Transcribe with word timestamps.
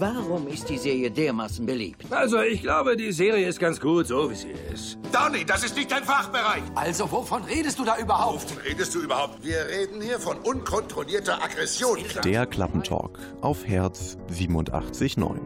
Warum 0.00 0.46
ist 0.46 0.68
die 0.68 0.78
Serie 0.78 1.10
dermaßen 1.10 1.66
beliebt? 1.66 2.04
Also, 2.12 2.40
ich 2.40 2.62
glaube, 2.62 2.96
die 2.96 3.10
Serie 3.10 3.48
ist 3.48 3.58
ganz 3.58 3.80
gut, 3.80 4.06
so 4.06 4.30
wie 4.30 4.34
sie 4.36 4.54
ist. 4.72 4.96
Donny, 5.12 5.44
das 5.44 5.64
ist 5.64 5.74
nicht 5.74 5.90
dein 5.90 6.04
Fachbereich. 6.04 6.62
Also, 6.76 7.10
wovon 7.10 7.42
redest 7.42 7.80
du 7.80 7.84
da 7.84 7.98
überhaupt? 7.98 8.44
Wovon 8.44 8.62
redest 8.62 8.94
du 8.94 9.00
überhaupt? 9.00 9.44
Wir 9.44 9.66
reden 9.66 10.00
hier 10.00 10.20
von 10.20 10.38
unkontrollierter 10.38 11.42
Aggression. 11.42 11.98
Der 12.22 12.46
Klappentalk 12.46 13.18
auf 13.40 13.66
Herz 13.66 14.16
87.9. 14.30 15.40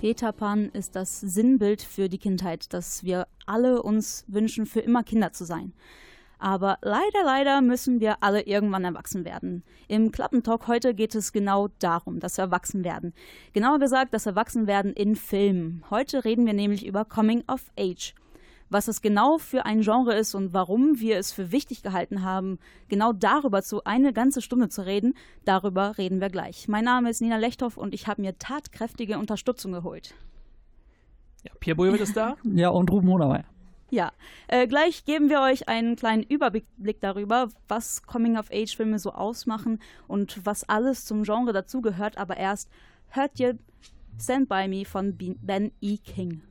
Peter 0.00 0.32
Pan 0.32 0.70
ist 0.70 0.96
das 0.96 1.20
Sinnbild 1.20 1.82
für 1.82 2.08
die 2.08 2.18
Kindheit, 2.18 2.72
dass 2.72 3.04
wir 3.04 3.26
alle 3.44 3.82
uns 3.82 4.24
wünschen, 4.26 4.64
für 4.64 4.80
immer 4.80 5.02
Kinder 5.02 5.34
zu 5.34 5.44
sein. 5.44 5.74
Aber 6.38 6.78
leider, 6.82 7.24
leider 7.24 7.60
müssen 7.62 8.00
wir 8.00 8.22
alle 8.22 8.42
irgendwann 8.42 8.84
erwachsen 8.84 9.24
werden. 9.24 9.64
Im 9.88 10.12
Klappentalk 10.12 10.68
heute 10.68 10.94
geht 10.94 11.14
es 11.14 11.32
genau 11.32 11.68
darum, 11.78 12.20
das 12.20 12.38
Erwachsenwerden. 12.38 13.14
Genauer 13.52 13.78
gesagt, 13.78 14.12
das 14.12 14.26
Erwachsenwerden 14.26 14.92
in 14.92 15.16
Filmen. 15.16 15.82
Heute 15.90 16.24
reden 16.24 16.44
wir 16.44 16.52
nämlich 16.52 16.84
über 16.84 17.04
Coming 17.04 17.42
of 17.48 17.70
Age. 17.78 18.14
Was 18.68 18.88
es 18.88 19.00
genau 19.00 19.38
für 19.38 19.64
ein 19.64 19.82
Genre 19.82 20.14
ist 20.14 20.34
und 20.34 20.52
warum 20.52 20.98
wir 20.98 21.18
es 21.18 21.32
für 21.32 21.52
wichtig 21.52 21.84
gehalten 21.84 22.22
haben, 22.22 22.58
genau 22.88 23.12
darüber 23.12 23.62
zu 23.62 23.84
eine 23.84 24.12
ganze 24.12 24.42
Stunde 24.42 24.68
zu 24.68 24.84
reden, 24.84 25.14
darüber 25.44 25.98
reden 25.98 26.20
wir 26.20 26.30
gleich. 26.30 26.66
Mein 26.66 26.84
Name 26.84 27.10
ist 27.10 27.20
Nina 27.20 27.36
Lechthoff 27.36 27.76
und 27.76 27.94
ich 27.94 28.08
habe 28.08 28.22
mir 28.22 28.36
tatkräftige 28.38 29.18
Unterstützung 29.18 29.70
geholt. 29.70 30.14
Ja, 31.44 31.52
Pierre 31.60 31.76
Bouillet 31.76 32.00
ist 32.00 32.16
da. 32.16 32.36
Ja, 32.42 32.70
und 32.70 32.90
Ruben 32.90 33.08
Honermeier. 33.08 33.44
Ja, 33.88 34.10
äh, 34.48 34.66
gleich 34.66 35.04
geben 35.04 35.30
wir 35.30 35.40
euch 35.40 35.68
einen 35.68 35.94
kleinen 35.94 36.24
Überblick 36.24 37.00
darüber, 37.00 37.50
was 37.68 38.02
Coming-of-Age-Filme 38.02 38.98
so 38.98 39.12
ausmachen 39.12 39.80
und 40.08 40.44
was 40.44 40.68
alles 40.68 41.04
zum 41.04 41.22
Genre 41.22 41.52
dazugehört. 41.52 42.18
Aber 42.18 42.36
erst 42.36 42.68
hört 43.10 43.38
ihr 43.38 43.56
Stand 44.20 44.48
By 44.48 44.66
Me 44.66 44.84
von 44.84 45.16
Ben 45.16 45.70
E. 45.80 45.98
King. 45.98 46.42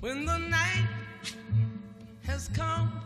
When 0.00 0.24
the 0.24 0.38
night 0.38 0.86
has 2.28 2.48
come 2.54 3.05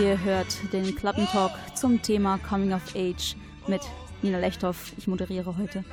Ihr 0.00 0.22
hört 0.22 0.72
den 0.72 0.94
Klappentalk 0.94 1.52
zum 1.74 2.00
Thema 2.00 2.38
Coming 2.38 2.72
of 2.72 2.94
Age 2.94 3.34
mit 3.66 3.80
Nina 4.22 4.38
Lechthoff. 4.38 4.92
Ich 4.96 5.08
moderiere 5.08 5.56
heute. 5.56 5.84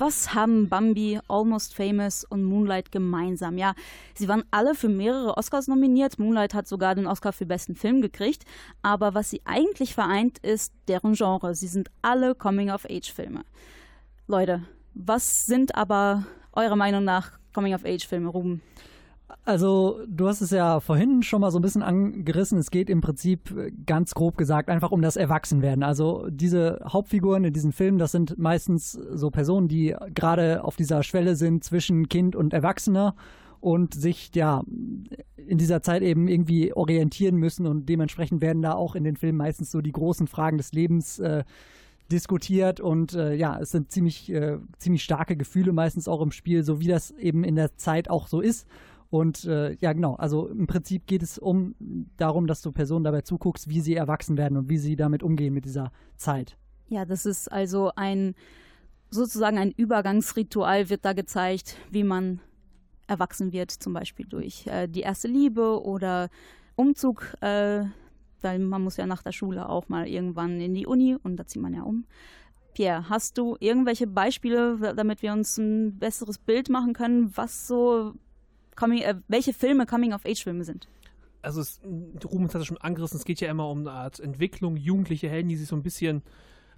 Was 0.00 0.34
haben 0.34 0.70
Bambi, 0.70 1.20
Almost 1.28 1.74
Famous 1.74 2.24
und 2.24 2.42
Moonlight 2.42 2.90
gemeinsam? 2.90 3.58
Ja, 3.58 3.74
sie 4.14 4.28
waren 4.28 4.44
alle 4.50 4.74
für 4.74 4.88
mehrere 4.88 5.36
Oscars 5.36 5.68
nominiert. 5.68 6.18
Moonlight 6.18 6.54
hat 6.54 6.66
sogar 6.66 6.94
den 6.94 7.06
Oscar 7.06 7.34
für 7.34 7.44
besten 7.44 7.74
Film 7.74 8.00
gekriegt. 8.00 8.46
Aber 8.80 9.12
was 9.12 9.28
sie 9.28 9.42
eigentlich 9.44 9.94
vereint, 9.94 10.38
ist 10.38 10.72
deren 10.88 11.12
Genre. 11.12 11.54
Sie 11.54 11.66
sind 11.66 11.90
alle 12.00 12.34
Coming-of-Age-Filme. 12.34 13.42
Leute, 14.26 14.62
was 14.94 15.44
sind 15.44 15.74
aber 15.74 16.24
eurer 16.54 16.76
Meinung 16.76 17.04
nach 17.04 17.32
Coming-of-Age-Filme, 17.52 18.30
Ruben? 18.30 18.62
Also, 19.44 20.00
du 20.06 20.28
hast 20.28 20.40
es 20.40 20.50
ja 20.50 20.80
vorhin 20.80 21.22
schon 21.22 21.40
mal 21.40 21.50
so 21.50 21.58
ein 21.58 21.62
bisschen 21.62 21.82
angerissen. 21.82 22.58
Es 22.58 22.70
geht 22.70 22.90
im 22.90 23.00
Prinzip 23.00 23.50
äh, 23.56 23.72
ganz 23.86 24.14
grob 24.14 24.36
gesagt 24.36 24.68
einfach 24.68 24.90
um 24.90 25.02
das 25.02 25.16
Erwachsenwerden. 25.16 25.82
Also, 25.82 26.28
diese 26.30 26.80
Hauptfiguren 26.86 27.44
in 27.44 27.52
diesen 27.52 27.72
Filmen, 27.72 27.98
das 27.98 28.12
sind 28.12 28.38
meistens 28.38 28.92
so 28.92 29.30
Personen, 29.30 29.68
die 29.68 29.94
gerade 30.14 30.64
auf 30.64 30.76
dieser 30.76 31.02
Schwelle 31.02 31.36
sind 31.36 31.64
zwischen 31.64 32.08
Kind 32.08 32.36
und 32.36 32.52
Erwachsener 32.52 33.14
und 33.60 33.94
sich 33.94 34.34
ja 34.34 34.62
in 35.36 35.58
dieser 35.58 35.82
Zeit 35.82 36.02
eben 36.02 36.28
irgendwie 36.28 36.72
orientieren 36.72 37.36
müssen 37.36 37.66
und 37.66 37.88
dementsprechend 37.88 38.40
werden 38.40 38.62
da 38.62 38.72
auch 38.72 38.94
in 38.94 39.04
den 39.04 39.16
Filmen 39.16 39.38
meistens 39.38 39.70
so 39.70 39.80
die 39.80 39.92
großen 39.92 40.26
Fragen 40.26 40.56
des 40.56 40.72
Lebens 40.72 41.18
äh, 41.18 41.44
diskutiert 42.10 42.80
und 42.80 43.14
äh, 43.14 43.34
ja, 43.34 43.58
es 43.60 43.70
sind 43.70 43.90
ziemlich, 43.90 44.32
äh, 44.32 44.58
ziemlich 44.78 45.02
starke 45.02 45.36
Gefühle 45.36 45.72
meistens 45.72 46.08
auch 46.08 46.22
im 46.22 46.32
Spiel, 46.32 46.64
so 46.64 46.80
wie 46.80 46.88
das 46.88 47.10
eben 47.12 47.44
in 47.44 47.54
der 47.54 47.76
Zeit 47.76 48.10
auch 48.10 48.26
so 48.26 48.40
ist. 48.40 48.66
Und 49.10 49.44
äh, 49.44 49.74
ja, 49.80 49.92
genau, 49.92 50.14
also 50.14 50.46
im 50.46 50.68
Prinzip 50.68 51.06
geht 51.06 51.22
es 51.22 51.36
um 51.36 51.74
darum, 52.16 52.46
dass 52.46 52.62
du 52.62 52.70
Personen 52.70 53.04
dabei 53.04 53.22
zuguckst, 53.22 53.68
wie 53.68 53.80
sie 53.80 53.96
erwachsen 53.96 54.38
werden 54.38 54.56
und 54.56 54.68
wie 54.68 54.78
sie 54.78 54.94
damit 54.94 55.22
umgehen 55.24 55.52
mit 55.52 55.64
dieser 55.64 55.90
Zeit. 56.16 56.56
Ja, 56.88 57.04
das 57.04 57.26
ist 57.26 57.50
also 57.50 57.90
ein 57.96 58.34
sozusagen 59.10 59.58
ein 59.58 59.72
Übergangsritual 59.72 60.88
wird 60.88 61.04
da 61.04 61.12
gezeigt, 61.12 61.76
wie 61.90 62.04
man 62.04 62.40
erwachsen 63.08 63.52
wird, 63.52 63.72
zum 63.72 63.92
Beispiel 63.92 64.26
durch 64.26 64.66
äh, 64.68 64.86
die 64.86 65.00
erste 65.00 65.26
Liebe 65.26 65.82
oder 65.82 66.28
Umzug, 66.76 67.34
äh, 67.40 67.84
weil 68.40 68.58
man 68.60 68.82
muss 68.82 68.96
ja 68.96 69.06
nach 69.06 69.22
der 69.22 69.32
Schule 69.32 69.68
auch 69.68 69.88
mal 69.88 70.06
irgendwann 70.06 70.60
in 70.60 70.74
die 70.74 70.86
Uni 70.86 71.16
und 71.20 71.36
da 71.36 71.46
zieht 71.46 71.60
man 71.60 71.74
ja 71.74 71.82
um. 71.82 72.06
Pierre, 72.72 73.08
hast 73.08 73.36
du 73.36 73.56
irgendwelche 73.58 74.06
Beispiele, 74.06 74.94
damit 74.94 75.22
wir 75.22 75.32
uns 75.32 75.58
ein 75.58 75.98
besseres 75.98 76.38
Bild 76.38 76.68
machen 76.68 76.92
können, 76.92 77.36
was 77.36 77.66
so 77.66 78.14
coming, 78.76 79.02
äh, 79.02 79.14
welche 79.28 79.52
Filme 79.52 79.86
Coming-of-Age-Filme 79.86 80.64
sind? 80.64 80.88
Also 81.42 81.60
es, 81.60 81.80
Ruben 82.24 82.48
hat 82.48 82.54
es 82.54 82.66
schon 82.66 82.76
angerissen, 82.78 83.16
es 83.16 83.24
geht 83.24 83.40
ja 83.40 83.50
immer 83.50 83.68
um 83.68 83.80
eine 83.80 83.92
Art 83.92 84.20
Entwicklung, 84.20 84.76
jugendliche 84.76 85.28
Helden, 85.28 85.48
die 85.48 85.56
sich 85.56 85.68
so 85.68 85.76
ein 85.76 85.82
bisschen 85.82 86.22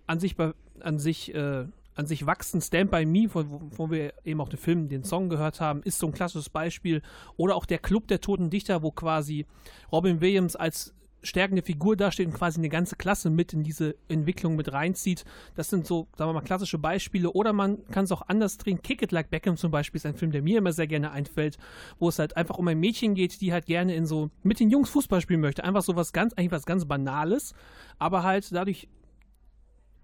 an 0.06 0.21
sich, 0.21 0.37
an 0.81 0.99
sich, 0.99 1.35
äh, 1.35 1.67
an 1.94 2.06
sich 2.06 2.27
wachsen. 2.27 2.61
Stand 2.61 2.91
by 2.91 3.05
Me, 3.05 3.29
wo, 3.33 3.44
wo 3.77 3.91
wir 3.91 4.15
eben 4.25 4.41
auch 4.41 4.49
den 4.49 4.59
Film, 4.59 4.89
den 4.89 5.05
Song 5.05 5.29
gehört 5.29 5.61
haben, 5.61 5.83
ist 5.83 5.99
so 5.99 6.06
ein 6.06 6.12
klassisches 6.12 6.49
Beispiel. 6.49 7.03
Oder 7.37 7.56
auch 7.56 7.67
der 7.67 7.79
Club 7.79 8.06
der 8.09 8.21
Toten 8.21 8.50
Dichter, 8.50 8.83
wo 8.83 8.91
quasi 8.91 9.47
Robin 9.91 10.21
Williams 10.21 10.56
als 10.56 10.94
stärkende 11.23 11.63
Figur 11.63 11.97
dasteht 11.97 12.27
und 12.27 12.35
quasi 12.35 12.59
eine 12.59 12.69
ganze 12.69 12.97
Klasse 12.97 13.31
mit 13.31 13.53
in 13.53 13.63
diese 13.63 13.95
Entwicklung 14.09 14.57
mit 14.57 14.73
reinzieht. 14.73 15.25
Das 15.55 15.71
sind 15.71 15.87
so, 15.87 16.09
sagen 16.17 16.31
wir 16.31 16.35
mal, 16.35 16.43
klassische 16.43 16.79
Beispiele. 16.79 17.31
Oder 17.31 17.53
man 17.53 17.87
kann 17.89 18.05
es 18.05 18.13
auch 18.13 18.23
anders 18.29 18.59
drehen. 18.59 18.83
Kick 18.83 19.03
It 19.03 19.13
Like 19.13 19.31
Beckham 19.31 19.57
zum 19.57 19.71
Beispiel 19.71 19.99
ist 19.99 20.07
ein 20.07 20.17
Film, 20.17 20.33
der 20.33 20.43
mir 20.43 20.59
immer 20.59 20.73
sehr 20.73 20.87
gerne 20.87 21.13
einfällt, 21.13 21.59
wo 21.99 22.09
es 22.09 22.19
halt 22.19 22.37
einfach 22.37 22.59
um 22.59 22.69
ein 22.69 22.79
Mädchen 22.79 23.15
geht, 23.15 23.41
die 23.41 23.53
halt 23.53 23.67
gerne 23.67 23.95
in 23.95 24.07
so 24.07 24.31
mit 24.43 24.61
den 24.61 24.71
Jungs 24.71 24.91
Fußball 24.91 25.21
spielen 25.21 25.41
möchte. 25.41 25.65
Einfach 25.65 25.83
so 25.83 25.97
was 25.97 26.13
ganz, 26.13 26.35
eigentlich 26.35 26.53
was 26.53 26.67
ganz 26.67 26.85
Banales, 26.85 27.55
aber 27.99 28.23
halt 28.23 28.53
dadurch 28.53 28.89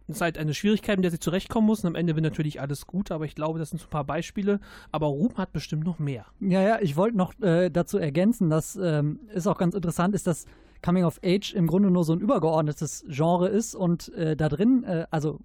ist 0.09 0.21
halt 0.23 0.38
eine 0.38 0.55
Schwierigkeit, 0.55 0.97
mit 0.97 1.05
der 1.05 1.11
sie 1.11 1.19
zurechtkommen 1.19 1.67
muss. 1.67 1.85
Und 1.85 1.88
am 1.88 1.94
Ende 1.94 2.14
wird 2.14 2.25
natürlich 2.25 2.61
alles 2.61 2.87
gut, 2.87 3.11
aber 3.11 3.26
ich 3.26 3.35
glaube, 3.35 3.59
das 3.59 3.71
sind 3.71 3.79
so 3.79 3.87
ein 3.87 3.91
paar 3.91 4.05
Beispiele. 4.05 4.61
Aber 4.91 5.06
Ruhm 5.06 5.37
hat 5.37 5.53
bestimmt 5.53 5.85
noch 5.85 5.99
mehr. 5.99 6.26
Ja, 6.41 6.62
ja, 6.62 6.79
ich 6.81 6.97
wollte 6.97 7.17
noch 7.17 7.38
äh, 7.41 7.71
dazu 7.71 7.99
ergänzen, 7.99 8.49
dass 8.49 8.76
ähm, 8.76 9.21
es 9.32 9.47
auch 9.47 9.59
ganz 9.59 9.75
interessant 9.75 10.14
ist, 10.14 10.26
dass 10.26 10.47
Coming 10.82 11.04
of 11.04 11.20
Age 11.25 11.54
im 11.54 11.66
Grunde 11.66 11.90
nur 11.90 12.04
so 12.04 12.12
ein 12.12 12.20
übergeordnetes 12.20 13.04
Genre 13.08 13.48
ist 13.48 13.75
und 13.75 14.12
äh, 14.14 14.36
da 14.36 14.48
drin, 14.48 14.84
äh, 14.84 15.06
also 15.10 15.40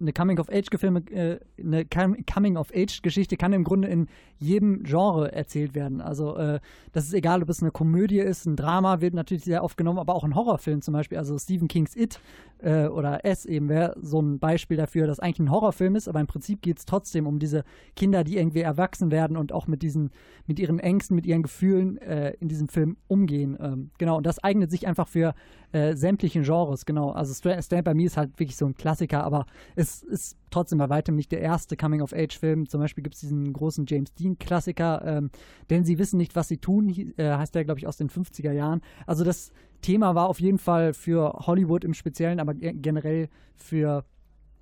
eine 0.00 0.12
Coming 0.12 0.38
of 0.38 0.48
Age 0.50 0.68
Filme, 0.76 1.00
äh, 1.10 1.38
eine 1.58 1.84
Coming 1.84 2.56
of 2.56 2.70
Age 2.74 3.02
Geschichte 3.02 3.36
kann 3.36 3.52
im 3.52 3.64
Grunde 3.64 3.88
in 3.88 4.08
jedem 4.38 4.82
Genre 4.84 5.32
erzählt 5.32 5.74
werden. 5.74 6.00
Also 6.00 6.36
äh, 6.36 6.60
das 6.92 7.04
ist 7.04 7.14
egal, 7.14 7.42
ob 7.42 7.48
es 7.48 7.60
eine 7.62 7.70
Komödie 7.70 8.20
ist, 8.20 8.46
ein 8.46 8.56
Drama 8.56 9.00
wird 9.00 9.14
natürlich 9.14 9.44
sehr 9.44 9.64
oft 9.64 9.76
genommen, 9.76 9.98
aber 9.98 10.14
auch 10.14 10.24
ein 10.24 10.34
Horrorfilm 10.34 10.80
zum 10.82 10.94
Beispiel. 10.94 11.18
Also 11.18 11.38
Stephen 11.38 11.68
Kings 11.68 11.96
It 11.96 12.20
äh, 12.58 12.86
oder 12.86 13.24
S 13.24 13.44
eben 13.44 13.68
wäre 13.68 13.96
so 14.00 14.20
ein 14.20 14.38
Beispiel 14.38 14.76
dafür, 14.76 15.06
dass 15.06 15.20
eigentlich 15.20 15.40
ein 15.40 15.50
Horrorfilm 15.50 15.96
ist, 15.96 16.08
aber 16.08 16.20
im 16.20 16.26
Prinzip 16.26 16.62
geht 16.62 16.78
es 16.78 16.86
trotzdem 16.86 17.26
um 17.26 17.38
diese 17.38 17.64
Kinder, 17.96 18.24
die 18.24 18.36
irgendwie 18.36 18.60
erwachsen 18.60 19.10
werden 19.10 19.36
und 19.36 19.52
auch 19.52 19.66
mit 19.66 19.82
diesen, 19.82 20.10
mit 20.46 20.58
ihren 20.58 20.78
Ängsten, 20.78 21.14
mit 21.14 21.26
ihren 21.26 21.42
Gefühlen 21.42 21.98
äh, 21.98 22.32
in 22.40 22.48
diesem 22.48 22.68
Film 22.68 22.96
umgehen. 23.06 23.56
Ähm, 23.60 23.90
genau, 23.98 24.16
und 24.16 24.26
das 24.26 24.42
eignet 24.42 24.70
sich 24.70 24.77
einfach 24.86 25.08
für 25.08 25.34
äh, 25.72 25.94
sämtlichen 25.94 26.44
Genres, 26.44 26.86
genau. 26.86 27.10
Also 27.10 27.34
Stand 27.34 27.84
By 27.84 27.94
Me 27.94 28.04
ist 28.04 28.16
halt 28.16 28.38
wirklich 28.38 28.56
so 28.56 28.66
ein 28.66 28.74
Klassiker, 28.74 29.24
aber 29.24 29.46
es 29.76 30.02
ist 30.02 30.36
trotzdem 30.50 30.78
bei 30.78 30.88
weitem 30.88 31.16
nicht 31.16 31.32
der 31.32 31.40
erste 31.40 31.76
Coming-of-Age-Film. 31.76 32.68
Zum 32.68 32.80
Beispiel 32.80 33.02
gibt 33.02 33.14
es 33.14 33.20
diesen 33.20 33.52
großen 33.52 33.86
James 33.86 34.14
Dean-Klassiker, 34.14 35.02
ähm, 35.04 35.30
denn 35.70 35.84
sie 35.84 35.98
wissen 35.98 36.16
nicht, 36.16 36.36
was 36.36 36.48
sie 36.48 36.58
tun, 36.58 36.88
äh, 37.16 37.32
heißt 37.32 37.54
der, 37.54 37.64
glaube 37.64 37.80
ich, 37.80 37.86
aus 37.86 37.96
den 37.96 38.08
50er 38.08 38.52
Jahren. 38.52 38.80
Also 39.06 39.24
das 39.24 39.50
Thema 39.82 40.14
war 40.14 40.28
auf 40.28 40.40
jeden 40.40 40.58
Fall 40.58 40.94
für 40.94 41.32
Hollywood 41.46 41.84
im 41.84 41.94
Speziellen, 41.94 42.40
aber 42.40 42.54
generell 42.54 43.28
für 43.54 44.04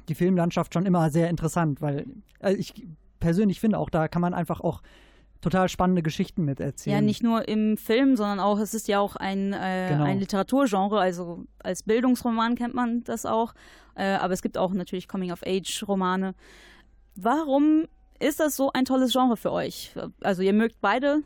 die 0.09 0.15
Filmlandschaft 0.15 0.75
schon 0.75 0.87
immer 0.87 1.11
sehr 1.11 1.31
interessant, 1.31 1.81
weil 1.81 2.07
äh, 2.41 2.55
ich 2.55 2.87
persönlich 3.21 3.61
finde 3.61 3.79
auch, 3.79 3.91
da 3.91 4.09
kann 4.09 4.23
man 4.23 4.35
einfach 4.35 4.61
auch 4.61 4.83
total 5.41 5.69
spannende 5.69 6.03
Geschichten 6.03 6.45
mit 6.45 6.61
erzählen. 6.61 6.97
Ja, 6.97 7.01
nicht 7.01 7.23
nur 7.23 7.49
im 7.49 7.77
Film, 7.77 8.17
sondern 8.17 8.41
auch, 8.41 8.59
es 8.59 8.75
ist 8.75 8.89
ja 8.89 9.01
auch 9.01 9.17
ein, 9.17 9.53
äh, 9.53 9.89
genau. 9.91 10.05
ein 10.05 10.19
Literaturgenre, 10.19 10.99
also 10.99 11.45
als 11.59 11.83
Bildungsroman 11.83 12.55
kennt 12.55 12.75
man 12.75 13.05
das 13.05 13.27
auch, 13.27 13.55
äh, 13.95 14.15
aber 14.15 14.35
es 14.35 14.43
gibt 14.43 14.59
auch 14.59 14.73
natürlich 14.73 15.09
Coming-of-Age-Romane. 15.09 16.35
Warum 17.15 17.87
ist 18.19 18.41
das 18.41 18.57
so 18.57 18.71
ein 18.73 18.85
tolles 18.85 19.13
Genre 19.13 19.37
für 19.37 19.53
euch? 19.53 19.95
Also 20.23 20.43
ihr 20.43 20.53
mögt 20.53 20.81
beide 20.81 21.23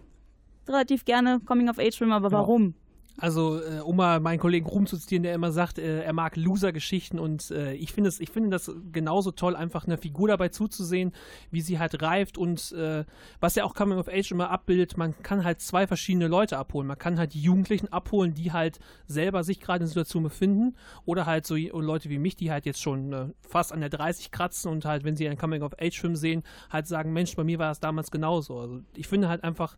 relativ 0.68 1.04
gerne 1.04 1.40
Coming-of-Age-Filme, 1.40 2.14
aber 2.14 2.28
genau. 2.28 2.40
warum? 2.42 2.74
Also, 3.20 3.60
äh, 3.62 3.80
um 3.80 3.96
mal 3.96 4.18
meinen 4.18 4.38
Kollegen 4.38 4.66
Ruhm 4.66 4.86
zu 4.86 4.96
zitieren, 4.96 5.22
der 5.22 5.34
immer 5.34 5.52
sagt, 5.52 5.78
äh, 5.78 6.02
er 6.02 6.12
mag 6.14 6.36
Loser-Geschichten 6.36 7.18
und 7.18 7.50
äh, 7.50 7.74
ich 7.74 7.92
finde 7.92 8.10
finde 8.10 8.48
das 8.48 8.72
genauso 8.92 9.30
toll, 9.30 9.54
einfach 9.54 9.86
einer 9.86 9.98
Figur 9.98 10.28
dabei 10.28 10.48
zuzusehen, 10.48 11.12
wie 11.50 11.60
sie 11.60 11.78
halt 11.78 12.00
reift 12.00 12.38
und 12.38 12.72
äh, 12.72 13.04
was 13.38 13.56
ja 13.56 13.64
auch 13.64 13.74
Coming 13.74 13.98
of 13.98 14.08
Age 14.08 14.30
immer 14.30 14.50
abbildet, 14.50 14.96
man 14.96 15.22
kann 15.22 15.44
halt 15.44 15.60
zwei 15.60 15.86
verschiedene 15.86 16.28
Leute 16.28 16.56
abholen. 16.56 16.86
Man 16.86 16.98
kann 16.98 17.18
halt 17.18 17.34
die 17.34 17.42
Jugendlichen 17.42 17.92
abholen, 17.92 18.32
die 18.32 18.52
halt 18.52 18.78
selber 19.06 19.44
sich 19.44 19.60
gerade 19.60 19.76
in 19.76 19.82
der 19.82 19.88
Situation 19.88 20.22
befinden 20.22 20.74
oder 21.04 21.26
halt 21.26 21.46
so 21.46 21.56
Leute 21.56 22.08
wie 22.08 22.18
mich, 22.18 22.36
die 22.36 22.50
halt 22.50 22.64
jetzt 22.64 22.80
schon 22.80 23.12
äh, 23.12 23.26
fast 23.46 23.72
an 23.72 23.80
der 23.80 23.90
30 23.90 24.30
kratzen 24.30 24.70
und 24.70 24.86
halt, 24.86 25.04
wenn 25.04 25.16
sie 25.16 25.28
einen 25.28 25.36
Coming 25.38 25.62
of 25.62 25.74
Age-Film 25.78 26.16
sehen, 26.16 26.42
halt 26.70 26.86
sagen, 26.86 27.12
Mensch, 27.12 27.36
bei 27.36 27.44
mir 27.44 27.58
war 27.58 27.68
das 27.68 27.80
damals 27.80 28.10
genauso. 28.10 28.58
Also 28.58 28.80
ich 28.96 29.06
finde 29.06 29.28
halt 29.28 29.44
einfach, 29.44 29.76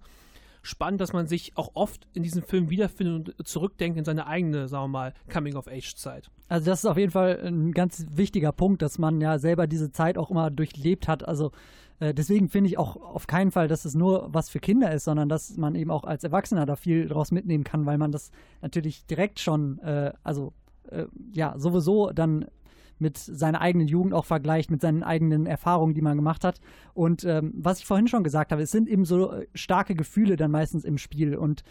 spannend, 0.63 1.01
dass 1.01 1.13
man 1.13 1.27
sich 1.27 1.57
auch 1.57 1.73
oft 1.75 2.07
in 2.15 2.23
diesem 2.23 2.43
Film 2.43 2.71
wiederfindet 2.71 3.35
und 3.39 3.47
zurückdenkt 3.47 3.99
in 3.99 4.05
seine 4.05 4.27
eigene, 4.27 4.69
sagen 4.69 4.85
wir 4.85 4.89
mal, 4.89 5.15
Coming-of-Age-Zeit. 5.31 6.31
Also 6.49 6.71
das 6.71 6.81
ist 6.81 6.87
auf 6.87 6.97
jeden 6.97 7.13
Fall 7.13 7.41
ein 7.45 7.73
ganz 7.73 8.07
wichtiger 8.11 8.53
Punkt, 8.53 8.83
dass 8.83 8.99
man 8.99 9.21
ja 9.21 9.39
selber 9.39 9.67
diese 9.67 9.91
Zeit 9.91 10.17
auch 10.17 10.31
immer 10.31 10.51
durchlebt 10.51 11.09
hat. 11.09 11.27
Also 11.27 11.51
äh, 11.99 12.15
deswegen 12.15 12.49
finde 12.49 12.69
ich 12.69 12.79
auch 12.79 12.97
auf 12.97 13.27
keinen 13.27 13.51
Fall, 13.51 13.69
dass 13.69 13.85
es 13.85 13.95
nur 13.95 14.29
was 14.33 14.49
für 14.49 14.61
Kinder 14.61 14.93
ist, 14.93 15.05
sondern 15.05 15.29
dass 15.29 15.57
man 15.57 15.75
eben 15.75 15.91
auch 15.91 16.05
als 16.05 16.25
Erwachsener 16.25 16.67
da 16.67 16.77
viel 16.77 17.09
draus 17.09 17.31
mitnehmen 17.31 17.65
kann, 17.65 17.87
weil 17.87 17.99
man 17.99 18.13
das 18.13 18.31
natürlich 18.61 19.07
direkt 19.07 19.41
schon, 19.41 19.79
äh, 19.81 20.13
also 20.23 20.53
äh, 20.91 21.07
ja, 21.33 21.55
sowieso 21.59 22.11
dann 22.11 22.47
mit 23.03 23.19
seiner 23.19 23.61
eigenen 23.61 23.89
Jugend 23.89 24.15
auch 24.15 24.25
vergleicht, 24.25 24.71
mit 24.71 24.81
seinen 24.81 25.03
eigenen 25.03 25.47
Erfahrungen, 25.47 25.95
die 25.95 26.01
man 26.01 26.17
gemacht 26.17 26.45
hat. 26.45 26.61
Und 26.95 27.25
ähm, 27.25 27.53
was 27.55 27.81
ich 27.81 27.87
vorhin 27.87 28.09
schon 28.09 28.25
gesagt 28.25 28.53
habe, 28.53 28.63
es 28.63 28.71
sind 28.71 28.89
eben 28.89 29.05
so 29.05 29.33
äh, 29.33 29.47
starke 29.55 29.95
Gefühle 29.95 30.37
dann 30.37 30.51
meistens 30.51 30.85
im 30.85 30.97
Spiel 30.97 31.37
und 31.37 31.63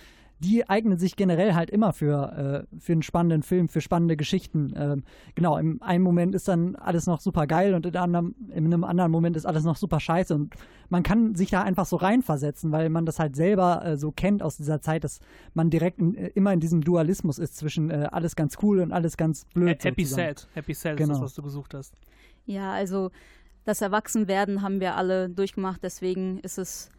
die 0.43 0.67
eignen 0.67 0.97
sich 0.97 1.15
generell 1.15 1.53
halt 1.53 1.69
immer 1.69 1.93
für, 1.93 2.65
äh, 2.71 2.79
für 2.79 2.93
einen 2.93 3.03
spannenden 3.03 3.43
Film, 3.43 3.69
für 3.69 3.79
spannende 3.79 4.17
Geschichten. 4.17 4.73
Ähm, 4.75 5.03
genau, 5.35 5.57
im 5.57 5.81
einen 5.83 6.03
Moment 6.03 6.33
ist 6.33 6.47
dann 6.47 6.75
alles 6.75 7.05
noch 7.05 7.21
super 7.21 7.45
geil 7.45 7.75
und 7.75 7.85
in, 7.85 7.95
anderen, 7.95 8.35
in 8.49 8.65
einem 8.65 8.83
anderen 8.83 9.11
Moment 9.11 9.37
ist 9.37 9.45
alles 9.45 9.63
noch 9.63 9.75
super 9.75 9.99
scheiße. 9.99 10.33
Und 10.33 10.55
man 10.89 11.03
kann 11.03 11.35
sich 11.35 11.51
da 11.51 11.61
einfach 11.61 11.85
so 11.85 11.95
reinversetzen, 11.95 12.71
weil 12.71 12.89
man 12.89 13.05
das 13.05 13.19
halt 13.19 13.35
selber 13.35 13.85
äh, 13.85 13.97
so 13.97 14.11
kennt 14.11 14.41
aus 14.41 14.57
dieser 14.57 14.81
Zeit, 14.81 15.03
dass 15.03 15.19
man 15.53 15.69
direkt 15.69 15.99
in, 15.99 16.15
äh, 16.15 16.27
immer 16.29 16.51
in 16.53 16.59
diesem 16.59 16.81
Dualismus 16.81 17.37
ist 17.37 17.55
zwischen 17.55 17.91
äh, 17.91 18.09
alles 18.11 18.35
ganz 18.35 18.57
cool 18.63 18.79
und 18.79 18.91
alles 18.91 19.17
ganz 19.17 19.45
blöd. 19.53 19.83
Happy 19.83 20.05
sozusagen. 20.05 20.37
Sad. 20.37 20.47
Happy 20.55 20.73
Sad 20.73 20.97
genau. 20.97 21.03
ist 21.03 21.09
das, 21.09 21.17
genau. 21.17 21.25
was 21.25 21.33
du 21.35 21.41
gesucht 21.43 21.73
hast. 21.75 21.93
Ja, 22.45 22.73
also 22.73 23.11
das 23.63 23.81
Erwachsenwerden 23.81 24.63
haben 24.63 24.79
wir 24.79 24.95
alle 24.95 25.29
durchgemacht, 25.29 25.83
deswegen 25.83 26.39
ist 26.39 26.57
es, 26.57 26.89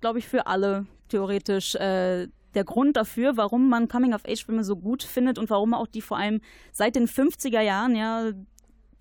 glaube 0.00 0.18
ich, 0.18 0.26
für 0.26 0.48
alle 0.48 0.86
theoretisch 1.08 1.76
äh, 1.76 2.26
der 2.54 2.64
Grund 2.64 2.96
dafür, 2.96 3.36
warum 3.36 3.68
man 3.68 3.88
Coming-of-Age-Filme 3.88 4.64
so 4.64 4.76
gut 4.76 5.02
findet 5.02 5.38
und 5.38 5.50
warum 5.50 5.74
auch 5.74 5.86
die 5.86 6.02
vor 6.02 6.16
allem 6.16 6.40
seit 6.72 6.96
den 6.96 7.06
50er 7.06 7.60
Jahren 7.60 7.94
ja 7.94 8.32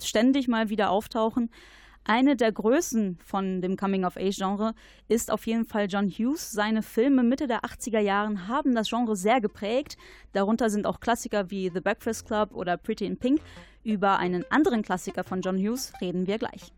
ständig 0.02 0.48
mal 0.48 0.70
wieder 0.70 0.92
auftauchen. 0.92 1.50
Eine 2.06 2.36
der 2.36 2.52
Größen 2.52 3.20
von 3.24 3.62
dem 3.62 3.78
Coming-of-Age-Genre 3.78 4.74
ist 5.08 5.30
auf 5.32 5.46
jeden 5.46 5.66
Fall 5.66 5.88
John 5.88 6.10
Hughes. 6.10 6.52
Seine 6.52 6.82
Filme 6.82 7.24
Mitte 7.24 7.46
der 7.46 7.62
80er 7.62 8.00
Jahren 8.00 8.48
haben 8.48 8.74
das 8.74 8.90
Genre 8.90 9.16
sehr 9.16 9.42
geprägt. 9.42 9.98
Darunter 10.32 10.70
sind 10.70 10.88
auch 10.88 11.02
Klassiker 11.02 11.52
wie 11.52 11.70
The 11.72 11.82
Breakfast 11.82 12.26
Club 12.26 12.54
oder 12.54 12.78
Pretty 12.78 13.06
in 13.06 13.18
Pink. 13.18 13.42
Über 13.84 14.18
einen 14.18 14.44
anderen 14.50 14.82
Klassiker 14.82 15.24
von 15.24 15.42
John 15.42 15.58
Hughes 15.58 15.94
reden 16.02 16.26
wir 16.26 16.40
gleich. 16.40 16.74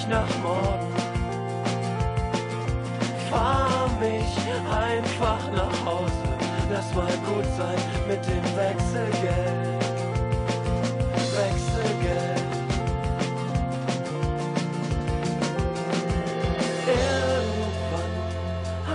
Mich 0.00 0.08
nach 0.08 0.38
morgen. 0.42 0.94
Fahr 3.30 3.88
mich 4.00 4.36
einfach 4.70 5.40
nach 5.52 5.84
Hause, 5.84 6.28
lass 6.70 6.94
mal 6.94 7.12
gut 7.26 7.44
sein 7.56 7.78
mit 8.08 8.24
dem 8.26 8.44
Wechselgeld. 8.56 9.84
Wechselgeld. 11.36 12.42
Irgendwann 16.86 18.14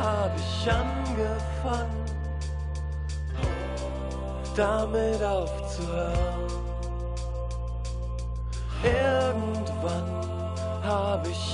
hab 0.02 0.32
ich 0.38 0.72
angefangen, 0.72 2.06
damit 4.56 5.24
aufzuhören. 5.24 6.55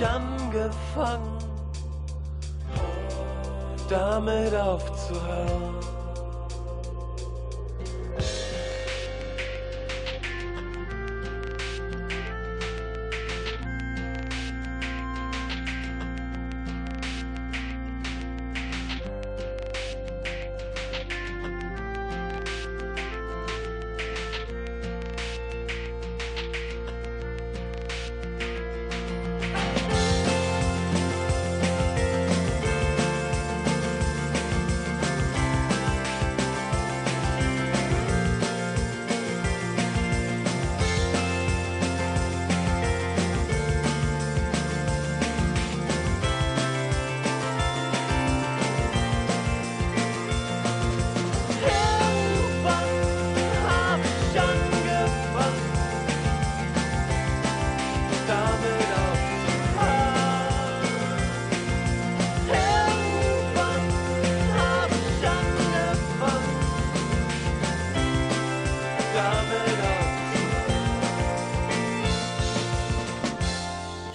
Angefangen, 0.04 1.38
damit 3.90 4.56
aufzuhören. 4.56 5.91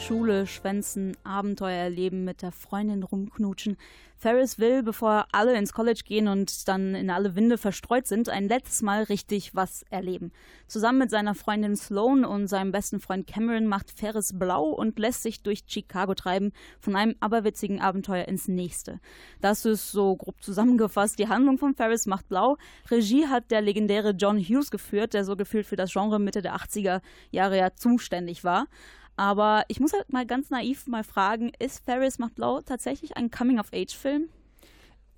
Schule 0.06 0.46
schwänzen, 0.46 1.16
Abenteuer 1.24 1.72
erleben, 1.72 2.22
mit 2.24 2.40
der 2.40 2.52
Freundin 2.52 3.02
rumknutschen. 3.02 3.76
Ferris 4.16 4.56
will, 4.56 4.84
bevor 4.84 5.26
alle 5.32 5.58
ins 5.58 5.72
College 5.72 6.02
gehen 6.04 6.28
und 6.28 6.68
dann 6.68 6.94
in 6.94 7.10
alle 7.10 7.34
Winde 7.34 7.58
verstreut 7.58 8.06
sind, 8.06 8.28
ein 8.28 8.46
letztes 8.46 8.82
Mal 8.82 9.02
richtig 9.02 9.56
was 9.56 9.82
erleben. 9.90 10.30
Zusammen 10.68 11.00
mit 11.00 11.10
seiner 11.10 11.34
Freundin 11.34 11.74
Sloan 11.74 12.24
und 12.24 12.46
seinem 12.46 12.70
besten 12.70 13.00
Freund 13.00 13.26
Cameron 13.26 13.66
macht 13.66 13.90
Ferris 13.90 14.38
blau 14.38 14.68
und 14.70 14.96
lässt 15.00 15.24
sich 15.24 15.42
durch 15.42 15.64
Chicago 15.66 16.14
treiben, 16.14 16.52
von 16.78 16.94
einem 16.94 17.16
aberwitzigen 17.18 17.80
Abenteuer 17.80 18.28
ins 18.28 18.46
nächste. 18.46 19.00
Das 19.40 19.64
ist 19.64 19.90
so 19.90 20.14
grob 20.14 20.40
zusammengefasst 20.40 21.18
die 21.18 21.28
Handlung 21.28 21.58
von 21.58 21.74
Ferris 21.74 22.06
macht 22.06 22.28
blau. 22.28 22.58
Regie 22.92 23.26
hat 23.26 23.50
der 23.50 23.60
legendäre 23.60 24.10
John 24.10 24.38
Hughes 24.38 24.70
geführt, 24.70 25.14
der 25.14 25.24
so 25.24 25.34
gefühlt 25.34 25.66
für 25.66 25.76
das 25.76 25.92
Genre 25.92 26.20
Mitte 26.20 26.42
der 26.42 26.54
80er 26.54 27.00
Jahre 27.32 27.58
ja 27.58 27.74
zuständig 27.74 28.44
war. 28.44 28.68
Aber 29.16 29.64
ich 29.68 29.80
muss 29.80 29.92
halt 29.92 30.12
mal 30.12 30.26
ganz 30.26 30.50
naiv 30.50 30.86
mal 30.86 31.04
fragen, 31.04 31.50
ist 31.58 31.84
Ferris 31.84 32.18
macht 32.18 32.34
blau 32.34 32.60
tatsächlich 32.60 33.16
ein 33.16 33.30
Coming-of-Age-Film? 33.30 34.28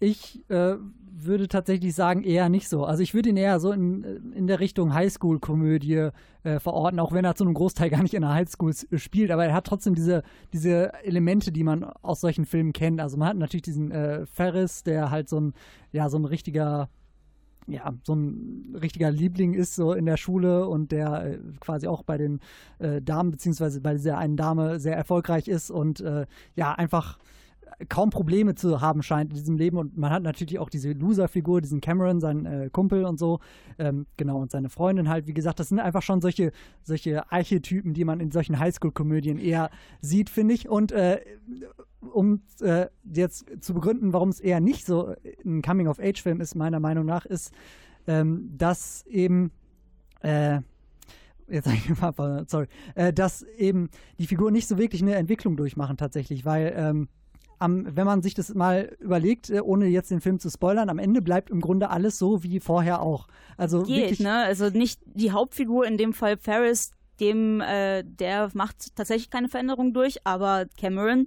Ich 0.00 0.48
äh, 0.48 0.76
würde 1.24 1.48
tatsächlich 1.48 1.94
sagen, 1.94 2.22
eher 2.22 2.48
nicht 2.48 2.68
so. 2.68 2.84
Also 2.84 3.02
ich 3.02 3.14
würde 3.14 3.30
ihn 3.30 3.36
eher 3.36 3.58
so 3.58 3.72
in, 3.72 4.32
in 4.32 4.46
der 4.46 4.60
Richtung 4.60 4.94
Highschool-Komödie 4.94 6.10
äh, 6.44 6.60
verorten, 6.60 7.00
auch 7.00 7.10
wenn 7.10 7.24
er 7.24 7.34
zu 7.34 7.42
einem 7.42 7.54
Großteil 7.54 7.90
gar 7.90 8.02
nicht 8.02 8.14
in 8.14 8.22
der 8.22 8.32
Highschool 8.32 8.72
spielt, 8.94 9.32
aber 9.32 9.44
er 9.44 9.54
hat 9.54 9.66
trotzdem 9.66 9.96
diese, 9.96 10.22
diese 10.52 10.92
Elemente, 11.02 11.50
die 11.50 11.64
man 11.64 11.82
aus 11.82 12.20
solchen 12.20 12.46
Filmen 12.46 12.72
kennt. 12.72 13.00
Also 13.00 13.16
man 13.16 13.28
hat 13.28 13.36
natürlich 13.36 13.62
diesen 13.62 13.90
äh, 13.90 14.26
Ferris, 14.26 14.84
der 14.84 15.10
halt 15.10 15.28
so 15.28 15.40
ein, 15.40 15.54
ja, 15.90 16.08
so 16.08 16.18
ein 16.18 16.24
richtiger 16.24 16.88
ja, 17.68 17.94
so 18.02 18.14
ein 18.14 18.76
richtiger 18.80 19.10
Liebling 19.10 19.54
ist 19.54 19.74
so 19.74 19.92
in 19.92 20.06
der 20.06 20.16
Schule 20.16 20.68
und 20.68 20.92
der 20.92 21.24
äh, 21.24 21.38
quasi 21.60 21.86
auch 21.86 22.02
bei 22.02 22.18
den 22.18 22.40
äh, 22.78 23.00
Damen, 23.02 23.30
beziehungsweise 23.30 23.80
bei 23.80 23.94
dieser 23.94 24.18
einen 24.18 24.36
Dame 24.36 24.80
sehr 24.80 24.96
erfolgreich 24.96 25.48
ist 25.48 25.70
und 25.70 26.00
äh, 26.00 26.26
ja, 26.56 26.72
einfach 26.72 27.18
kaum 27.88 28.10
Probleme 28.10 28.54
zu 28.54 28.80
haben 28.80 29.02
scheint 29.02 29.30
in 29.30 29.36
diesem 29.36 29.56
Leben. 29.56 29.76
Und 29.76 29.96
man 29.96 30.10
hat 30.10 30.22
natürlich 30.22 30.58
auch 30.58 30.70
diese 30.70 30.92
Loser-Figur, 30.92 31.60
diesen 31.60 31.80
Cameron, 31.80 32.20
seinen 32.20 32.46
äh, 32.46 32.70
Kumpel 32.72 33.04
und 33.04 33.18
so. 33.18 33.40
Ähm, 33.78 34.06
genau, 34.16 34.38
und 34.38 34.50
seine 34.50 34.68
Freundin 34.68 35.08
halt. 35.08 35.26
Wie 35.26 35.34
gesagt, 35.34 35.60
das 35.60 35.68
sind 35.68 35.78
einfach 35.78 36.02
schon 36.02 36.20
solche, 36.20 36.52
solche 36.82 37.30
Archetypen, 37.30 37.94
die 37.94 38.04
man 38.04 38.20
in 38.20 38.30
solchen 38.30 38.58
Highschool-Komödien 38.58 39.38
eher 39.38 39.70
sieht, 40.00 40.30
finde 40.30 40.54
ich. 40.54 40.68
Und 40.68 40.92
äh, 40.92 41.20
um 42.00 42.42
äh, 42.60 42.86
jetzt 43.04 43.46
zu 43.60 43.74
begründen, 43.74 44.12
warum 44.12 44.28
es 44.28 44.40
eher 44.40 44.60
nicht 44.60 44.86
so 44.86 45.14
ein 45.44 45.62
Coming-of-Age-Film 45.62 46.40
ist, 46.40 46.54
meiner 46.54 46.80
Meinung 46.80 47.06
nach, 47.06 47.26
ist, 47.26 47.52
ähm, 48.06 48.50
dass 48.56 49.04
eben 49.06 49.50
äh, 50.20 50.60
jetzt 51.48 51.64
sage 51.64 51.78
ich 51.78 52.46
sorry, 52.50 52.66
äh, 52.94 53.12
dass 53.12 53.42
eben 53.42 53.90
die 54.18 54.26
Figuren 54.26 54.52
nicht 54.52 54.68
so 54.68 54.78
wirklich 54.78 55.02
eine 55.02 55.14
Entwicklung 55.14 55.56
durchmachen 55.56 55.96
tatsächlich, 55.96 56.44
weil 56.44 56.72
ähm, 56.76 57.08
am, 57.58 57.96
wenn 57.96 58.06
man 58.06 58.22
sich 58.22 58.34
das 58.34 58.54
mal 58.54 58.96
überlegt, 59.00 59.50
äh, 59.50 59.60
ohne 59.60 59.86
jetzt 59.86 60.10
den 60.10 60.20
Film 60.20 60.38
zu 60.38 60.50
spoilern, 60.50 60.88
am 60.90 60.98
Ende 60.98 61.22
bleibt 61.22 61.50
im 61.50 61.60
Grunde 61.60 61.90
alles 61.90 62.18
so 62.18 62.42
wie 62.42 62.60
vorher 62.60 63.02
auch. 63.02 63.26
Also 63.56 63.82
Geht, 63.82 63.96
wirklich, 63.96 64.20
ne? 64.20 64.44
Also 64.44 64.68
nicht 64.70 65.00
die 65.06 65.32
Hauptfigur, 65.32 65.86
in 65.86 65.96
dem 65.96 66.12
Fall 66.12 66.36
Ferris, 66.36 66.92
dem, 67.20 67.60
äh, 67.60 68.04
der 68.04 68.50
macht 68.54 68.94
tatsächlich 68.94 69.30
keine 69.30 69.48
Veränderung 69.48 69.92
durch, 69.92 70.24
aber 70.24 70.66
Cameron 70.78 71.26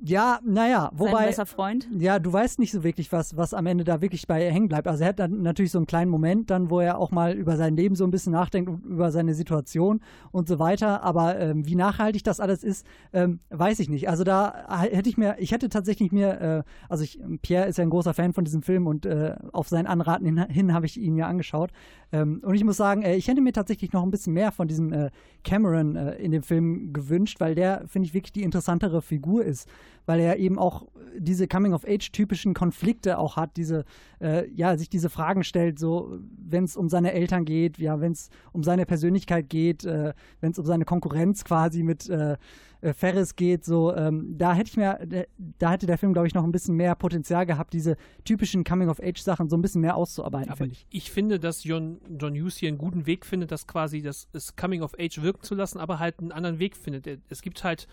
Ja, 0.00 0.38
naja, 0.44 0.90
Sein 0.92 0.98
wobei. 0.98 1.26
bester 1.26 1.44
Freund? 1.44 1.88
Ja, 1.98 2.20
du 2.20 2.32
weißt 2.32 2.60
nicht 2.60 2.70
so 2.70 2.84
wirklich, 2.84 3.10
was, 3.10 3.36
was 3.36 3.52
am 3.52 3.66
Ende 3.66 3.82
da 3.82 4.00
wirklich 4.00 4.28
bei 4.28 4.48
hängen 4.48 4.68
bleibt. 4.68 4.86
Also 4.86 5.02
er 5.02 5.08
hat 5.08 5.18
dann 5.18 5.42
natürlich 5.42 5.72
so 5.72 5.78
einen 5.78 5.88
kleinen 5.88 6.08
Moment, 6.10 6.50
dann, 6.50 6.70
wo 6.70 6.78
er 6.78 6.98
auch 6.98 7.10
mal 7.10 7.32
über 7.34 7.56
sein 7.56 7.76
Leben 7.76 7.96
so 7.96 8.04
ein 8.04 8.12
bisschen 8.12 8.32
nachdenkt 8.32 8.70
und 8.70 8.84
über 8.84 9.10
seine 9.10 9.34
Situation 9.34 10.00
und 10.30 10.46
so 10.46 10.60
weiter. 10.60 11.02
Aber 11.02 11.38
ähm, 11.40 11.66
wie 11.66 11.74
nachhaltig 11.74 12.22
das 12.22 12.38
alles 12.38 12.62
ist, 12.62 12.86
ähm, 13.12 13.40
weiß 13.50 13.80
ich 13.80 13.88
nicht. 13.88 14.08
Also 14.08 14.22
da 14.22 14.82
hätte 14.82 15.08
ich 15.08 15.16
mir, 15.16 15.34
ich 15.40 15.50
hätte 15.50 15.68
tatsächlich 15.68 16.12
mir, 16.12 16.40
äh, 16.40 16.62
also 16.88 17.02
ich, 17.02 17.20
Pierre 17.42 17.66
ist 17.66 17.78
ja 17.78 17.82
ein 17.82 17.90
großer 17.90 18.14
Fan 18.14 18.32
von 18.32 18.44
diesem 18.44 18.62
Film 18.62 18.86
und 18.86 19.04
äh, 19.04 19.34
auf 19.52 19.68
seinen 19.68 19.88
Anraten 19.88 20.24
hin, 20.24 20.44
hin 20.48 20.74
habe 20.74 20.86
ich 20.86 20.96
ihn 20.96 21.14
mir 21.14 21.26
angeschaut. 21.26 21.72
Ähm, 22.12 22.40
und 22.44 22.54
ich 22.54 22.62
muss 22.64 22.76
sagen, 22.76 23.02
äh, 23.02 23.16
ich 23.16 23.26
hätte 23.26 23.40
mir 23.40 23.52
tatsächlich 23.52 23.92
noch 23.92 24.04
ein 24.04 24.10
bisschen 24.12 24.32
mehr 24.32 24.52
von 24.52 24.68
diesem 24.68 24.92
äh, 24.92 25.10
Cameron 25.44 25.96
äh, 25.96 26.14
in 26.16 26.30
dem 26.30 26.42
Film 26.42 26.92
gewünscht, 26.92 27.40
weil 27.40 27.54
der, 27.54 27.82
finde 27.88 28.06
ich, 28.06 28.14
wirklich 28.14 28.32
die 28.32 28.42
interessantere 28.44 29.02
Figur 29.02 29.44
ist. 29.44 29.68
Weil 30.08 30.20
er 30.20 30.38
eben 30.38 30.58
auch 30.58 30.86
diese 31.18 31.48
Coming-of-Age-typischen 31.48 32.54
Konflikte 32.54 33.18
auch 33.18 33.36
hat, 33.36 33.56
diese, 33.56 33.84
äh, 34.20 34.48
ja, 34.50 34.76
sich 34.78 34.88
diese 34.88 35.10
Fragen 35.10 35.44
stellt, 35.44 35.78
so, 35.78 36.18
wenn 36.38 36.64
es 36.64 36.76
um 36.76 36.88
seine 36.88 37.12
Eltern 37.12 37.44
geht, 37.44 37.76
ja, 37.78 38.00
wenn 38.00 38.12
es 38.12 38.30
um 38.52 38.62
seine 38.62 38.86
Persönlichkeit 38.86 39.50
geht, 39.50 39.84
äh, 39.84 40.14
wenn 40.40 40.52
es 40.52 40.58
um 40.58 40.64
seine 40.64 40.84
Konkurrenz 40.84 41.44
quasi 41.44 41.82
mit 41.82 42.08
äh, 42.08 42.36
äh, 42.80 42.92
Ferris 42.92 43.36
geht, 43.36 43.64
so, 43.64 43.94
ähm, 43.94 44.36
da 44.38 44.54
hätte 44.54 44.70
ich 44.70 44.76
mir, 44.76 45.00
äh, 45.00 45.26
da 45.58 45.72
hätte 45.72 45.86
der 45.86 45.98
Film, 45.98 46.12
glaube 46.12 46.28
ich, 46.28 46.34
noch 46.34 46.44
ein 46.44 46.52
bisschen 46.52 46.76
mehr 46.76 46.94
Potenzial 46.94 47.44
gehabt, 47.44 47.72
diese 47.72 47.96
typischen 48.24 48.64
Coming-of-Age-Sachen 48.64 49.48
so 49.48 49.56
ein 49.56 49.62
bisschen 49.62 49.80
mehr 49.80 49.96
auszuarbeiten, 49.96 50.54
finde 50.54 50.72
ich. 50.72 50.86
ich 50.90 51.10
finde, 51.10 51.40
dass 51.40 51.64
John, 51.64 52.00
John 52.18 52.34
Hughes 52.34 52.56
hier 52.56 52.68
einen 52.68 52.78
guten 52.78 53.06
Weg 53.06 53.26
findet, 53.26 53.50
das 53.50 53.66
quasi 53.66 54.02
das, 54.02 54.28
das 54.30 54.56
Coming 54.56 54.82
of 54.82 54.94
Age 54.98 55.22
wirken 55.22 55.42
zu 55.42 55.54
lassen, 55.54 55.78
aber 55.78 55.98
halt 55.98 56.20
einen 56.20 56.32
anderen 56.32 56.58
Weg 56.58 56.76
findet. 56.76 57.20
Es 57.28 57.42
gibt 57.42 57.64
halt, 57.64 57.88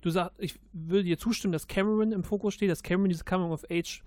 du 0.00 0.10
sagst, 0.10 0.34
ich 0.38 0.58
würde 0.72 1.04
dir 1.04 1.18
zustimmen, 1.18 1.52
dass 1.52 1.66
Cameron 1.66 2.12
im 2.12 2.24
Fokus 2.24 2.54
steht, 2.54 2.70
dass 2.70 2.82
Cameron 2.82 3.08
diese 3.08 3.24
Coming 3.24 3.50
of 3.50 3.64
Age 3.70 4.02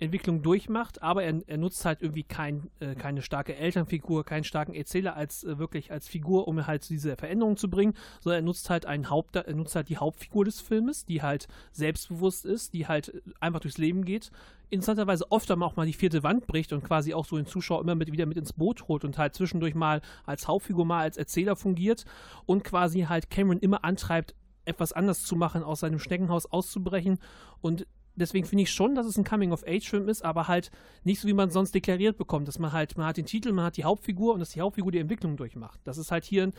Entwicklung 0.00 0.42
durchmacht, 0.42 1.02
aber 1.02 1.22
er, 1.22 1.40
er 1.46 1.58
nutzt 1.58 1.84
halt 1.84 2.00
irgendwie 2.00 2.22
kein, 2.22 2.70
äh, 2.80 2.94
keine 2.94 3.20
starke 3.20 3.54
Elternfigur, 3.54 4.24
keinen 4.24 4.44
starken 4.44 4.74
Erzähler 4.74 5.14
als 5.14 5.44
äh, 5.44 5.58
wirklich 5.58 5.92
als 5.92 6.08
Figur, 6.08 6.48
um 6.48 6.66
halt 6.66 6.88
diese 6.88 7.16
Veränderung 7.16 7.58
zu 7.58 7.68
bringen, 7.68 7.94
sondern 8.20 8.42
er 8.42 8.46
nutzt 8.46 8.70
halt 8.70 8.86
einen 8.86 9.10
Haupt, 9.10 9.36
er 9.36 9.54
nutzt 9.54 9.76
halt 9.76 9.90
die 9.90 9.98
Hauptfigur 9.98 10.46
des 10.46 10.60
Filmes, 10.60 11.04
die 11.04 11.20
halt 11.20 11.48
selbstbewusst 11.72 12.46
ist, 12.46 12.72
die 12.72 12.88
halt 12.88 13.22
einfach 13.40 13.60
durchs 13.60 13.76
Leben 13.76 14.06
geht, 14.06 14.30
interessanterweise 14.70 15.30
oft 15.30 15.50
auch 15.50 15.76
mal 15.76 15.86
die 15.86 15.92
vierte 15.92 16.22
Wand 16.22 16.46
bricht 16.46 16.72
und 16.72 16.82
quasi 16.82 17.12
auch 17.12 17.26
so 17.26 17.36
den 17.36 17.46
Zuschauer 17.46 17.82
immer 17.82 17.94
mit, 17.94 18.10
wieder 18.10 18.26
mit 18.26 18.38
ins 18.38 18.54
Boot 18.54 18.88
holt 18.88 19.04
und 19.04 19.18
halt 19.18 19.34
zwischendurch 19.34 19.74
mal 19.74 20.00
als 20.24 20.48
Hauptfigur, 20.48 20.86
mal 20.86 21.02
als 21.02 21.16
Erzähler 21.16 21.56
fungiert 21.56 22.04
und 22.46 22.64
quasi 22.64 23.02
halt 23.02 23.30
Cameron 23.30 23.58
immer 23.58 23.84
antreibt, 23.84 24.34
etwas 24.70 24.92
anders 24.92 25.22
zu 25.22 25.36
machen, 25.36 25.62
aus 25.62 25.80
seinem 25.80 25.98
Schneckenhaus 25.98 26.46
auszubrechen 26.46 27.18
und 27.60 27.86
deswegen 28.16 28.46
finde 28.46 28.62
ich 28.62 28.72
schon, 28.72 28.94
dass 28.94 29.06
es 29.06 29.16
ein 29.16 29.24
Coming-of-Age-Film 29.24 30.08
ist, 30.08 30.24
aber 30.24 30.48
halt 30.48 30.70
nicht 31.04 31.20
so, 31.20 31.28
wie 31.28 31.32
man 31.32 31.48
es 31.48 31.54
sonst 31.54 31.74
deklariert 31.74 32.16
bekommt, 32.16 32.48
dass 32.48 32.58
man 32.58 32.72
halt, 32.72 32.96
man 32.96 33.06
hat 33.06 33.16
den 33.16 33.26
Titel, 33.26 33.52
man 33.52 33.64
hat 33.64 33.76
die 33.76 33.84
Hauptfigur 33.84 34.34
und 34.34 34.40
dass 34.40 34.50
die 34.50 34.60
Hauptfigur 34.60 34.92
die 34.92 34.98
Entwicklung 34.98 35.36
durchmacht. 35.36 35.80
Das 35.84 35.98
ist 35.98 36.10
halt 36.10 36.24
hier 36.24 36.44
ein 36.44 36.52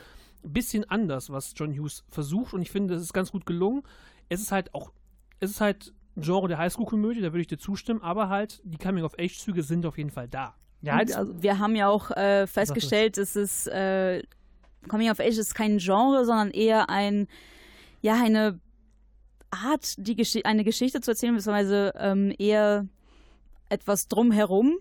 bisschen 0.43 0.89
anders, 0.89 1.29
was 1.29 1.53
John 1.55 1.71
Hughes 1.71 2.03
versucht 2.09 2.53
und 2.53 2.61
ich 2.61 2.71
finde, 2.71 2.93
das 2.93 3.03
ist 3.03 3.13
ganz 3.13 3.31
gut 3.31 3.45
gelungen. 3.45 3.83
Es 4.29 4.41
ist 4.41 4.51
halt 4.51 4.73
auch, 4.73 4.91
es 5.39 5.51
ist 5.51 5.61
halt 5.61 5.93
ein 6.17 6.23
Genre 6.23 6.47
der 6.47 6.57
Highschool-Komödie, 6.57 7.21
da 7.21 7.31
würde 7.31 7.41
ich 7.41 7.47
dir 7.47 7.57
zustimmen, 7.57 8.01
aber 8.01 8.29
halt 8.29 8.61
die 8.63 8.77
Coming-of-Age-Züge 8.77 9.63
sind 9.63 9.85
auf 9.85 9.97
jeden 9.97 10.11
Fall 10.11 10.27
da. 10.27 10.55
Ja, 10.81 10.97
also, 10.97 11.41
wir 11.41 11.59
haben 11.59 11.75
ja 11.75 11.87
auch 11.87 12.09
äh, 12.11 12.47
festgestellt, 12.47 13.17
es 13.19 13.35
ist 13.35 13.67
äh, 13.67 14.23
Coming 14.87 15.11
of 15.11 15.19
Age 15.19 15.37
ist 15.37 15.53
kein 15.53 15.77
Genre, 15.77 16.25
sondern 16.25 16.49
eher 16.49 16.89
ein 16.89 17.27
ja 18.01 18.15
eine 18.21 18.59
Art, 19.51 19.95
die 19.97 20.15
Gesch 20.15 20.37
eine 20.43 20.63
Geschichte 20.63 21.01
zu 21.01 21.11
erzählen, 21.11 21.35
beziehungsweise 21.35 21.93
ähm, 21.97 22.33
eher 22.37 22.87
etwas 23.69 24.07
drumherum. 24.07 24.77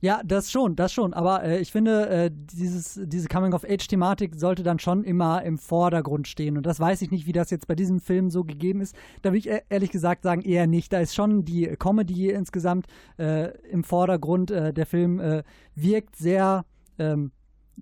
Ja, 0.00 0.20
das 0.24 0.52
schon, 0.52 0.76
das 0.76 0.92
schon. 0.92 1.12
Aber 1.12 1.42
äh, 1.42 1.60
ich 1.60 1.72
finde, 1.72 2.08
äh, 2.08 2.30
dieses, 2.32 3.00
diese 3.02 3.26
Coming-of-Age-Thematik 3.26 4.36
sollte 4.36 4.62
dann 4.62 4.78
schon 4.78 5.02
immer 5.02 5.42
im 5.42 5.58
Vordergrund 5.58 6.28
stehen. 6.28 6.56
Und 6.56 6.66
das 6.66 6.78
weiß 6.78 7.02
ich 7.02 7.10
nicht, 7.10 7.26
wie 7.26 7.32
das 7.32 7.50
jetzt 7.50 7.66
bei 7.66 7.74
diesem 7.74 7.98
Film 7.98 8.30
so 8.30 8.44
gegeben 8.44 8.80
ist. 8.80 8.94
Da 9.22 9.32
will 9.32 9.40
ich 9.40 9.48
e-, 9.48 9.62
ehrlich 9.68 9.90
gesagt 9.90 10.22
sagen, 10.22 10.42
eher 10.42 10.68
nicht. 10.68 10.92
Da 10.92 11.00
ist 11.00 11.16
schon 11.16 11.44
die 11.44 11.66
Comedy 11.76 12.30
insgesamt 12.30 12.86
äh, 13.18 13.50
im 13.70 13.82
Vordergrund. 13.82 14.52
Äh, 14.52 14.72
der 14.72 14.86
Film 14.86 15.18
äh, 15.18 15.42
wirkt 15.74 16.14
sehr 16.14 16.64
ähm, 17.00 17.32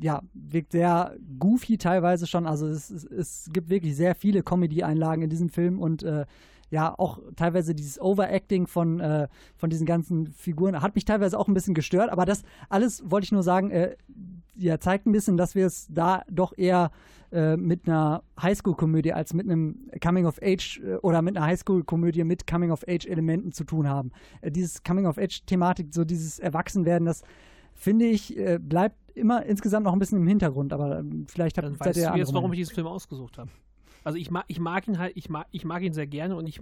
ja, 0.01 0.23
wirkt 0.35 0.73
sehr 0.73 1.17
goofy 1.39 1.79
teilweise 1.79 2.27
schon. 2.27 2.47
Also 2.47 2.67
es, 2.67 2.91
es, 2.91 3.05
es 3.05 3.51
gibt 3.53 3.71
wirklich 3.71 3.97
sehr 3.97 4.15
viele 4.15 4.43
Comedy-Einlagen 4.43 5.23
in 5.23 5.31
diesem 5.31 5.49
Film 5.49 5.79
und 5.79 6.03
äh, 6.03 6.27
ja, 6.71 6.95
auch 6.99 7.21
teilweise 7.37 7.75
dieses 7.75 8.01
Overacting 8.01 8.67
von, 8.67 9.01
äh, 9.01 9.29
von 9.57 9.71
diesen 9.71 9.87
ganzen 9.87 10.33
Figuren 10.33 10.83
hat 10.83 10.95
mich 10.95 11.05
teilweise 11.05 11.39
auch 11.39 11.49
ein 11.49 11.55
bisschen 11.55 11.75
gestört. 11.75 12.11
Aber 12.11 12.25
das 12.25 12.43
alles 12.69 13.09
wollte 13.09 13.27
ich 13.27 13.33
nur 13.33 13.45
sagen, 13.45 13.71
äh, 13.71 13.97
ja, 14.57 14.81
zeigt 14.81 15.07
ein 15.07 15.13
bisschen, 15.13 15.37
dass 15.37 15.55
wir 15.55 15.67
es 15.67 15.87
da 15.91 16.23
doch 16.29 16.53
eher 16.57 16.91
äh, 17.31 17.57
mit 17.57 17.87
einer 17.87 18.23
Highschool-Komödie 18.41 19.13
als 19.13 19.35
mit 19.35 19.47
einem 19.47 19.89
Coming-of-Age 20.03 20.81
äh, 20.85 20.95
oder 20.97 21.23
mit 21.23 21.37
einer 21.37 21.47
Highschool-Komödie 21.47 22.25
mit 22.25 22.47
Coming-of-Age-Elementen 22.47 23.53
zu 23.53 23.65
tun 23.65 23.89
haben. 23.89 24.11
Äh, 24.41 24.51
dieses 24.51 24.83
Coming-of-Age-Thematik, 24.83 25.89
so 25.93 26.05
dieses 26.05 26.39
Erwachsenwerden, 26.39 27.07
das 27.07 27.23
finde 27.75 28.07
ich, 28.07 28.37
äh, 28.37 28.59
bleibt 28.61 28.97
immer 29.17 29.45
insgesamt 29.45 29.85
noch 29.85 29.93
ein 29.93 29.99
bisschen 29.99 30.19
im 30.19 30.27
Hintergrund, 30.27 30.73
aber 30.73 30.99
ähm, 30.99 31.27
vielleicht 31.29 31.59
habt 31.59 31.97
ihr 31.97 32.03
ja 32.03 32.17
jetzt, 32.17 32.35
warum 32.35 32.53
ich 32.53 32.59
diesen 32.59 32.75
Film 32.75 32.87
ausgesucht 32.87 33.39
habe. 33.39 33.51
Also 34.05 34.19
ich 34.19 34.31
mag, 34.31 34.45
ich 34.47 34.61
mag 34.61 34.87
ihn 34.87 34.99
halt, 34.99 35.17
ich 35.17 35.29
mag, 35.29 35.49
ich 35.51 35.65
mag 35.65 35.83
ihn 35.83 35.93
sehr 35.93 36.07
gerne 36.07 36.37
und 36.37 36.47
ich 36.47 36.61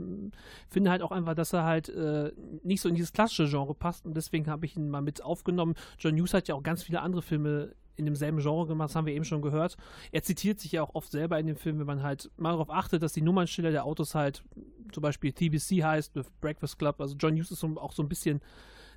finde 0.71 0.91
halt 0.91 1.03
auch 1.03 1.13
einfach, 1.13 1.35
dass 1.35 1.53
er 1.53 1.65
halt 1.65 1.91
äh, 1.91 2.33
nicht 2.63 2.81
so 2.81 2.89
in 2.89 2.95
dieses 2.95 3.13
klassische 3.13 3.47
Genre 3.49 3.75
passt 3.75 4.07
und 4.07 4.17
deswegen 4.17 4.47
habe 4.47 4.65
ich 4.65 4.77
ihn 4.77 4.89
mal 4.89 5.03
mit 5.03 5.23
aufgenommen. 5.23 5.75
John 5.99 6.17
Hughes 6.17 6.33
hat 6.33 6.49
ja 6.49 6.55
auch 6.55 6.63
ganz 6.63 6.83
viele 6.83 7.03
andere 7.03 7.21
Filme 7.21 7.75
in 7.97 8.07
demselben 8.07 8.39
Genre 8.39 8.67
gemacht, 8.67 8.89
das 8.89 8.97
haben 8.97 9.07
wir 9.07 9.13
eben 9.13 9.27
schon 9.27 9.43
gehört. 9.43 9.77
Er 10.11 10.23
zitiert 10.23 10.59
sich 10.59 10.73
ja 10.73 10.83
auch 10.83 10.95
oft 10.95 11.11
selber 11.11 11.39
in 11.39 11.47
dem 11.47 11.57
Film, 11.57 11.79
wenn 11.79 11.87
man 11.87 12.03
halt 12.03 12.31
mal 12.39 12.53
darauf 12.53 12.71
achtet, 12.71 13.03
dass 13.03 13.13
die 13.13 13.21
Nummernschilder 13.21 13.71
der 13.71 13.85
Autos 13.85 14.15
halt 14.15 14.43
zum 14.91 15.03
Beispiel 15.03 15.33
TBC 15.33 15.85
heißt, 15.85 16.15
with 16.15 16.31
Breakfast 16.41 16.79
Club. 16.79 16.99
Also 16.99 17.15
John 17.17 17.35
Hughes 17.35 17.51
ist 17.51 17.61
so, 17.61 17.77
auch 17.77 17.93
so 17.93 18.03
ein 18.03 18.09
bisschen 18.09 18.41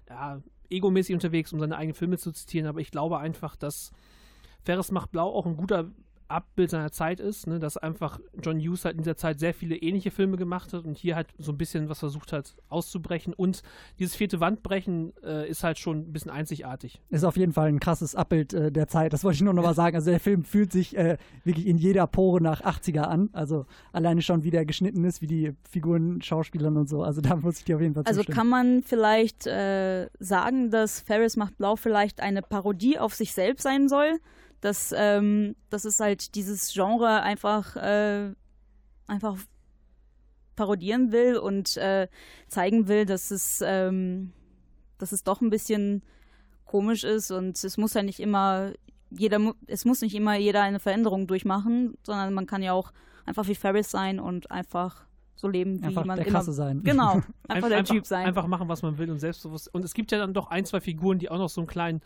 ja, 0.10 0.42
egomäßig 0.70 1.14
unterwegs, 1.14 1.54
um 1.54 1.60
seine 1.60 1.78
eigenen 1.78 1.96
Filme 1.96 2.18
zu 2.18 2.32
zitieren, 2.32 2.68
aber 2.68 2.80
ich 2.80 2.92
glaube 2.92 3.20
einfach, 3.20 3.56
dass 3.56 3.92
Ferris 4.64 4.92
macht 4.92 5.12
blau 5.12 5.34
auch 5.34 5.46
ein 5.46 5.58
guter 5.58 5.92
Abbild 6.30 6.70
seiner 6.70 6.92
Zeit 6.92 7.20
ist, 7.20 7.48
ne, 7.48 7.60
dass 7.60 7.78
einfach 7.78 8.20
John 8.42 8.60
Hughes 8.60 8.86
halt 8.86 8.96
in 8.98 9.04
dieser 9.04 9.18
Zeit 9.18 9.40
sehr 9.40 9.54
viele 9.54 9.76
ähnliche 9.76 10.12
Filme 10.12 10.38
gemacht 10.38 10.74
hat 10.74 10.86
und 10.86 10.98
hier 10.98 11.16
halt 11.16 11.28
so 11.38 11.52
ein 11.52 11.58
bisschen 11.58 11.90
was 11.90 12.00
versucht 12.00 12.34
hat 12.34 12.56
auszubrechen 12.70 13.34
und 13.34 13.62
dieses 14.00 14.16
vierte 14.16 14.40
Wandbrechen 14.40 15.14
äh, 15.24 15.50
ist 15.50 15.64
halt 15.64 15.78
schon 15.80 16.00
ein 16.00 16.14
bisschen 16.14 16.32
einzigartig. 16.32 17.02
Ist 17.10 17.24
auf 17.24 17.38
jeden 17.38 17.54
Fall 17.54 17.68
ein 17.70 17.80
krasses 17.80 18.16
Abbild 18.16 18.54
äh, 18.54 18.72
der 18.72 18.88
Zeit, 18.88 19.14
das 19.14 19.24
wollte 19.24 19.36
ich 19.36 19.42
nur 19.42 19.54
noch 19.54 19.64
mal 19.64 19.74
sagen. 19.76 19.96
Also 19.96 20.12
der 20.12 20.20
Film 20.20 20.44
fühlt 20.44 20.72
sich 20.72 20.98
äh, 20.98 21.18
wirklich 21.44 21.68
in 21.68 21.78
jeder 21.78 22.08
Pore 22.08 22.42
nach 22.42 22.62
80er 22.62 23.02
an, 23.02 23.30
also 23.34 23.66
alleine 23.94 24.22
schon 24.22 24.44
wie 24.44 24.52
der 24.52 24.66
geschnitten 24.66 25.04
ist, 25.06 25.22
wie 25.22 25.28
die 25.28 25.54
Figuren, 25.70 26.22
Schauspielern 26.22 26.78
und 26.78 26.90
so, 26.90 27.04
also 27.04 27.22
da 27.22 27.36
muss 27.36 27.60
ich 27.60 27.66
dir 27.66 27.76
auf 27.76 27.82
jeden 27.82 27.94
Fall 27.94 28.04
Also 28.06 28.20
zustimmen. 28.20 28.36
kann 28.38 28.48
man 28.48 28.84
vielleicht 28.84 29.48
äh, 29.48 30.10
sagen, 30.20 30.72
dass 30.72 31.00
Ferris 31.00 31.38
macht 31.38 31.58
blau 31.58 31.76
vielleicht 31.76 32.22
eine 32.22 32.42
Parodie 32.42 33.00
auf 33.00 33.14
sich 33.16 33.34
selbst 33.34 33.64
sein 33.64 33.88
soll? 33.90 34.20
Dass, 34.62 34.94
ähm, 34.96 35.56
dass 35.70 35.86
es 35.86 36.00
halt 36.00 36.36
dieses 36.36 36.74
Genre 36.74 37.22
einfach, 37.22 37.76
äh, 37.76 38.34
einfach 39.08 39.38
parodieren 40.56 41.12
will 41.12 41.38
und 41.38 41.78
äh, 41.78 42.08
zeigen 42.48 42.88
will, 42.88 43.06
dass 43.06 43.32
es, 43.32 43.64
ähm, 43.66 44.34
dass 44.98 45.12
es 45.12 45.24
doch 45.24 45.42
ein 45.42 45.50
bisschen 45.50 46.04
komisch 46.66 47.04
ist 47.04 47.32
und 47.32 47.64
es 47.64 47.78
muss 47.78 47.94
ja 47.94 48.04
nicht 48.04 48.20
immer 48.20 48.74
jeder, 49.10 49.54
es 49.68 49.86
muss 49.86 50.02
nicht 50.02 50.16
immer 50.16 50.36
jeder 50.36 50.62
eine 50.62 50.80
Veränderung 50.80 51.28
durchmachen, 51.28 51.98
sondern 52.04 52.34
man 52.34 52.46
kann 52.46 52.62
ja 52.62 52.74
auch 52.74 52.92
einfach 53.26 53.48
wie 53.48 53.56
Ferris 53.56 53.90
sein 53.90 54.20
und 54.20 54.52
einfach 54.52 55.06
so 55.36 55.48
leben, 55.48 55.82
wie 55.82 55.86
einfach 55.86 56.04
man 56.04 56.18
der 56.18 56.26
immer. 56.26 56.40
Krasse 56.40 56.52
sein. 56.52 56.82
Genau, 56.84 57.14
einfach, 57.14 57.30
einfach 57.48 57.70
der 57.70 57.84
Typ 57.86 58.06
sein. 58.06 58.26
Einfach 58.26 58.48
machen, 58.48 58.68
was 58.68 58.82
man 58.82 58.98
will 58.98 59.10
und 59.12 59.20
selbstbewusst. 59.20 59.74
Und 59.74 59.86
es 59.86 59.94
gibt 59.94 60.12
ja 60.12 60.18
dann 60.18 60.34
doch 60.34 60.50
ein, 60.50 60.66
zwei 60.66 60.82
Figuren, 60.82 61.20
die 61.20 61.30
auch 61.30 61.38
noch 61.38 61.50
so 61.50 61.62
einen 61.62 61.68
kleinen 61.68 62.02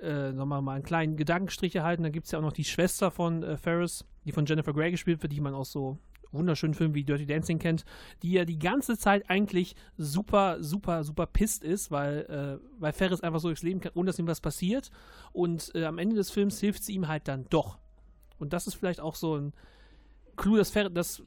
äh, 0.00 0.32
nochmal 0.32 0.62
mal 0.62 0.74
einen 0.74 0.84
kleinen 0.84 1.16
Gedankenstrich 1.16 1.74
erhalten. 1.74 2.02
Da 2.02 2.10
gibt 2.10 2.26
es 2.26 2.32
ja 2.32 2.38
auch 2.38 2.42
noch 2.42 2.52
die 2.52 2.64
Schwester 2.64 3.10
von 3.10 3.42
äh, 3.42 3.56
Ferris, 3.56 4.04
die 4.24 4.32
von 4.32 4.46
Jennifer 4.46 4.72
Grey 4.72 4.90
gespielt 4.90 5.22
wird, 5.22 5.32
die 5.32 5.40
man 5.40 5.54
aus 5.54 5.72
so 5.72 5.98
wunderschönen 6.32 6.74
Filmen 6.74 6.94
wie 6.94 7.04
Dirty 7.04 7.26
Dancing 7.26 7.58
kennt, 7.58 7.84
die 8.22 8.32
ja 8.32 8.44
die 8.44 8.58
ganze 8.58 8.98
Zeit 8.98 9.28
eigentlich 9.30 9.74
super, 9.96 10.62
super, 10.62 11.04
super 11.04 11.26
pisst 11.26 11.64
ist, 11.64 11.90
weil, 11.90 12.60
äh, 12.60 12.80
weil 12.80 12.92
Ferris 12.92 13.22
einfach 13.22 13.40
so 13.40 13.48
durchs 13.48 13.62
Leben 13.62 13.80
kann, 13.80 13.92
ohne 13.94 14.06
dass 14.06 14.18
ihm 14.18 14.26
was 14.26 14.40
passiert. 14.40 14.90
Und 15.32 15.74
äh, 15.74 15.84
am 15.84 15.98
Ende 15.98 16.16
des 16.16 16.30
Films 16.30 16.60
hilft 16.60 16.84
sie 16.84 16.94
ihm 16.94 17.08
halt 17.08 17.28
dann 17.28 17.46
doch. 17.50 17.78
Und 18.38 18.52
das 18.52 18.66
ist 18.66 18.74
vielleicht 18.74 19.00
auch 19.00 19.14
so 19.14 19.36
ein 19.36 19.52
Clou, 20.36 20.56
dass, 20.56 20.70
Fer 20.70 20.90
dass 20.90 21.22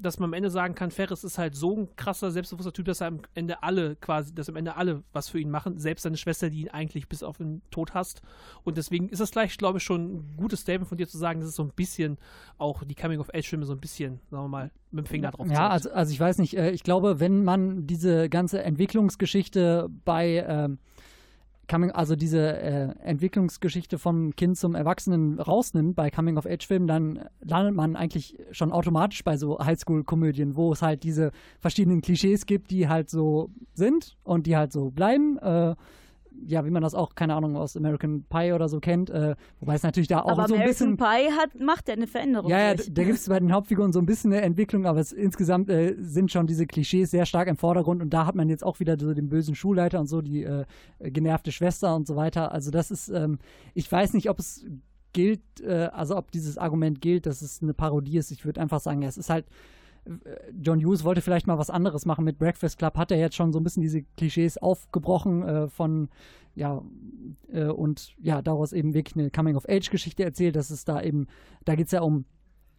dass 0.00 0.18
man 0.18 0.30
am 0.30 0.34
Ende 0.34 0.50
sagen 0.50 0.74
kann, 0.74 0.90
Ferris 0.90 1.24
ist 1.24 1.38
halt 1.38 1.54
so 1.54 1.76
ein 1.76 1.96
krasser, 1.96 2.30
selbstbewusster 2.30 2.72
Typ, 2.72 2.86
dass 2.86 3.00
er 3.00 3.08
am 3.08 3.20
Ende 3.34 3.62
alle 3.62 3.96
quasi, 3.96 4.34
dass 4.34 4.48
am 4.48 4.56
Ende 4.56 4.76
alle 4.76 5.02
was 5.12 5.28
für 5.28 5.38
ihn 5.38 5.50
machen, 5.50 5.78
selbst 5.78 6.02
seine 6.02 6.16
Schwester, 6.16 6.50
die 6.50 6.62
ihn 6.62 6.68
eigentlich 6.68 7.08
bis 7.08 7.22
auf 7.22 7.38
den 7.38 7.62
Tod 7.70 7.94
hasst. 7.94 8.22
Und 8.64 8.76
deswegen 8.76 9.08
ist 9.08 9.20
das 9.20 9.30
gleich, 9.30 9.56
glaube 9.58 9.78
ich, 9.78 9.84
schon 9.84 10.14
ein 10.14 10.36
gutes 10.36 10.60
Statement 10.60 10.88
von 10.88 10.98
dir 10.98 11.08
zu 11.08 11.18
sagen, 11.18 11.40
dass 11.40 11.48
es 11.48 11.56
so 11.56 11.62
ein 11.62 11.72
bisschen 11.74 12.18
auch 12.58 12.84
die 12.84 12.94
Coming-of-Age-Filme 12.94 13.64
so 13.64 13.72
ein 13.72 13.80
bisschen, 13.80 14.20
sagen 14.30 14.44
wir 14.44 14.48
mal, 14.48 14.70
mit 14.90 15.06
dem 15.06 15.08
Finger 15.08 15.30
drauf 15.30 15.46
Ja, 15.50 15.68
also, 15.68 15.90
also 15.90 16.12
ich 16.12 16.20
weiß 16.20 16.38
nicht, 16.38 16.56
äh, 16.56 16.70
ich 16.70 16.82
glaube, 16.82 17.20
wenn 17.20 17.44
man 17.44 17.86
diese 17.86 18.28
ganze 18.28 18.62
Entwicklungsgeschichte 18.62 19.88
bei 20.04 20.44
ähm, 20.46 20.78
Coming, 21.68 21.90
also 21.90 22.16
diese 22.16 22.60
äh, 22.60 22.88
Entwicklungsgeschichte 23.02 23.98
vom 23.98 24.34
Kind 24.34 24.56
zum 24.56 24.74
Erwachsenen 24.74 25.38
rausnimmt 25.38 25.94
bei 25.94 26.10
Coming-of-Age-Filmen, 26.10 26.88
dann 26.88 27.28
landet 27.40 27.74
man 27.74 27.94
eigentlich 27.94 28.38
schon 28.52 28.72
automatisch 28.72 29.22
bei 29.22 29.36
so 29.36 29.58
Highschool-Komödien, 29.58 30.56
wo 30.56 30.72
es 30.72 30.82
halt 30.82 31.02
diese 31.02 31.30
verschiedenen 31.60 32.00
Klischees 32.00 32.46
gibt, 32.46 32.70
die 32.70 32.88
halt 32.88 33.10
so 33.10 33.50
sind 33.74 34.16
und 34.24 34.46
die 34.46 34.56
halt 34.56 34.72
so 34.72 34.90
bleiben. 34.90 35.38
Äh, 35.38 35.74
ja, 36.46 36.64
wie 36.64 36.70
man 36.70 36.82
das 36.82 36.94
auch, 36.94 37.14
keine 37.14 37.34
Ahnung, 37.34 37.56
aus 37.56 37.76
American 37.76 38.24
Pie 38.28 38.52
oder 38.52 38.68
so 38.68 38.80
kennt. 38.80 39.10
Äh, 39.10 39.34
wobei 39.60 39.74
es 39.74 39.82
natürlich 39.82 40.08
da 40.08 40.20
auch 40.20 40.30
aber 40.30 40.48
so 40.48 40.54
ein 40.54 40.60
American 40.60 40.96
bisschen. 40.96 40.96
Pie 40.96 41.32
hat, 41.32 41.60
macht 41.60 41.88
ja 41.88 41.94
eine 41.94 42.06
Veränderung. 42.06 42.50
Ja, 42.50 42.58
ja, 42.58 42.74
durch. 42.74 42.92
da 42.92 43.04
gibt 43.04 43.18
es 43.18 43.28
bei 43.28 43.38
den 43.38 43.52
Hauptfiguren 43.52 43.92
so 43.92 43.98
ein 43.98 44.06
bisschen 44.06 44.32
eine 44.32 44.42
Entwicklung, 44.42 44.86
aber 44.86 45.00
es, 45.00 45.12
insgesamt 45.12 45.68
äh, 45.68 45.94
sind 45.98 46.30
schon 46.30 46.46
diese 46.46 46.66
Klischees 46.66 47.10
sehr 47.10 47.26
stark 47.26 47.48
im 47.48 47.56
Vordergrund 47.56 48.02
und 48.02 48.10
da 48.10 48.26
hat 48.26 48.34
man 48.34 48.48
jetzt 48.48 48.64
auch 48.64 48.80
wieder 48.80 48.98
so 48.98 49.12
den 49.14 49.28
bösen 49.28 49.54
Schulleiter 49.54 50.00
und 50.00 50.06
so, 50.06 50.22
die 50.22 50.44
äh, 50.44 50.64
genervte 51.00 51.52
Schwester 51.52 51.94
und 51.94 52.06
so 52.06 52.16
weiter. 52.16 52.52
Also 52.52 52.70
das 52.70 52.90
ist, 52.90 53.08
ähm, 53.08 53.38
ich 53.74 53.90
weiß 53.90 54.14
nicht, 54.14 54.30
ob 54.30 54.38
es 54.38 54.64
gilt, 55.12 55.42
äh, 55.62 55.88
also 55.92 56.16
ob 56.16 56.30
dieses 56.30 56.58
Argument 56.58 57.00
gilt, 57.00 57.26
dass 57.26 57.42
es 57.42 57.62
eine 57.62 57.74
Parodie 57.74 58.18
ist. 58.18 58.30
Ich 58.30 58.44
würde 58.44 58.60
einfach 58.60 58.80
sagen, 58.80 59.02
ja, 59.02 59.08
es 59.08 59.18
ist 59.18 59.30
halt 59.30 59.46
John 60.60 60.80
Hughes 60.80 61.04
wollte 61.04 61.20
vielleicht 61.20 61.46
mal 61.46 61.58
was 61.58 61.70
anderes 61.70 62.06
machen 62.06 62.24
mit 62.24 62.38
Breakfast 62.38 62.78
Club, 62.78 62.96
hat 62.96 63.10
er 63.10 63.18
jetzt 63.18 63.36
schon 63.36 63.52
so 63.52 63.60
ein 63.60 63.64
bisschen 63.64 63.82
diese 63.82 64.02
Klischees 64.16 64.58
aufgebrochen 64.58 65.42
äh, 65.42 65.68
von, 65.68 66.08
ja, 66.54 66.82
äh, 67.52 67.66
und 67.66 68.14
ja, 68.18 68.42
daraus 68.42 68.72
eben 68.72 68.94
wirklich 68.94 69.16
eine 69.16 69.30
Coming-of-Age-Geschichte 69.30 70.24
erzählt, 70.24 70.56
dass 70.56 70.70
es 70.70 70.84
da 70.84 71.02
eben, 71.02 71.26
da 71.64 71.74
geht 71.74 71.86
es 71.86 71.92
ja 71.92 72.00
um 72.00 72.24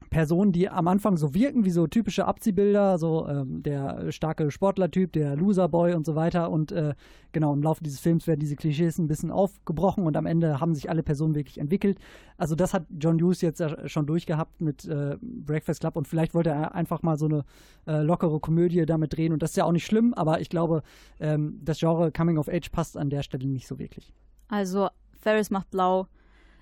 Personen, 0.09 0.51
die 0.51 0.69
am 0.69 0.87
Anfang 0.87 1.17
so 1.17 1.33
wirken 1.33 1.65
wie 1.65 1.69
so 1.69 1.87
typische 1.87 2.25
Abziehbilder, 2.25 2.97
so 2.97 3.27
ähm, 3.27 3.61
der 3.61 4.11
starke 4.11 4.51
Sportlertyp, 4.51 5.13
der 5.13 5.35
Loserboy 5.35 5.93
und 5.93 6.05
so 6.05 6.15
weiter. 6.15 6.49
Und 6.49 6.71
äh, 6.71 6.95
genau, 7.31 7.53
im 7.53 7.61
Laufe 7.61 7.83
dieses 7.83 7.99
Films 7.99 8.25
werden 8.27 8.39
diese 8.39 8.55
Klischees 8.55 8.97
ein 8.97 9.07
bisschen 9.07 9.31
aufgebrochen 9.31 10.05
und 10.05 10.17
am 10.17 10.25
Ende 10.25 10.59
haben 10.59 10.73
sich 10.73 10.89
alle 10.89 11.03
Personen 11.03 11.35
wirklich 11.35 11.59
entwickelt. 11.59 11.99
Also 12.37 12.55
das 12.55 12.73
hat 12.73 12.85
John 12.99 13.19
Hughes 13.19 13.41
jetzt 13.41 13.63
schon 13.85 14.05
durchgehabt 14.05 14.61
mit 14.61 14.85
äh, 14.85 15.17
Breakfast 15.21 15.81
Club 15.81 15.95
und 15.95 16.07
vielleicht 16.07 16.33
wollte 16.33 16.49
er 16.49 16.73
einfach 16.73 17.01
mal 17.03 17.17
so 17.17 17.25
eine 17.25 17.43
äh, 17.87 18.01
lockere 18.01 18.39
Komödie 18.39 18.85
damit 18.85 19.15
drehen 19.15 19.33
und 19.33 19.43
das 19.43 19.51
ist 19.51 19.57
ja 19.57 19.65
auch 19.65 19.71
nicht 19.71 19.85
schlimm, 19.85 20.13
aber 20.13 20.41
ich 20.41 20.49
glaube, 20.49 20.81
ähm, 21.19 21.59
das 21.63 21.79
Genre 21.79 22.11
Coming 22.11 22.37
of 22.37 22.49
Age 22.49 22.69
passt 22.71 22.97
an 22.97 23.09
der 23.09 23.23
Stelle 23.23 23.47
nicht 23.47 23.67
so 23.67 23.77
wirklich. 23.77 24.13
Also 24.47 24.89
Ferris 25.21 25.51
macht 25.51 25.69
blau 25.71 26.07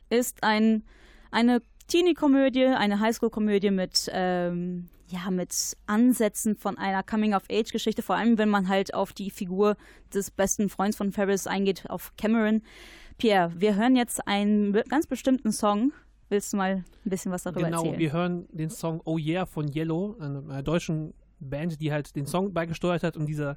ist 0.10 0.44
ein, 0.44 0.84
eine 1.32 1.62
Teenie-Komödie, 1.88 2.66
eine 2.66 3.00
Highschool-Komödie 3.00 3.72
mit, 3.72 4.10
ähm, 4.12 4.90
ja, 5.08 5.32
mit 5.32 5.78
Ansätzen 5.86 6.56
von 6.56 6.78
einer 6.78 7.02
Coming-of-Age-Geschichte, 7.02 8.02
vor 8.02 8.18
allem 8.18 8.38
wenn 8.38 8.50
man 8.50 8.68
halt 8.68 8.94
auf 8.94 9.14
die 9.14 9.32
Figur 9.32 9.78
des 10.14 10.30
besten 10.32 10.70
Freundes 10.70 10.98
von 10.98 11.14
Ferris 11.14 11.48
eingeht, 11.48 11.90
auf 11.90 12.14
Cameron. 12.18 12.62
Pierre, 13.18 13.54
wir 13.56 13.76
hören 13.76 13.96
jetzt 13.96 14.28
einen 14.28 14.74
ganz 14.74 15.08
bestimmten 15.08 15.52
Song. 15.52 15.94
Willst 16.30 16.52
du 16.52 16.58
mal 16.58 16.84
ein 17.06 17.10
bisschen 17.10 17.32
was 17.32 17.44
darüber 17.44 17.62
genau, 17.64 17.78
erzählen? 17.78 17.94
Genau, 17.94 18.00
wir 18.02 18.12
hören 18.12 18.48
den 18.52 18.70
Song 18.70 19.02
Oh 19.06 19.18
Yeah 19.18 19.46
von 19.46 19.74
Yellow, 19.74 20.18
einer 20.20 20.62
deutschen 20.62 21.14
Band, 21.40 21.80
die 21.80 21.92
halt 21.94 22.16
den 22.18 22.26
Song 22.26 22.54
beigesteuert 22.54 23.04
hat 23.04 23.16
und 23.16 23.28
dieser 23.28 23.56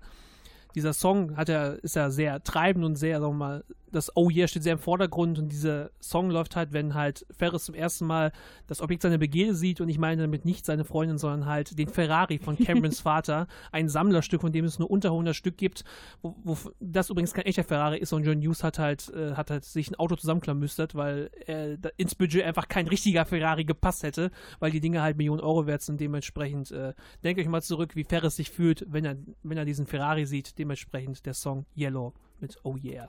dieser 0.74 0.92
Song 0.92 1.36
hat 1.36 1.48
er, 1.48 1.82
ist 1.82 1.96
ja 1.96 2.10
sehr 2.10 2.42
treibend 2.42 2.84
und 2.84 2.96
sehr, 2.96 3.20
sagen 3.20 3.32
wir 3.34 3.38
mal, 3.38 3.64
das 3.92 4.12
Oh 4.16 4.30
Yeah 4.30 4.48
steht 4.48 4.62
sehr 4.62 4.74
im 4.74 4.78
Vordergrund 4.78 5.38
und 5.38 5.50
dieser 5.50 5.90
Song 6.00 6.30
läuft 6.30 6.56
halt, 6.56 6.72
wenn 6.72 6.94
halt 6.94 7.26
Ferris 7.30 7.64
zum 7.64 7.74
ersten 7.74 8.06
Mal 8.06 8.32
das 8.66 8.80
Objekt 8.80 9.02
seiner 9.02 9.18
Begierde 9.18 9.54
sieht 9.54 9.80
und 9.80 9.88
ich 9.88 9.98
meine 9.98 10.22
damit 10.22 10.44
nicht 10.44 10.64
seine 10.64 10.84
Freundin, 10.84 11.18
sondern 11.18 11.46
halt 11.46 11.78
den 11.78 11.88
Ferrari 11.88 12.38
von 12.38 12.56
Camerons 12.56 13.00
Vater, 13.10 13.46
ein 13.72 13.88
Sammlerstück, 13.88 14.40
von 14.40 14.52
dem 14.52 14.64
es 14.64 14.78
nur 14.78 14.90
unter 14.90 15.10
100 15.10 15.34
Stück 15.34 15.56
gibt, 15.56 15.84
wo, 16.22 16.36
wo 16.42 16.56
das 16.80 17.10
übrigens 17.10 17.34
kein 17.34 17.46
echter 17.46 17.64
Ferrari 17.64 17.98
ist 17.98 18.12
und 18.12 18.24
John 18.24 18.40
Hughes 18.40 18.62
hat 18.62 18.78
halt, 18.78 19.12
äh, 19.14 19.34
hat 19.34 19.50
halt 19.50 19.64
sich 19.64 19.90
ein 19.90 19.96
Auto 19.96 20.16
zusammenklamüstert, 20.16 20.94
weil 20.94 21.30
äh, 21.46 21.76
ins 21.96 22.14
Budget 22.14 22.44
einfach 22.44 22.68
kein 22.68 22.86
richtiger 22.86 23.24
Ferrari 23.24 23.64
gepasst 23.64 24.02
hätte, 24.02 24.30
weil 24.58 24.70
die 24.70 24.80
Dinge 24.80 25.02
halt 25.02 25.16
Millionen 25.16 25.40
Euro 25.40 25.66
wert 25.66 25.82
sind. 25.82 26.00
Dementsprechend 26.00 26.70
äh, 26.70 26.94
denke 27.24 27.42
ich 27.42 27.48
mal 27.48 27.62
zurück, 27.62 27.96
wie 27.96 28.04
Ferris 28.04 28.36
sich 28.36 28.50
fühlt, 28.50 28.86
wenn 28.88 29.04
er, 29.04 29.16
wenn 29.42 29.58
er 29.58 29.64
diesen 29.64 29.86
Ferrari 29.86 30.26
sieht. 30.26 30.58
Dementsprechend 30.60 31.24
der 31.24 31.32
Song 31.32 31.64
Yellow 31.74 32.12
mit 32.38 32.58
Oh 32.64 32.76
Yeah. 32.76 33.08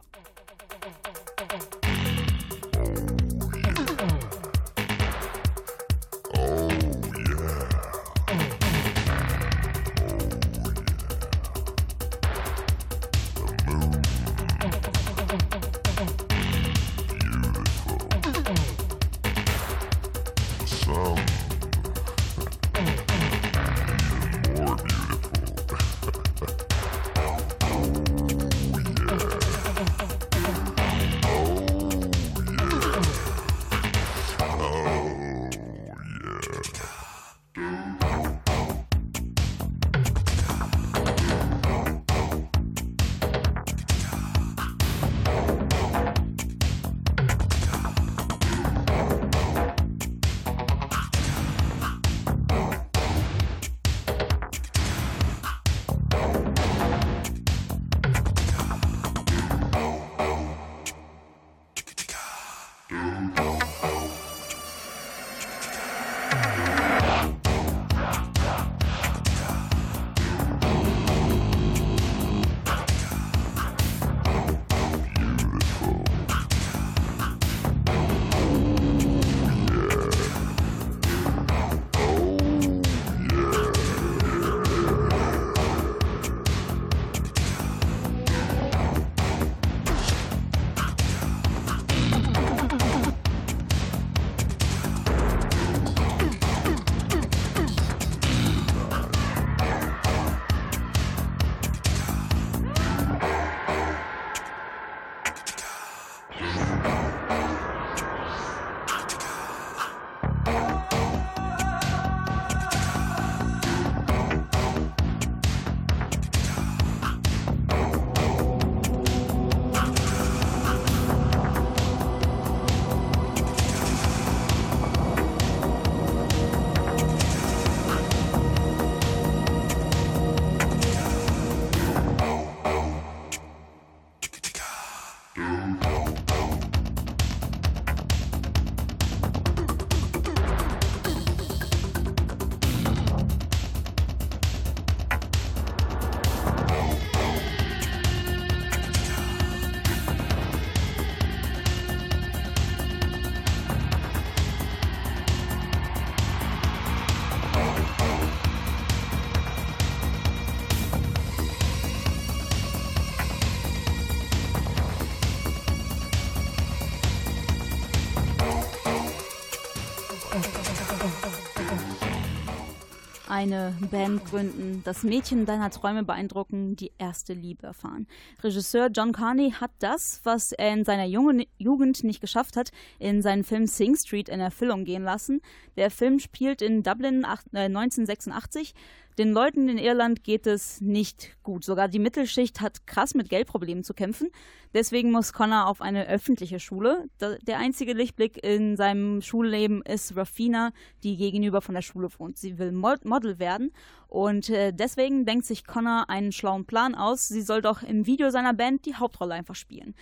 Eine 173.41 173.73
Band 173.89 174.23
gründen, 174.25 174.84
das 174.84 175.01
Mädchen 175.01 175.47
deiner 175.47 175.71
Träume 175.71 176.04
beeindrucken, 176.04 176.75
die 176.75 176.91
erste 176.99 177.34
Liebe 177.34 177.65
erfahren. 177.65 178.06
Regisseur 178.43 178.89
John 178.93 179.13
Carney 179.13 179.49
hat 179.60 179.71
das, 179.80 180.21
was 180.23 180.51
er 180.51 180.71
in 180.73 180.86
seiner 180.86 181.06
jungen 181.06 181.45
Jugend 181.58 182.04
nicht 182.04 182.21
geschafft 182.21 182.56
hat, 182.56 182.69
in 182.99 183.23
seinen 183.23 183.43
Film 183.43 183.65
Sing 183.65 183.95
Street 183.95 184.30
in 184.30 184.39
Erfüllung 184.39 184.86
gehen 184.86 185.01
lassen. 185.01 185.41
Der 185.75 185.89
Film 185.89 186.19
spielt 186.19 186.62
in 186.62 186.84
Dublin 186.84 187.25
1986. 187.25 188.75
Den 189.17 189.34
Leuten 189.34 189.67
in 189.67 189.78
Irland 189.78 190.24
geht 190.24 190.47
es 190.47 190.80
nicht 190.80 191.36
gut. 191.43 191.65
Sogar 191.65 191.89
die 191.89 192.00
Mittelschicht 192.00 192.62
hat 192.62 192.88
krass 192.88 193.13
mit 193.13 193.30
Geldproblemen 193.30 193.84
zu 193.84 193.93
kämpfen. 193.93 194.30
Deswegen 194.74 195.12
muss 195.12 195.34
Connor 195.34 195.67
auf 195.67 195.82
eine 195.82 196.08
öffentliche 196.08 196.60
Schule. 196.60 197.10
Der 197.19 197.60
einzige 197.60 197.93
Lichtblick 197.93 198.41
in 198.41 198.78
seinem 198.78 199.21
Schulleben 199.21 199.82
ist 199.82 200.15
Rafina, 200.15 200.71
die 201.04 201.17
gegenüber 201.17 201.62
von 201.62 201.76
der 201.76 201.82
Schule 201.82 202.08
wohnt. 202.17 202.38
Sie 202.38 202.58
will 202.58 202.71
Model 202.71 203.38
werden 203.38 203.71
und 204.08 204.50
äh, 204.50 204.71
deswegen 204.71 205.26
denkt 205.26 205.45
sich 205.45 205.65
Connor 205.65 206.10
einen 206.10 206.32
schlauen 206.32 206.65
Plan 206.65 206.95
aus. 206.95 207.28
Sie 207.28 207.41
soll 207.41 207.62
doch 207.62 207.84
im 207.84 208.06
Video 208.06 208.30
seiner 208.30 208.54
Band 208.54 208.86
die 208.86 208.95
Hauptrolle 208.95 209.34
einfach 209.34 209.56
spielen. 209.56 209.93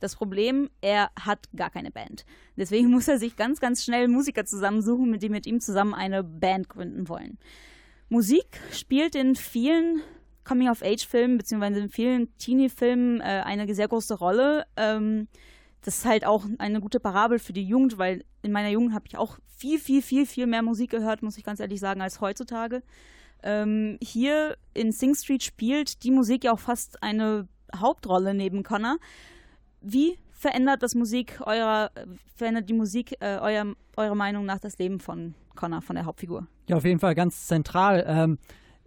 Das 0.00 0.16
Problem, 0.16 0.70
er 0.80 1.10
hat 1.20 1.48
gar 1.54 1.70
keine 1.70 1.90
Band. 1.90 2.24
Deswegen 2.56 2.90
muss 2.90 3.08
er 3.08 3.18
sich 3.18 3.36
ganz, 3.36 3.60
ganz 3.60 3.84
schnell 3.84 4.08
Musiker 4.08 4.46
zusammensuchen, 4.46 5.10
mit 5.10 5.22
die 5.22 5.28
mit 5.28 5.46
ihm 5.46 5.60
zusammen 5.60 5.94
eine 5.94 6.24
Band 6.24 6.68
gründen 6.68 7.08
wollen. 7.08 7.38
Musik 8.08 8.60
spielt 8.70 9.14
in 9.14 9.34
vielen 9.34 10.02
Coming-of-Age-Filmen 10.44 11.38
beziehungsweise 11.38 11.80
in 11.80 11.88
vielen 11.88 12.36
Teenie-Filmen 12.38 13.20
äh, 13.20 13.42
eine 13.44 13.72
sehr 13.74 13.88
große 13.88 14.14
Rolle. 14.14 14.66
Ähm, 14.76 15.28
das 15.80 15.98
ist 15.98 16.04
halt 16.04 16.24
auch 16.24 16.44
eine 16.58 16.80
gute 16.80 17.00
Parabel 17.00 17.38
für 17.38 17.52
die 17.52 17.64
Jugend, 17.64 17.98
weil 17.98 18.24
in 18.42 18.52
meiner 18.52 18.70
Jugend 18.70 18.94
habe 18.94 19.06
ich 19.06 19.16
auch 19.16 19.38
viel, 19.46 19.78
viel, 19.78 20.02
viel, 20.02 20.26
viel 20.26 20.46
mehr 20.46 20.62
Musik 20.62 20.90
gehört, 20.90 21.22
muss 21.22 21.38
ich 21.38 21.44
ganz 21.44 21.60
ehrlich 21.60 21.80
sagen, 21.80 22.00
als 22.00 22.20
heutzutage. 22.20 22.82
Ähm, 23.42 23.98
hier 24.02 24.56
in 24.72 24.92
Sing 24.92 25.14
Street 25.14 25.42
spielt 25.42 26.02
die 26.02 26.10
Musik 26.10 26.44
ja 26.44 26.52
auch 26.52 26.58
fast 26.58 27.02
eine 27.02 27.48
Hauptrolle 27.74 28.34
neben 28.34 28.62
Connor. 28.62 28.96
Wie 29.80 30.18
verändert 30.32 30.82
das 30.82 30.94
Musik 30.94 31.40
eurer, 31.44 31.90
verändert 32.34 32.68
die 32.68 32.74
Musik 32.74 33.16
äh, 33.20 33.38
euer, 33.38 33.74
eurer 33.96 34.14
Meinung 34.14 34.46
nach 34.46 34.58
das 34.58 34.78
Leben 34.78 35.00
von 35.00 35.34
Connor, 35.54 35.82
von 35.82 35.96
der 35.96 36.04
Hauptfigur? 36.04 36.46
Ja, 36.68 36.76
auf 36.76 36.84
jeden 36.84 37.00
Fall 37.00 37.14
ganz 37.14 37.46
zentral. 37.46 38.04
Ähm, 38.06 38.38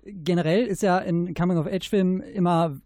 generell 0.04 0.66
ist 0.66 0.82
ja 0.82 0.98
in 1.00 1.34
Coming-of-Age-Filmen 1.34 2.22
immer 2.22 2.78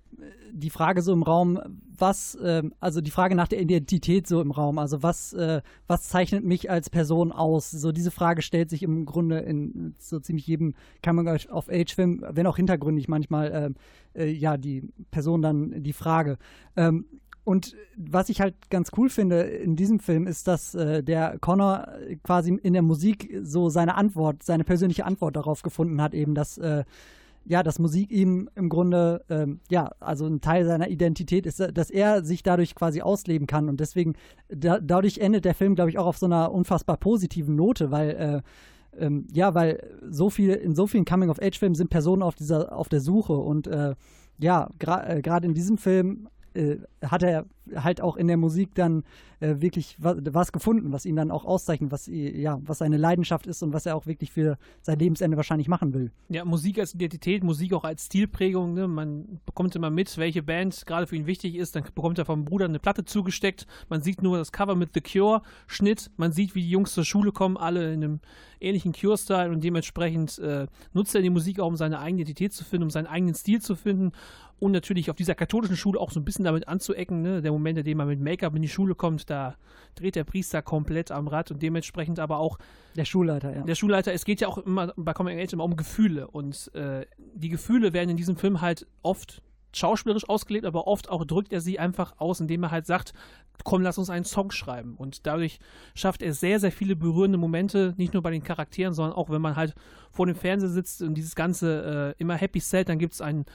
die 0.53 0.69
Frage 0.69 1.01
so 1.01 1.13
im 1.13 1.23
Raum, 1.23 1.59
was, 1.97 2.35
äh, 2.35 2.63
also 2.79 3.01
die 3.01 3.11
Frage 3.11 3.35
nach 3.35 3.47
der 3.47 3.61
Identität 3.61 4.27
so 4.27 4.41
im 4.41 4.51
Raum, 4.51 4.77
also 4.79 5.03
was, 5.03 5.33
äh, 5.33 5.61
was 5.87 6.09
zeichnet 6.09 6.43
mich 6.43 6.69
als 6.69 6.89
Person 6.89 7.31
aus? 7.31 7.71
So 7.71 7.91
diese 7.91 8.11
Frage 8.11 8.41
stellt 8.41 8.69
sich 8.69 8.83
im 8.83 9.05
Grunde 9.05 9.39
in 9.39 9.95
so 9.99 10.19
ziemlich 10.19 10.47
jedem 10.47 10.73
Coming-of-Age-Film, 11.03 12.25
wenn 12.29 12.47
auch 12.47 12.57
hintergründig 12.57 13.07
manchmal, 13.07 13.75
äh, 14.15 14.23
äh, 14.23 14.31
ja, 14.31 14.57
die 14.57 14.89
Person 15.11 15.41
dann 15.41 15.83
die 15.83 15.93
Frage. 15.93 16.37
Ähm, 16.75 17.05
und 17.43 17.75
was 17.97 18.29
ich 18.29 18.39
halt 18.39 18.69
ganz 18.69 18.91
cool 18.97 19.09
finde 19.09 19.41
in 19.41 19.75
diesem 19.75 19.99
Film 19.99 20.27
ist, 20.27 20.47
dass 20.47 20.75
äh, 20.75 21.03
der 21.03 21.37
Connor 21.39 21.87
quasi 22.23 22.53
in 22.61 22.73
der 22.73 22.83
Musik 22.83 23.35
so 23.41 23.69
seine 23.69 23.95
Antwort, 23.95 24.43
seine 24.43 24.63
persönliche 24.63 25.05
Antwort 25.05 25.35
darauf 25.35 25.63
gefunden 25.63 26.01
hat, 26.01 26.13
eben, 26.13 26.35
dass 26.35 26.57
äh, 26.57 26.83
ja, 27.45 27.63
dass 27.63 27.79
Musik 27.79 28.11
ihm 28.11 28.49
im 28.55 28.69
Grunde, 28.69 29.23
ähm, 29.29 29.61
ja, 29.69 29.91
also 29.99 30.27
ein 30.27 30.41
Teil 30.41 30.65
seiner 30.65 30.89
Identität 30.89 31.45
ist, 31.45 31.59
dass 31.73 31.89
er 31.89 32.23
sich 32.23 32.43
dadurch 32.43 32.75
quasi 32.75 33.01
ausleben 33.01 33.47
kann. 33.47 33.67
Und 33.67 33.79
deswegen, 33.79 34.13
da, 34.49 34.79
dadurch 34.79 35.17
endet 35.17 35.45
der 35.45 35.55
Film, 35.55 35.75
glaube 35.75 35.89
ich, 35.89 35.97
auch 35.97 36.05
auf 36.05 36.17
so 36.17 36.27
einer 36.27 36.51
unfassbar 36.51 36.97
positiven 36.97 37.55
Note, 37.55 37.89
weil, 37.89 38.09
äh, 38.95 39.03
ähm, 39.03 39.27
ja, 39.33 39.55
weil 39.55 39.81
so 40.07 40.29
viel, 40.29 40.51
in 40.51 40.75
so 40.75 40.85
vielen 40.85 41.05
Coming-of-Age-Filmen 41.05 41.75
sind 41.75 41.89
Personen 41.89 42.21
auf 42.21 42.35
dieser, 42.35 42.75
auf 42.75 42.89
der 42.89 42.99
Suche 42.99 43.33
und 43.33 43.67
äh, 43.67 43.95
ja, 44.37 44.69
gerade 44.79 45.21
äh, 45.23 45.45
in 45.45 45.53
diesem 45.53 45.77
Film 45.77 46.27
äh, 46.53 46.77
hat 47.03 47.23
er 47.23 47.45
halt 47.75 48.01
auch 48.01 48.17
in 48.17 48.27
der 48.27 48.37
Musik 48.37 48.75
dann 48.75 49.03
äh, 49.39 49.55
wirklich 49.59 49.95
was, 49.97 50.17
was, 50.31 50.51
gefunden, 50.51 50.91
was 50.91 51.05
ihn 51.05 51.15
dann 51.15 51.31
auch 51.31 51.45
auszeichnet, 51.45 51.91
was, 51.91 52.07
ja, 52.07 52.59
was 52.63 52.77
seine 52.77 52.97
Leidenschaft 52.97 53.47
ist 53.47 53.63
und 53.63 53.73
was 53.73 53.85
er 53.85 53.95
auch 53.95 54.05
wirklich 54.05 54.31
für 54.31 54.57
sein 54.81 54.99
Lebensende 54.99 55.37
wahrscheinlich 55.37 55.67
machen 55.67 55.93
will. 55.93 56.11
Ja, 56.29 56.45
Musik 56.45 56.79
als 56.79 56.93
Identität, 56.93 57.43
Musik 57.43 57.73
auch 57.73 57.83
als 57.83 58.05
Stilprägung. 58.05 58.73
Ne? 58.73 58.87
Man 58.87 59.39
bekommt 59.45 59.75
immer 59.75 59.89
mit, 59.89 60.17
welche 60.17 60.43
Band 60.43 60.85
gerade 60.85 61.07
für 61.07 61.15
ihn 61.15 61.25
wichtig 61.25 61.55
ist. 61.55 61.75
Dann 61.75 61.83
bekommt 61.83 62.17
er 62.19 62.25
vom 62.25 62.45
Bruder 62.45 62.65
eine 62.65 62.79
Platte 62.79 63.03
zugesteckt. 63.03 63.65
Man 63.89 64.01
sieht 64.01 64.21
nur 64.21 64.37
das 64.37 64.51
Cover 64.51 64.75
mit 64.75 64.91
The 64.93 65.01
Cure, 65.01 65.41
Schnitt. 65.67 66.11
Man 66.17 66.31
sieht, 66.31 66.55
wie 66.55 66.61
die 66.61 66.69
Jungs 66.69 66.93
zur 66.93 67.05
Schule 67.05 67.31
kommen, 67.31 67.57
alle 67.57 67.93
in 67.93 68.03
einem 68.03 68.19
ähnlichen 68.59 68.93
Cure-Style 68.93 69.51
und 69.51 69.63
dementsprechend 69.63 70.37
äh, 70.39 70.67
nutzt 70.93 71.15
er 71.15 71.21
die 71.21 71.29
Musik 71.29 71.59
auch, 71.59 71.67
um 71.67 71.75
seine 71.75 71.99
eigene 71.99 72.21
Identität 72.21 72.53
zu 72.53 72.63
finden, 72.63 72.83
um 72.83 72.89
seinen 72.91 73.07
eigenen 73.07 73.33
Stil 73.33 73.61
zu 73.61 73.75
finden 73.75 74.11
und 74.61 74.71
natürlich 74.71 75.09
auf 75.09 75.15
dieser 75.15 75.33
katholischen 75.33 75.75
Schule 75.75 75.99
auch 75.99 76.11
so 76.11 76.19
ein 76.19 76.23
bisschen 76.23 76.45
damit 76.45 76.67
anzuecken. 76.67 77.23
Ne? 77.23 77.41
Der 77.41 77.51
Moment, 77.61 77.79
in 77.79 77.85
dem 77.85 77.97
man 77.97 78.07
mit 78.07 78.19
Make-up 78.19 78.55
in 78.55 78.61
die 78.61 78.69
Schule 78.69 78.95
kommt, 78.95 79.29
da 79.29 79.55
dreht 79.95 80.15
der 80.15 80.23
Priester 80.23 80.61
komplett 80.61 81.11
am 81.11 81.27
Rad 81.27 81.51
und 81.51 81.61
dementsprechend 81.61 82.19
aber 82.19 82.37
auch 82.37 82.57
der 82.95 83.05
Schulleiter, 83.05 83.55
ja. 83.55 83.61
Der 83.63 83.75
Schulleiter, 83.75 84.13
es 84.13 84.25
geht 84.25 84.41
ja 84.41 84.47
auch 84.47 84.57
immer 84.57 84.93
bei 84.95 85.13
Coming 85.13 85.39
Age 85.39 85.53
immer 85.53 85.63
um 85.63 85.75
Gefühle 85.75 86.27
und 86.27 86.73
äh, 86.75 87.05
die 87.35 87.49
Gefühle 87.49 87.93
werden 87.93 88.09
in 88.09 88.17
diesem 88.17 88.35
Film 88.35 88.61
halt 88.61 88.87
oft 89.01 89.41
schauspielerisch 89.73 90.27
ausgelegt, 90.27 90.65
aber 90.65 90.87
oft 90.87 91.09
auch 91.09 91.25
drückt 91.25 91.53
er 91.53 91.61
sie 91.61 91.79
einfach 91.79 92.15
aus, 92.17 92.39
indem 92.39 92.63
er 92.63 92.71
halt 92.71 92.85
sagt, 92.85 93.13
komm, 93.63 93.81
lass 93.81 93.97
uns 93.97 94.09
einen 94.09 94.25
Song 94.25 94.51
schreiben. 94.51 94.95
Und 94.95 95.25
dadurch 95.25 95.59
schafft 95.93 96.21
er 96.21 96.33
sehr, 96.33 96.59
sehr 96.59 96.71
viele 96.71 96.95
berührende 96.95 97.37
Momente, 97.37 97.93
nicht 97.97 98.13
nur 98.13 98.23
bei 98.23 98.31
den 98.31 98.43
Charakteren, 98.43 98.93
sondern 98.93 99.15
auch, 99.15 99.29
wenn 99.29 99.41
man 99.41 99.55
halt 99.55 99.75
vor 100.11 100.25
dem 100.25 100.35
Fernseher 100.35 100.69
sitzt 100.69 101.01
und 101.01 101.15
dieses 101.15 101.35
ganze 101.35 102.15
äh, 102.17 102.21
immer 102.21 102.35
Happy 102.35 102.59
Set, 102.59 102.89
dann 102.89 102.99
gibt 102.99 103.13
es 103.13 103.21
einen 103.21 103.45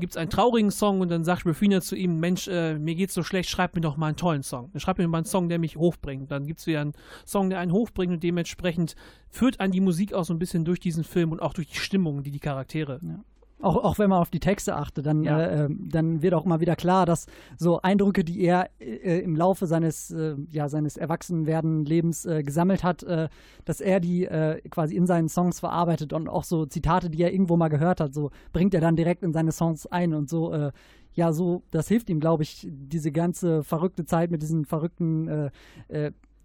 gibt 0.00 0.14
es 0.14 0.16
einen 0.16 0.30
traurigen 0.30 0.70
Song 0.70 1.00
und 1.00 1.10
dann 1.10 1.24
sagt 1.24 1.46
Rafina 1.46 1.80
zu 1.80 1.94
ihm, 1.94 2.18
Mensch, 2.18 2.48
äh, 2.48 2.78
mir 2.78 2.94
geht's 2.94 3.14
so 3.14 3.22
schlecht, 3.22 3.48
schreib 3.48 3.74
mir 3.74 3.80
doch 3.80 3.96
mal 3.96 4.08
einen 4.08 4.16
tollen 4.16 4.42
Song. 4.42 4.70
Dann 4.72 4.80
schreib 4.80 4.98
mir 4.98 5.06
mal 5.06 5.18
einen 5.18 5.26
Song, 5.26 5.48
der 5.48 5.58
mich 5.58 5.76
hochbringt. 5.76 6.30
Dann 6.30 6.46
gibt 6.46 6.60
es 6.60 6.66
wieder 6.66 6.80
einen 6.80 6.94
Song, 7.26 7.50
der 7.50 7.60
einen 7.60 7.72
hochbringt 7.72 8.12
und 8.12 8.22
dementsprechend 8.22 8.96
führt 9.28 9.60
an 9.60 9.70
die 9.70 9.80
Musik 9.80 10.12
auch 10.12 10.24
so 10.24 10.34
ein 10.34 10.38
bisschen 10.38 10.64
durch 10.64 10.80
diesen 10.80 11.04
Film 11.04 11.32
und 11.32 11.40
auch 11.40 11.52
durch 11.52 11.68
die 11.68 11.78
Stimmung, 11.78 12.22
die 12.22 12.30
die 12.30 12.40
Charaktere 12.40 13.00
ja. 13.02 13.20
Auch, 13.62 13.76
auch 13.76 13.98
wenn 13.98 14.08
man 14.08 14.20
auf 14.20 14.30
die 14.30 14.40
Texte 14.40 14.74
achtet, 14.74 15.04
dann, 15.04 15.22
ja. 15.22 15.38
äh, 15.38 15.64
ähm, 15.64 15.88
dann 15.90 16.22
wird 16.22 16.32
auch 16.32 16.44
mal 16.46 16.60
wieder 16.60 16.76
klar, 16.76 17.04
dass 17.04 17.26
so 17.58 17.80
Eindrücke, 17.82 18.24
die 18.24 18.40
er 18.40 18.70
äh, 18.80 19.20
im 19.20 19.36
Laufe 19.36 19.66
seines, 19.66 20.10
äh, 20.10 20.34
ja, 20.50 20.68
seines 20.68 20.96
Erwachsenwerden 20.96 21.84
Lebens 21.84 22.24
äh, 22.24 22.42
gesammelt 22.42 22.82
hat, 22.82 23.02
äh, 23.02 23.28
dass 23.66 23.80
er 23.80 24.00
die 24.00 24.24
äh, 24.24 24.60
quasi 24.70 24.96
in 24.96 25.06
seinen 25.06 25.28
Songs 25.28 25.60
verarbeitet 25.60 26.12
und 26.12 26.28
auch 26.28 26.44
so 26.44 26.64
Zitate, 26.64 27.10
die 27.10 27.22
er 27.22 27.32
irgendwo 27.32 27.56
mal 27.56 27.68
gehört 27.68 28.00
hat, 28.00 28.14
so 28.14 28.30
bringt 28.52 28.72
er 28.72 28.80
dann 28.80 28.96
direkt 28.96 29.22
in 29.22 29.32
seine 29.32 29.52
Songs 29.52 29.86
ein 29.86 30.14
und 30.14 30.30
so, 30.30 30.70
ja, 31.12 31.32
so, 31.32 31.62
das 31.70 31.88
hilft 31.88 32.08
ihm, 32.08 32.20
glaube 32.20 32.44
ich, 32.44 32.66
diese 32.70 33.10
ganze 33.12 33.62
verrückte 33.64 34.04
Zeit 34.04 34.30
mit 34.30 34.42
diesen 34.42 34.64
verrückten 34.64 35.50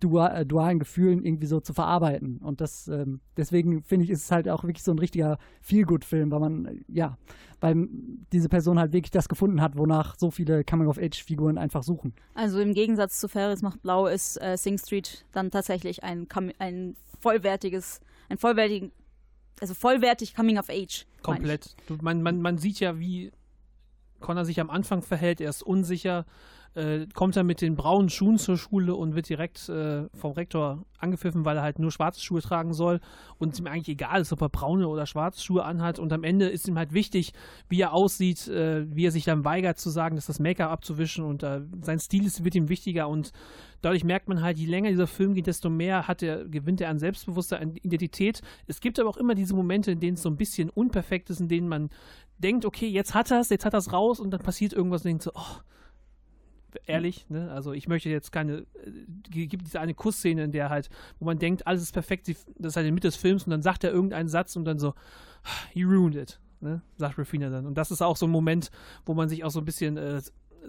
dual, 0.05 0.45
dualen 0.45 0.79
Gefühlen 0.79 1.23
irgendwie 1.23 1.47
so 1.47 1.59
zu 1.59 1.73
verarbeiten. 1.73 2.37
Und 2.37 2.61
das, 2.61 2.87
ähm, 2.87 3.21
deswegen 3.37 3.83
finde 3.83 4.05
ich, 4.05 4.11
ist 4.11 4.23
es 4.23 4.31
halt 4.31 4.47
auch 4.47 4.63
wirklich 4.63 4.83
so 4.83 4.91
ein 4.91 4.99
richtiger 4.99 5.37
Feel-Good-Film, 5.61 6.31
weil 6.31 6.39
man, 6.39 6.83
ja, 6.87 7.17
weil 7.59 7.87
diese 8.31 8.49
Person 8.49 8.79
halt 8.79 8.93
wirklich 8.93 9.11
das 9.11 9.27
gefunden 9.27 9.61
hat, 9.61 9.77
wonach 9.77 10.15
so 10.17 10.31
viele 10.31 10.63
Coming-of-Age-Figuren 10.63 11.57
einfach 11.57 11.83
suchen. 11.83 12.13
Also 12.33 12.59
im 12.59 12.73
Gegensatz 12.73 13.19
zu 13.19 13.27
Ferris 13.27 13.61
macht 13.61 13.81
Blau 13.81 14.07
ist 14.07 14.41
äh, 14.41 14.57
Sing 14.57 14.77
Street 14.77 15.25
dann 15.31 15.51
tatsächlich 15.51 16.03
ein, 16.03 16.27
ein 16.59 16.95
vollwertiges, 17.19 18.01
ein 18.29 18.37
vollwertigen, 18.37 18.91
also 19.59 19.73
vollwertig 19.73 20.35
Coming-of-Age. 20.35 21.05
Komplett. 21.23 21.75
Du, 21.87 21.97
man, 22.01 22.21
man, 22.21 22.41
man 22.41 22.57
sieht 22.57 22.79
ja, 22.79 22.99
wie 22.99 23.31
Connor 24.19 24.45
sich 24.45 24.59
am 24.59 24.69
Anfang 24.69 25.01
verhält, 25.01 25.41
er 25.41 25.49
ist 25.49 25.63
unsicher, 25.63 26.25
äh, 26.75 27.07
kommt 27.13 27.35
er 27.35 27.43
mit 27.43 27.61
den 27.61 27.75
braunen 27.75 28.09
Schuhen 28.09 28.37
zur 28.37 28.57
Schule 28.57 28.95
und 28.95 29.15
wird 29.15 29.29
direkt 29.29 29.69
äh, 29.69 30.07
vom 30.13 30.33
Rektor 30.33 30.85
angepfiffen, 30.97 31.45
weil 31.45 31.57
er 31.57 31.63
halt 31.63 31.79
nur 31.79 31.91
schwarze 31.91 32.21
Schuhe 32.21 32.41
tragen 32.41 32.73
soll 32.73 32.99
und 33.37 33.53
es 33.53 33.59
ihm 33.59 33.67
eigentlich 33.67 33.89
egal 33.89 34.21
ist, 34.21 34.33
ob 34.33 34.41
er 34.41 34.49
braune 34.49 34.87
oder 34.87 35.05
schwarze 35.05 35.41
Schuhe 35.41 35.63
anhat. 35.63 35.99
Und 35.99 36.11
am 36.11 36.23
Ende 36.23 36.47
ist 36.47 36.67
ihm 36.67 36.77
halt 36.77 36.93
wichtig, 36.93 37.33
wie 37.69 37.81
er 37.81 37.93
aussieht, 37.93 38.47
äh, 38.47 38.85
wie 38.93 39.05
er 39.05 39.11
sich 39.11 39.23
dann 39.23 39.45
weigert 39.45 39.77
zu 39.77 39.89
sagen, 39.89 40.15
dass 40.15 40.25
das 40.25 40.39
Make-up 40.39 40.71
abzuwischen 40.71 41.23
und 41.23 41.43
äh, 41.43 41.61
sein 41.81 41.99
Stil 41.99 42.25
ist, 42.25 42.43
wird 42.43 42.55
ihm 42.55 42.69
wichtiger 42.69 43.07
und 43.07 43.31
dadurch 43.81 44.03
merkt 44.03 44.27
man 44.27 44.41
halt, 44.41 44.57
je 44.57 44.65
länger 44.65 44.89
dieser 44.89 45.07
Film 45.07 45.33
geht, 45.33 45.47
desto 45.47 45.69
mehr 45.69 46.07
hat 46.07 46.23
er, 46.23 46.45
gewinnt 46.45 46.81
er 46.81 46.89
an 46.89 46.99
Selbstbewusstsein, 46.99 47.61
an 47.61 47.75
Identität. 47.75 48.41
Es 48.67 48.81
gibt 48.81 48.99
aber 48.99 49.09
auch 49.09 49.17
immer 49.17 49.35
diese 49.35 49.55
Momente, 49.55 49.91
in 49.91 49.99
denen 49.99 50.15
es 50.15 50.23
so 50.23 50.29
ein 50.29 50.37
bisschen 50.37 50.69
unperfekt 50.69 51.29
ist, 51.29 51.39
in 51.39 51.47
denen 51.47 51.67
man 51.67 51.89
denkt, 52.37 52.65
okay, 52.65 52.87
jetzt 52.87 53.13
hat 53.13 53.31
er 53.31 53.39
es, 53.39 53.49
jetzt 53.49 53.65
hat 53.65 53.73
er 53.73 53.79
es 53.79 53.93
raus 53.93 54.19
und 54.19 54.31
dann 54.31 54.41
passiert 54.41 54.73
irgendwas 54.73 55.01
und 55.01 55.09
denkt 55.09 55.23
so, 55.23 55.31
oh, 55.35 55.59
ehrlich, 56.85 57.29
ne? 57.29 57.51
Also 57.51 57.73
ich 57.73 57.87
möchte 57.87 58.09
jetzt 58.09 58.31
keine, 58.31 58.65
äh, 58.83 59.45
gibt 59.47 59.65
diese 59.65 59.79
eine 59.79 59.93
Kussszene, 59.93 60.43
in 60.43 60.51
der 60.51 60.69
halt, 60.69 60.89
wo 61.19 61.25
man 61.25 61.39
denkt, 61.39 61.67
alles 61.67 61.83
ist 61.83 61.91
perfekt, 61.91 62.27
das 62.27 62.37
ist 62.71 62.75
halt 62.75 62.85
in 62.85 62.89
der 62.89 62.93
Mitte 62.93 63.07
des 63.07 63.15
Films 63.15 63.43
und 63.43 63.51
dann 63.51 63.61
sagt 63.61 63.83
er 63.83 63.91
irgendeinen 63.91 64.29
Satz 64.29 64.55
und 64.55 64.65
dann 64.65 64.79
so, 64.79 64.93
you 65.73 65.89
ruined 65.89 66.15
it, 66.15 66.39
ne? 66.61 66.81
Sagt 66.97 67.17
Rafina 67.17 67.49
dann. 67.49 67.65
Und 67.65 67.75
das 67.75 67.91
ist 67.91 68.01
auch 68.01 68.17
so 68.17 68.25
ein 68.27 68.31
Moment, 68.31 68.71
wo 69.05 69.13
man 69.13 69.29
sich 69.29 69.43
auch 69.43 69.51
so 69.51 69.59
ein 69.59 69.65
bisschen 69.65 69.97
äh, 69.97 70.21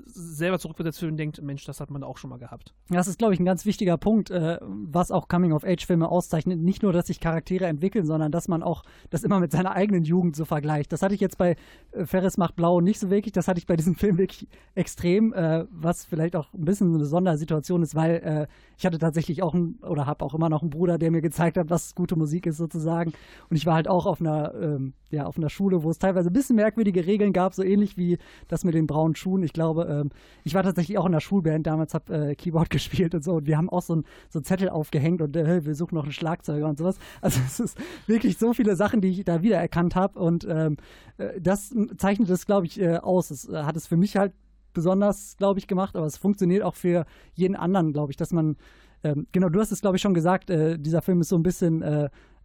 selber 0.04 0.58
zurückversetzt 0.58 0.98
fühlt 0.98 1.12
und 1.12 1.16
denkt, 1.16 1.40
Mensch, 1.42 1.64
das 1.64 1.80
hat 1.80 1.90
man 1.90 2.02
auch 2.02 2.16
schon 2.16 2.30
mal 2.30 2.38
gehabt. 2.38 2.74
Das 2.88 3.08
ist, 3.08 3.18
glaube 3.18 3.34
ich, 3.34 3.40
ein 3.40 3.44
ganz 3.44 3.64
wichtiger 3.64 3.96
Punkt, 3.96 4.30
äh, 4.30 4.58
was 4.60 5.10
auch 5.10 5.28
Coming-of-Age-Filme 5.28 6.08
auszeichnet. 6.08 6.60
Nicht 6.60 6.82
nur, 6.82 6.92
dass 6.92 7.06
sich 7.06 7.20
Charaktere 7.20 7.66
entwickeln, 7.66 8.06
sondern 8.06 8.32
dass 8.32 8.48
man 8.48 8.62
auch 8.62 8.82
das 9.10 9.24
immer 9.24 9.40
mit 9.40 9.52
seiner 9.52 9.72
eigenen 9.72 10.04
Jugend 10.04 10.36
so 10.36 10.44
vergleicht. 10.44 10.92
Das 10.92 11.02
hatte 11.02 11.14
ich 11.14 11.20
jetzt 11.20 11.38
bei 11.38 11.56
äh, 11.92 12.06
Ferris 12.06 12.36
macht 12.36 12.56
Blau 12.56 12.80
nicht 12.80 13.00
so 13.00 13.10
wirklich. 13.10 13.32
Das 13.32 13.48
hatte 13.48 13.58
ich 13.58 13.66
bei 13.66 13.76
diesem 13.76 13.94
Film 13.96 14.18
wirklich 14.18 14.48
extrem, 14.74 15.32
äh, 15.32 15.64
was 15.70 16.04
vielleicht 16.04 16.36
auch 16.36 16.52
ein 16.54 16.64
bisschen 16.64 16.94
eine 16.94 17.06
Sondersituation 17.06 17.82
ist, 17.82 17.94
weil 17.94 18.16
äh, 18.16 18.46
ich 18.78 18.86
hatte 18.86 18.98
tatsächlich 18.98 19.42
auch 19.42 19.54
ein, 19.54 19.78
oder 19.82 20.06
habe 20.06 20.24
auch 20.24 20.34
immer 20.34 20.48
noch 20.48 20.62
einen 20.62 20.70
Bruder, 20.70 20.98
der 20.98 21.10
mir 21.10 21.22
gezeigt 21.22 21.56
hat, 21.56 21.70
was 21.70 21.94
gute 21.94 22.16
Musik 22.16 22.46
ist 22.46 22.58
sozusagen. 22.58 23.12
Und 23.48 23.56
ich 23.56 23.66
war 23.66 23.74
halt 23.74 23.88
auch 23.88 24.06
auf 24.06 24.20
einer, 24.20 24.54
ähm, 24.54 24.94
ja, 25.10 25.26
auf 25.26 25.38
einer 25.38 25.50
Schule, 25.50 25.82
wo 25.82 25.90
es 25.90 25.98
teilweise 25.98 26.30
ein 26.30 26.32
bisschen 26.32 26.56
merkwürdige 26.56 27.06
Regeln 27.06 27.32
gab, 27.32 27.54
so 27.54 27.62
ähnlich 27.62 27.96
wie 27.96 28.18
das 28.48 28.64
mit 28.64 28.74
den 28.74 28.86
braunen 28.86 29.14
Schuhen. 29.14 29.42
Ich 29.42 29.52
glaube, 29.52 29.85
ähm, 29.86 30.10
ich 30.44 30.54
war 30.54 30.62
tatsächlich 30.62 30.98
auch 30.98 31.06
in 31.06 31.12
der 31.12 31.20
Schulband 31.20 31.66
damals, 31.66 31.94
habe 31.94 32.30
äh, 32.30 32.34
Keyboard 32.34 32.70
gespielt 32.70 33.14
und 33.14 33.24
so. 33.24 33.34
Und 33.34 33.46
wir 33.46 33.56
haben 33.56 33.68
auch 33.68 33.82
so 33.82 33.96
ein 33.96 34.04
so 34.28 34.40
Zettel 34.40 34.68
aufgehängt 34.68 35.22
und 35.22 35.36
äh, 35.36 35.64
wir 35.64 35.74
suchen 35.74 35.94
noch 35.94 36.04
einen 36.04 36.12
Schlagzeuger 36.12 36.68
und 36.68 36.78
sowas. 36.78 36.98
Also 37.20 37.40
es 37.44 37.58
ist 37.58 37.78
wirklich 38.06 38.38
so 38.38 38.52
viele 38.52 38.76
Sachen, 38.76 39.00
die 39.00 39.08
ich 39.08 39.24
da 39.24 39.42
wiedererkannt 39.42 39.96
habe. 39.96 40.18
Und 40.18 40.46
ähm, 40.48 40.76
äh, 41.18 41.40
das 41.40 41.74
zeichnet 41.96 42.28
es, 42.30 42.46
glaube 42.46 42.66
ich, 42.66 42.80
äh, 42.80 42.98
aus. 42.98 43.30
Es 43.30 43.48
äh, 43.48 43.62
hat 43.62 43.76
es 43.76 43.86
für 43.86 43.96
mich 43.96 44.16
halt 44.16 44.32
besonders, 44.74 45.36
glaube 45.38 45.58
ich, 45.58 45.66
gemacht, 45.66 45.96
aber 45.96 46.06
es 46.06 46.18
funktioniert 46.18 46.62
auch 46.62 46.74
für 46.74 47.06
jeden 47.34 47.56
anderen, 47.56 47.92
glaube 47.92 48.12
ich, 48.12 48.16
dass 48.16 48.32
man 48.32 48.56
ähm, 49.04 49.26
genau, 49.32 49.48
du 49.48 49.60
hast 49.60 49.72
es, 49.72 49.80
glaube 49.80 49.96
ich, 49.96 50.02
schon 50.02 50.14
gesagt, 50.14 50.50
äh, 50.50 50.78
dieser 50.78 51.02
Film 51.02 51.20
ist 51.20 51.28
so 51.28 51.36
ein 51.36 51.42
bisschen 51.42 51.82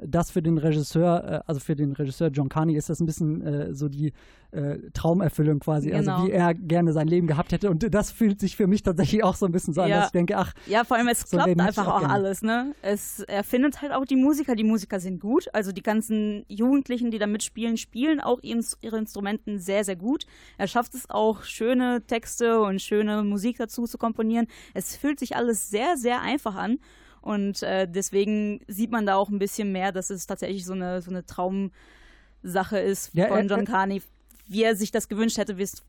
das 0.05 0.31
für 0.31 0.41
den 0.41 0.57
Regisseur, 0.57 1.23
äh, 1.23 1.39
also 1.47 1.59
für 1.59 1.75
den 1.75 1.93
Regisseur 1.93 2.29
John 2.29 2.49
Carney 2.49 2.75
ist 2.75 2.89
das 2.89 2.99
ein 2.99 3.05
bisschen 3.05 3.41
äh, 3.41 3.73
so 3.73 3.87
die 3.89 4.13
äh, 4.51 4.77
Traumerfüllung 4.93 5.59
quasi, 5.59 5.93
also 5.93 6.11
Genau. 6.11 6.25
wie 6.27 6.31
er 6.31 6.53
gerne 6.53 6.91
sein 6.91 7.07
Leben 7.07 7.25
gehabt 7.27 7.53
hätte. 7.53 7.69
Und 7.69 7.93
das 7.93 8.11
fühlt 8.11 8.39
sich 8.41 8.57
für 8.57 8.67
mich 8.67 8.83
tatsächlich 8.83 9.23
auch 9.23 9.35
so 9.35 9.45
ein 9.45 9.51
bisschen 9.53 9.73
so 9.73 9.81
an, 9.81 9.89
Ja. 9.89 9.97
dass 9.99 10.07
ich 10.07 10.11
denke, 10.11 10.35
ach, 10.37 10.53
Ja, 10.67 10.83
vor 10.83 10.97
allem, 10.97 11.07
es 11.07 11.21
So 11.21 11.37
klappt 11.37 11.57
einfach 11.59 11.87
auch 11.87 12.03
auch 12.03 12.09
alles, 12.09 12.41
ne? 12.41 12.73
Es, 12.81 13.21
er 13.21 13.43
findet 13.45 13.81
halt 13.81 13.93
auch 13.93 14.03
die 14.05 14.17
Musiker. 14.17 14.55
Die 14.55 14.65
Musiker 14.65 14.99
sind 14.99 15.21
gut. 15.21 15.47
Also 15.53 15.71
die 15.71 15.81
ganzen 15.83 16.43
Jugendlichen, 16.49 17.11
die 17.11 17.19
da 17.19 17.27
mitspielen, 17.27 17.77
spielen 17.77 18.19
auch 18.19 18.39
ihre 18.41 18.97
Instrumenten 18.97 19.59
sehr, 19.59 19.85
sehr 19.85 19.95
gut. 19.95 20.25
Er 20.57 20.67
schafft 20.67 20.95
es 20.95 21.09
auch, 21.09 21.43
schöne 21.43 22.01
Texte 22.05 22.59
und 22.61 22.81
schöne 22.81 23.23
Musik 23.23 23.57
dazu 23.57 23.85
zu 23.85 23.97
komponieren. 23.97 24.47
Es 24.73 24.97
fühlt 24.97 25.19
sich 25.19 25.35
alles 25.37 25.69
sehr, 25.69 25.95
sehr 25.95 26.21
einfach 26.21 26.55
an. 26.55 26.79
Und 27.21 27.61
äh, 27.63 27.87
deswegen 27.87 28.61
sieht 28.67 28.91
man 28.91 29.05
da 29.05 29.15
auch 29.15 29.29
ein 29.29 29.39
bisschen 29.39 29.71
mehr, 29.71 29.91
dass 29.91 30.09
es 30.09 30.25
tatsächlich 30.27 30.65
so 30.65 30.73
eine, 30.73 31.01
so 31.01 31.11
eine 31.11 31.23
Traumsache 31.25 32.79
ist 32.79 33.13
Ja, 33.13 33.27
von 33.27 33.37
er- 33.37 33.45
John 33.45 33.59
er- 33.59 33.65
Carney, 33.65 34.01
wie 34.47 34.63
er 34.63 34.75
sich 34.75 34.91
das 34.91 35.07
gewünscht 35.07 35.37
hätte, 35.37 35.57
wie 35.57 35.63
es 35.63 35.83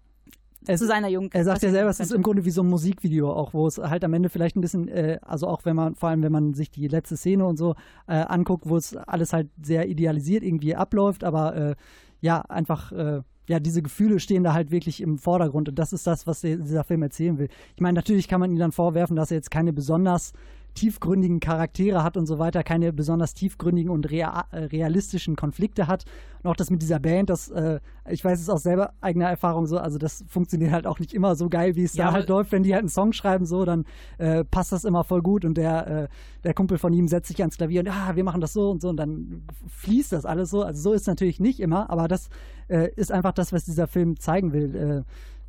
Es- 0.67 0.79
zu 0.81 0.87
seiner 0.87 1.09
Jugend 1.09 1.35
Er 1.35 1.45
sagt 1.45 1.63
ja 1.63 1.71
selber, 1.71 1.91
es 1.91 1.99
ist 2.01 2.13
im 2.13 2.23
Grunde 2.23 2.45
wie 2.45 2.51
so 2.51 2.63
ein 2.63 2.69
Musikvideo 2.69 3.33
auch, 3.33 3.53
wo 3.55 3.67
es 3.67 3.79
halt 3.79 4.05
am 4.05 4.13
Ende 4.15 4.29
vielleicht 4.29 4.57
ein 4.57 4.61
bisschen, 4.61 4.87
äh, 4.89 5.19
also 5.23 5.49
auch 5.49 5.65
wenn 5.65 5.75
man, 5.75 5.95
vor 5.97 6.11
allem 6.11 6.23
wenn 6.23 6.31
man 6.33 6.55
sich 6.55 6.71
die 6.71 6.87
letzte 6.87 7.17
Szene 7.17 7.45
und 7.47 7.57
so 7.57 7.75
äh, 8.07 8.13
anguckt, 8.15 8.69
wo 8.69 8.77
es 8.77 8.95
alles 8.97 9.33
halt 9.33 9.49
sehr 9.63 9.89
idealisiert 9.89 10.45
irgendwie 10.45 10.77
abläuft, 10.77 11.25
aber 11.25 11.57
äh, 11.57 11.75
ja, 12.21 12.43
einfach, 12.43 12.93
äh, 12.93 13.23
ja, 13.49 13.59
diese 13.59 13.83
Gefühle 13.83 14.21
stehen 14.21 14.45
da 14.45 14.53
halt 14.53 14.71
wirklich 14.71 15.01
im 15.01 15.19
Vordergrund 15.19 15.69
und 15.69 15.77
das 15.81 15.93
ist 15.93 16.07
das, 16.07 16.29
was 16.29 16.43
der, 16.43 16.59
dieser 16.59 16.85
Film 16.85 17.03
erzählen 17.03 17.39
will. 17.39 17.49
Ich 17.75 17.81
meine, 17.81 17.97
natürlich 17.97 18.29
kann 18.29 18.39
man 18.39 18.53
ihm 18.53 18.59
dann 18.59 18.71
vorwerfen, 18.71 19.17
dass 19.17 19.33
er 19.33 19.39
jetzt 19.39 19.51
keine 19.51 19.73
besonders 19.73 20.33
tiefgründigen 20.75 21.41
Charaktere 21.41 22.03
hat 22.03 22.17
und 22.17 22.27
so 22.27 22.39
weiter, 22.39 22.63
keine 22.63 22.93
besonders 22.93 23.35
tiefgründigen 23.35 23.91
und 23.91 24.11
rea 24.11 24.47
äh, 24.51 24.65
realistischen 24.65 25.37
Konflikte 25.37 25.87
hat. 25.87 26.05
Und 26.43 26.51
auch 26.51 26.57
das 26.57 26.71
mit 26.71 26.83
dieser 26.83 26.99
Band, 26.99 27.31
das, 27.31 27.49
äh, 27.49 27.81
ich 28.09 28.25
weiß 28.25 28.41
es 28.41 28.49
aus 28.49 28.63
selber 28.63 28.95
eigener 29.01 29.29
Erfahrung 29.29 29.67
so, 29.67 29.79
also 29.79 29.99
das 29.99 30.25
funktioniert 30.29 30.73
halt 30.73 30.87
auch 30.87 30.99
nicht 30.99 31.15
immer 31.15 31.37
so 31.37 31.49
geil, 31.49 31.77
wie 31.77 31.85
es 31.85 31.95
Ja, 31.95 32.07
da 32.07 32.13
halt 32.13 32.29
läuft. 32.29 32.53
Wenn 32.53 32.63
die 32.63 32.73
halt 32.73 32.83
einen 32.83 32.89
Song 32.89 33.13
schreiben, 33.13 33.47
so, 33.47 33.65
dann 33.65 33.85
äh, 34.19 34.45
passt 34.45 34.73
das 34.73 34.85
immer 34.85 35.05
voll 35.05 35.23
gut 35.23 35.45
und 35.45 35.57
der, 35.57 35.87
äh, 35.87 36.09
der 36.45 36.55
Kumpel 36.55 36.79
von 36.79 36.93
ihm 36.93 37.07
setzt 37.07 37.29
sich 37.29 37.41
ans 37.41 37.57
Klavier 37.57 37.81
und 37.81 37.89
ah, 37.89 38.17
wir 38.17 38.25
machen 38.25 38.41
das 38.41 38.53
so 38.53 38.71
und 38.71 38.81
so 38.81 38.89
und 38.89 38.97
dann 38.97 39.45
fließt 39.69 40.13
das 40.13 40.25
alles 40.25 40.51
so. 40.51 40.63
Also 40.63 40.81
so 40.81 40.93
ist 40.93 41.03
es 41.03 41.07
natürlich 41.07 41.41
nicht 41.41 41.61
immer, 41.61 41.91
aber 41.91 42.09
das 42.09 42.29
äh, 42.69 42.91
ist 42.97 43.13
einfach 43.13 43.33
das, 43.33 43.53
was 43.53 43.65
dieser 43.65 43.87
Film 43.87 44.19
zeigen 44.19 44.53
will. 44.53 44.75
Äh, 44.75 45.03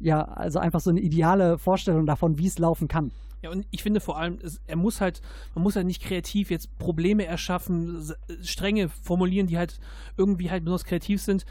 ja, 0.03 0.23
also 0.23 0.59
einfach 0.59 0.81
so 0.81 0.89
eine 0.89 0.99
ideale 0.99 1.57
Vorstellung 1.57 2.05
davon, 2.05 2.38
wie 2.38 2.47
es 2.47 2.59
laufen 2.59 2.88
kann. 2.88 3.12
Ja, 3.43 3.49
und 3.49 3.67
ich 3.71 3.84
finde 3.84 3.99
vor 3.99 4.17
allem, 4.17 4.39
er 4.67 4.77
muss 4.77 5.01
halt, 5.01 5.21
man 5.53 5.63
muss 5.63 5.75
halt 5.75 5.86
nicht 5.86 6.01
kreativ 6.01 6.49
jetzt 6.49 6.77
Probleme 6.77 7.25
erschaffen, 7.25 8.13
Stränge 8.41 8.88
formulieren, 8.88 9.47
die 9.47 9.58
halt 9.58 9.82
irgendwie 10.15 10.49
halt 10.49 10.63
besonders 10.63 10.86
kreativ 10.86 11.21
sind. 11.21 11.45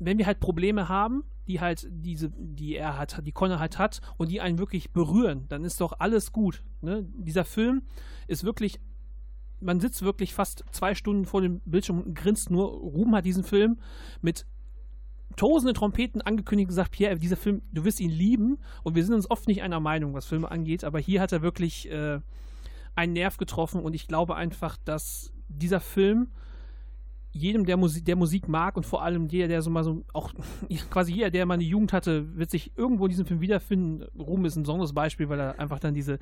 Wenn 0.00 0.18
wir 0.18 0.26
halt 0.26 0.40
Probleme 0.40 0.88
haben, 0.88 1.22
die 1.46 1.60
halt 1.60 1.86
diese, 1.88 2.30
die 2.36 2.74
er 2.74 2.98
hat, 2.98 3.24
die 3.24 3.32
Connor 3.32 3.60
halt 3.60 3.78
hat 3.78 4.00
und 4.16 4.30
die 4.30 4.40
einen 4.40 4.58
wirklich 4.58 4.92
berühren, 4.92 5.46
dann 5.48 5.64
ist 5.64 5.80
doch 5.80 5.94
alles 6.00 6.32
gut. 6.32 6.64
Ne? 6.80 7.06
Dieser 7.14 7.44
Film 7.44 7.82
ist 8.26 8.42
wirklich, 8.42 8.80
man 9.60 9.78
sitzt 9.78 10.02
wirklich 10.02 10.34
fast 10.34 10.64
zwei 10.72 10.96
Stunden 10.96 11.26
vor 11.26 11.42
dem 11.42 11.60
Bildschirm 11.64 12.00
und 12.00 12.14
grinst 12.14 12.50
nur. 12.50 12.68
Ruben 12.70 13.14
hat 13.14 13.24
diesen 13.24 13.44
Film 13.44 13.78
mit 14.20 14.46
tosende 15.38 15.72
Trompeten 15.72 16.20
angekündigt 16.20 16.66
und 16.66 16.70
gesagt, 16.70 16.90
Pierre, 16.90 17.16
dieser 17.16 17.36
Film, 17.36 17.62
du 17.72 17.84
wirst 17.84 18.00
ihn 18.00 18.10
lieben. 18.10 18.58
Und 18.82 18.94
wir 18.94 19.04
sind 19.04 19.14
uns 19.14 19.30
oft 19.30 19.48
nicht 19.48 19.62
einer 19.62 19.80
Meinung, 19.80 20.12
was 20.12 20.26
Filme 20.26 20.50
angeht, 20.50 20.84
aber 20.84 20.98
hier 20.98 21.22
hat 21.22 21.32
er 21.32 21.40
wirklich 21.40 21.90
äh, 21.90 22.20
einen 22.94 23.12
Nerv 23.14 23.38
getroffen 23.38 23.80
und 23.80 23.94
ich 23.94 24.08
glaube 24.08 24.34
einfach, 24.34 24.76
dass 24.84 25.32
dieser 25.48 25.80
Film 25.80 26.28
jedem, 27.32 27.66
der 27.66 27.76
Musik, 27.76 28.04
der 28.04 28.16
Musik 28.16 28.48
mag 28.48 28.76
und 28.76 28.86
vor 28.86 29.02
allem 29.02 29.26
jeder, 29.28 29.48
der 29.48 29.62
so 29.62 29.70
mal 29.70 29.84
so, 29.84 30.04
auch 30.12 30.32
quasi 30.90 31.12
jeder, 31.12 31.30
der 31.30 31.46
mal 31.46 31.54
eine 31.54 31.64
Jugend 31.64 31.92
hatte, 31.92 32.36
wird 32.36 32.50
sich 32.50 32.72
irgendwo 32.76 33.04
in 33.04 33.10
diesem 33.10 33.26
Film 33.26 33.40
wiederfinden. 33.40 34.04
Ruhm 34.18 34.44
ist 34.44 34.56
ein 34.56 34.62
besonderes 34.62 34.92
Beispiel, 34.92 35.28
weil 35.28 35.40
er 35.40 35.58
einfach 35.58 35.78
dann 35.78 35.94
diese 35.94 36.18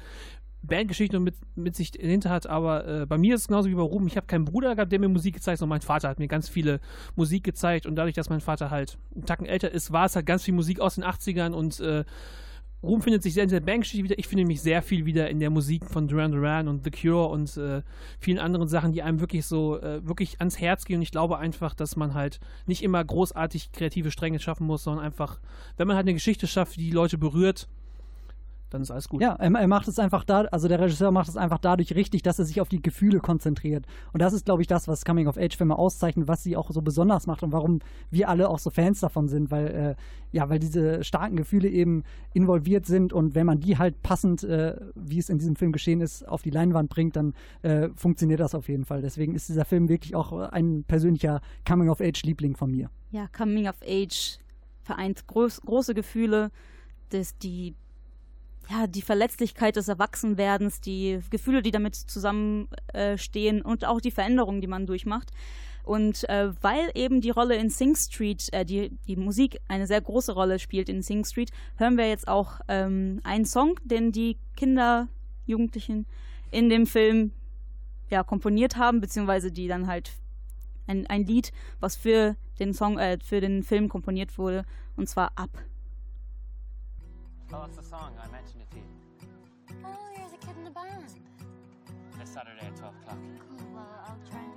Bandgeschichte 0.62 1.20
mit, 1.20 1.36
mit 1.54 1.76
sich 1.76 1.92
dahinter 1.92 2.30
hat, 2.30 2.46
aber 2.46 2.86
äh, 2.86 3.06
bei 3.06 3.18
mir 3.18 3.34
ist 3.34 3.42
es 3.42 3.48
genauso 3.48 3.68
wie 3.68 3.74
bei 3.74 3.82
Ruben. 3.82 4.06
Ich 4.08 4.16
habe 4.16 4.26
keinen 4.26 4.44
Bruder 4.44 4.74
gehabt, 4.74 4.90
der 4.90 4.98
mir 4.98 5.08
Musik 5.08 5.34
gezeigt 5.34 5.54
hat, 5.54 5.58
sondern 5.60 5.76
mein 5.76 5.82
Vater 5.82 6.08
hat 6.08 6.18
mir 6.18 6.28
ganz 6.28 6.48
viele 6.48 6.80
Musik 7.14 7.44
gezeigt 7.44 7.86
und 7.86 7.94
dadurch, 7.94 8.14
dass 8.14 8.30
mein 8.30 8.40
Vater 8.40 8.70
halt 8.70 8.98
einen 9.14 9.26
Tacken 9.26 9.46
älter 9.46 9.70
ist, 9.70 9.92
war 9.92 10.06
es 10.06 10.16
halt 10.16 10.26
ganz 10.26 10.42
viel 10.42 10.54
Musik 10.54 10.80
aus 10.80 10.96
den 10.96 11.04
80ern 11.04 11.52
und 11.52 11.78
äh, 11.80 12.04
Ruhm 12.82 13.02
findet 13.02 13.22
sich 13.22 13.34
sehr 13.34 13.44
in 13.44 13.48
der 13.48 13.60
Bandgeschichte 13.60 14.04
wieder. 14.04 14.18
Ich 14.18 14.28
finde 14.28 14.44
mich 14.44 14.60
sehr 14.60 14.82
viel 14.82 15.06
wieder 15.06 15.28
in 15.30 15.40
der 15.40 15.50
Musik 15.50 15.86
von 15.86 16.08
Duran 16.08 16.32
Duran 16.32 16.68
und 16.68 16.84
The 16.84 16.90
Cure 16.90 17.28
und 17.28 17.56
äh, 17.56 17.82
vielen 18.18 18.38
anderen 18.38 18.68
Sachen, 18.68 18.92
die 18.92 19.02
einem 19.02 19.20
wirklich 19.20 19.46
so 19.46 19.80
äh, 19.80 20.06
wirklich 20.06 20.38
ans 20.40 20.60
Herz 20.60 20.84
gehen. 20.84 20.96
Und 20.96 21.02
ich 21.02 21.10
glaube 21.10 21.38
einfach, 21.38 21.74
dass 21.74 21.96
man 21.96 22.14
halt 22.14 22.38
nicht 22.66 22.82
immer 22.82 23.02
großartig 23.04 23.72
kreative 23.72 24.10
Stränge 24.10 24.38
schaffen 24.38 24.66
muss, 24.66 24.84
sondern 24.84 25.04
einfach, 25.04 25.40
wenn 25.76 25.88
man 25.88 25.96
halt 25.96 26.04
eine 26.04 26.14
Geschichte 26.14 26.46
schafft, 26.46 26.76
die 26.76 26.84
die 26.84 26.90
Leute 26.90 27.18
berührt, 27.18 27.68
dann 28.70 28.82
ist 28.82 28.90
alles 28.90 29.08
gut. 29.08 29.22
Ja, 29.22 29.34
er, 29.34 29.52
er 29.52 29.68
macht 29.68 29.88
es 29.88 29.98
einfach 29.98 30.24
da, 30.24 30.42
also 30.46 30.68
der 30.68 30.80
Regisseur 30.80 31.10
macht 31.10 31.28
es 31.28 31.36
einfach 31.36 31.58
dadurch 31.58 31.94
richtig, 31.94 32.22
dass 32.22 32.38
er 32.38 32.44
sich 32.44 32.60
auf 32.60 32.68
die 32.68 32.82
Gefühle 32.82 33.20
konzentriert. 33.20 33.86
Und 34.12 34.20
das 34.22 34.32
ist, 34.32 34.44
glaube 34.44 34.62
ich, 34.62 34.68
das, 34.68 34.88
was 34.88 35.04
Coming-of-Age-Filme 35.04 35.76
auszeichnet, 35.76 36.28
was 36.28 36.42
sie 36.42 36.56
auch 36.56 36.70
so 36.70 36.82
besonders 36.82 37.26
macht 37.26 37.42
und 37.42 37.52
warum 37.52 37.80
wir 38.10 38.28
alle 38.28 38.48
auch 38.48 38.58
so 38.58 38.70
Fans 38.70 39.00
davon 39.00 39.28
sind, 39.28 39.50
weil, 39.50 39.66
äh, 39.66 39.94
ja, 40.32 40.48
weil 40.48 40.58
diese 40.58 41.04
starken 41.04 41.36
Gefühle 41.36 41.68
eben 41.68 42.02
involviert 42.34 42.86
sind 42.86 43.12
und 43.12 43.34
wenn 43.34 43.46
man 43.46 43.60
die 43.60 43.78
halt 43.78 44.02
passend, 44.02 44.44
äh, 44.44 44.76
wie 44.94 45.18
es 45.18 45.28
in 45.28 45.38
diesem 45.38 45.56
Film 45.56 45.72
geschehen 45.72 46.00
ist, 46.00 46.26
auf 46.26 46.42
die 46.42 46.50
Leinwand 46.50 46.90
bringt, 46.90 47.16
dann 47.16 47.34
äh, 47.62 47.88
funktioniert 47.94 48.40
das 48.40 48.54
auf 48.54 48.68
jeden 48.68 48.84
Fall. 48.84 49.00
Deswegen 49.00 49.34
ist 49.34 49.48
dieser 49.48 49.64
Film 49.64 49.88
wirklich 49.88 50.14
auch 50.14 50.32
ein 50.32 50.84
persönlicher 50.86 51.40
Coming-of-Age-Liebling 51.66 52.56
von 52.56 52.70
mir. 52.70 52.90
ja, 53.10 53.28
Coming 53.28 53.68
of 53.68 53.76
Age 53.86 54.38
vereint 54.82 55.26
groß, 55.26 55.62
große 55.62 55.94
Gefühle, 55.94 56.50
das, 57.10 57.36
die, 57.38 57.74
ja, 58.70 58.86
die 58.86 59.02
Verletzlichkeit 59.02 59.76
des 59.76 59.88
Erwachsenwerdens, 59.88 60.80
die 60.80 61.20
Gefühle, 61.30 61.62
die 61.62 61.70
damit 61.70 61.94
zusammenstehen 61.94 63.58
äh, 63.58 63.62
und 63.62 63.84
auch 63.84 64.00
die 64.00 64.10
Veränderungen, 64.10 64.60
die 64.60 64.66
man 64.66 64.86
durchmacht. 64.86 65.30
Und 65.84 66.28
äh, 66.28 66.50
weil 66.62 66.90
eben 66.94 67.20
die 67.20 67.30
Rolle 67.30 67.54
in 67.54 67.70
Sing 67.70 67.94
Street, 67.94 68.52
äh, 68.52 68.64
die, 68.64 68.90
die 69.06 69.14
Musik 69.14 69.60
eine 69.68 69.86
sehr 69.86 70.00
große 70.00 70.32
Rolle 70.32 70.58
spielt 70.58 70.88
in 70.88 71.00
Sing 71.00 71.24
Street, 71.24 71.52
hören 71.76 71.96
wir 71.96 72.08
jetzt 72.08 72.26
auch 72.26 72.60
ähm, 72.66 73.20
einen 73.22 73.44
Song, 73.44 73.78
den 73.84 74.10
die 74.10 74.36
Kinder, 74.56 75.06
Jugendlichen 75.46 76.06
in 76.50 76.68
dem 76.68 76.88
Film 76.88 77.30
ja, 78.10 78.24
komponiert 78.24 78.76
haben, 78.76 79.00
beziehungsweise 79.00 79.52
die 79.52 79.68
dann 79.68 79.86
halt 79.86 80.10
ein, 80.88 81.06
ein 81.06 81.24
Lied, 81.24 81.52
was 81.78 81.94
für 81.94 82.34
den 82.58 82.74
Song, 82.74 82.98
äh, 82.98 83.18
für 83.22 83.40
den 83.40 83.62
Film 83.62 83.88
komponiert 83.88 84.38
wurde, 84.38 84.64
und 84.96 85.08
zwar 85.08 85.32
Up. 85.36 85.50
Oh, 87.52 87.60
that's 87.60 87.76
the 87.76 87.82
song. 87.84 88.12
I 88.20 88.26
mentioned 88.32 88.62
it 88.62 88.70
to 88.72 88.76
you. 88.78 89.78
Oh, 89.84 90.08
you're 90.16 90.28
the 90.28 90.46
kid 90.46 90.56
in 90.58 90.64
the 90.64 90.70
band. 90.70 91.14
This 92.18 92.30
Saturday 92.30 92.66
at 92.66 92.76
12 92.76 92.94
o'clock. 93.02 93.18
Cool, 93.48 93.66
well, 93.72 94.04
I'll 94.06 94.18
try 94.28 94.42
and. 94.42 94.55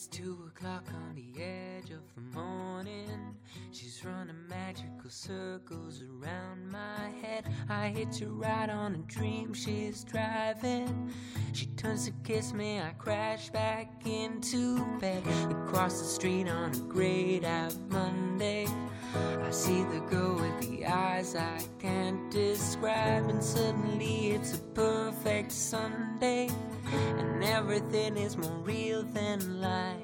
It's 0.00 0.06
two 0.06 0.38
o'clock 0.46 0.86
on 0.94 1.14
the 1.14 1.42
edge 1.42 1.90
of 1.90 2.00
the 2.14 2.22
morning. 2.34 3.36
She's 3.70 4.02
running 4.02 4.48
magical 4.48 5.10
circles 5.10 6.02
around 6.02 6.72
my 6.72 7.10
head. 7.20 7.44
I 7.68 7.88
hitch 7.88 8.22
a 8.22 8.28
ride 8.28 8.70
on 8.70 8.94
a 8.94 9.12
dream 9.12 9.52
she's 9.52 10.02
driving. 10.04 11.12
She 11.52 11.66
turns 11.76 12.06
to 12.06 12.12
kiss 12.24 12.54
me, 12.54 12.80
I 12.80 12.94
crash 12.96 13.50
back 13.50 13.92
into 14.06 14.82
bed. 15.00 15.22
Across 15.50 16.00
the 16.00 16.06
street 16.06 16.48
on 16.48 16.72
a 16.72 16.78
grayed 16.78 17.44
out 17.44 17.76
Monday. 17.90 18.68
I 19.14 19.50
see 19.50 19.82
the 19.82 20.00
girl 20.08 20.36
with 20.36 20.60
the 20.62 20.86
eyes 20.86 21.36
I 21.36 21.60
can't 21.78 22.30
describe, 22.30 23.28
and 23.28 23.44
suddenly 23.44 24.30
it's 24.30 24.54
a 24.54 24.62
perfect 24.72 25.52
Sunday, 25.52 26.48
and 26.92 27.44
everything 27.44 28.16
is 28.16 28.36
more 28.36 28.58
real 28.64 29.02
than 29.02 29.60
life. 29.60 29.96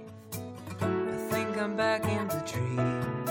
I 0.81 1.17
think 1.31 1.57
I'm 1.57 1.77
back 1.77 2.05
in 2.05 2.29
the 2.29 2.43
dream. 2.47 3.25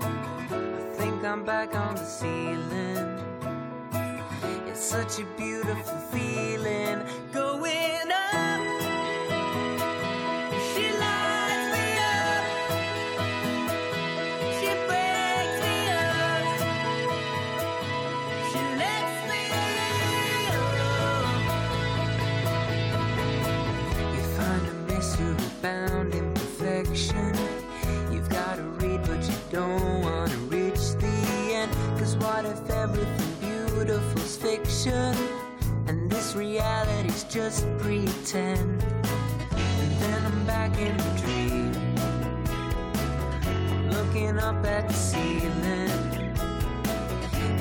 I 0.00 0.94
think 0.96 1.24
I'm 1.24 1.44
back 1.44 1.74
on 1.74 1.94
the 1.94 2.04
ceiling. 2.04 3.18
It's 4.68 4.84
such 4.84 5.20
a 5.20 5.24
beautiful 5.36 5.98
feeling 6.12 6.63
illusion, 34.86 35.28
and 35.86 36.10
this 36.10 36.34
reality's 36.34 37.24
just 37.24 37.66
pretend. 37.78 38.82
And 38.82 39.92
then 40.00 40.26
I'm 40.26 40.46
back 40.46 40.78
in 40.78 40.96
the 40.96 41.10
dream, 41.20 41.72
looking 43.90 44.38
up 44.38 44.64
at 44.66 44.88
the 44.88 44.94
ceiling. 44.94 45.90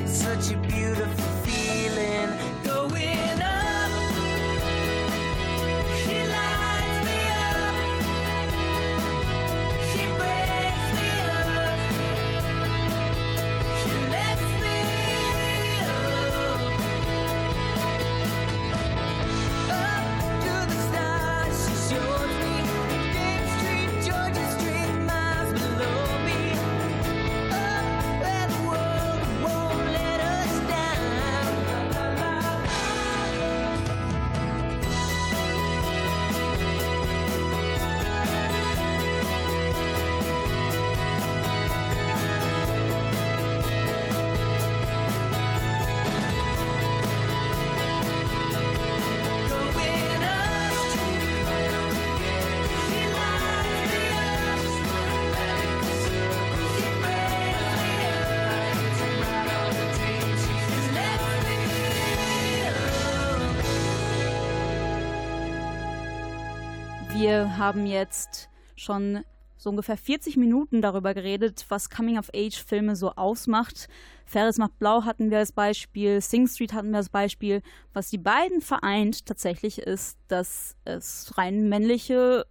It's 0.04 0.12
such 0.12 0.52
a 0.54 0.58
beautiful 0.58 0.93
Haben 67.50 67.86
jetzt 67.86 68.50
schon 68.76 69.24
so 69.58 69.70
ungefähr 69.70 69.98
40 69.98 70.36
Minuten 70.38 70.82
darüber 70.82 71.14
geredet, 71.14 71.66
was 71.70 71.90
Coming-of-Age-Filme 71.90 72.96
so 72.96 73.12
ausmacht. 73.12 73.88
Ferris 74.26 74.58
macht 74.58 74.78
Blau 74.78 75.04
hatten 75.04 75.32
wir 75.32 75.38
als 75.38 75.52
Beispiel, 75.52 76.20
Sing 76.22 76.48
Street 76.48 76.74
hatten 76.74 76.92
wir 76.92 76.98
als 76.98 77.10
Beispiel. 77.10 77.62
Was 77.94 78.10
die 78.10 78.18
beiden 78.18 78.62
vereint 78.62 79.26
tatsächlich 79.26 79.80
ist, 79.80 80.18
dass 80.28 80.76
es 80.84 81.38
rein 81.38 81.70
männliche 81.70 82.46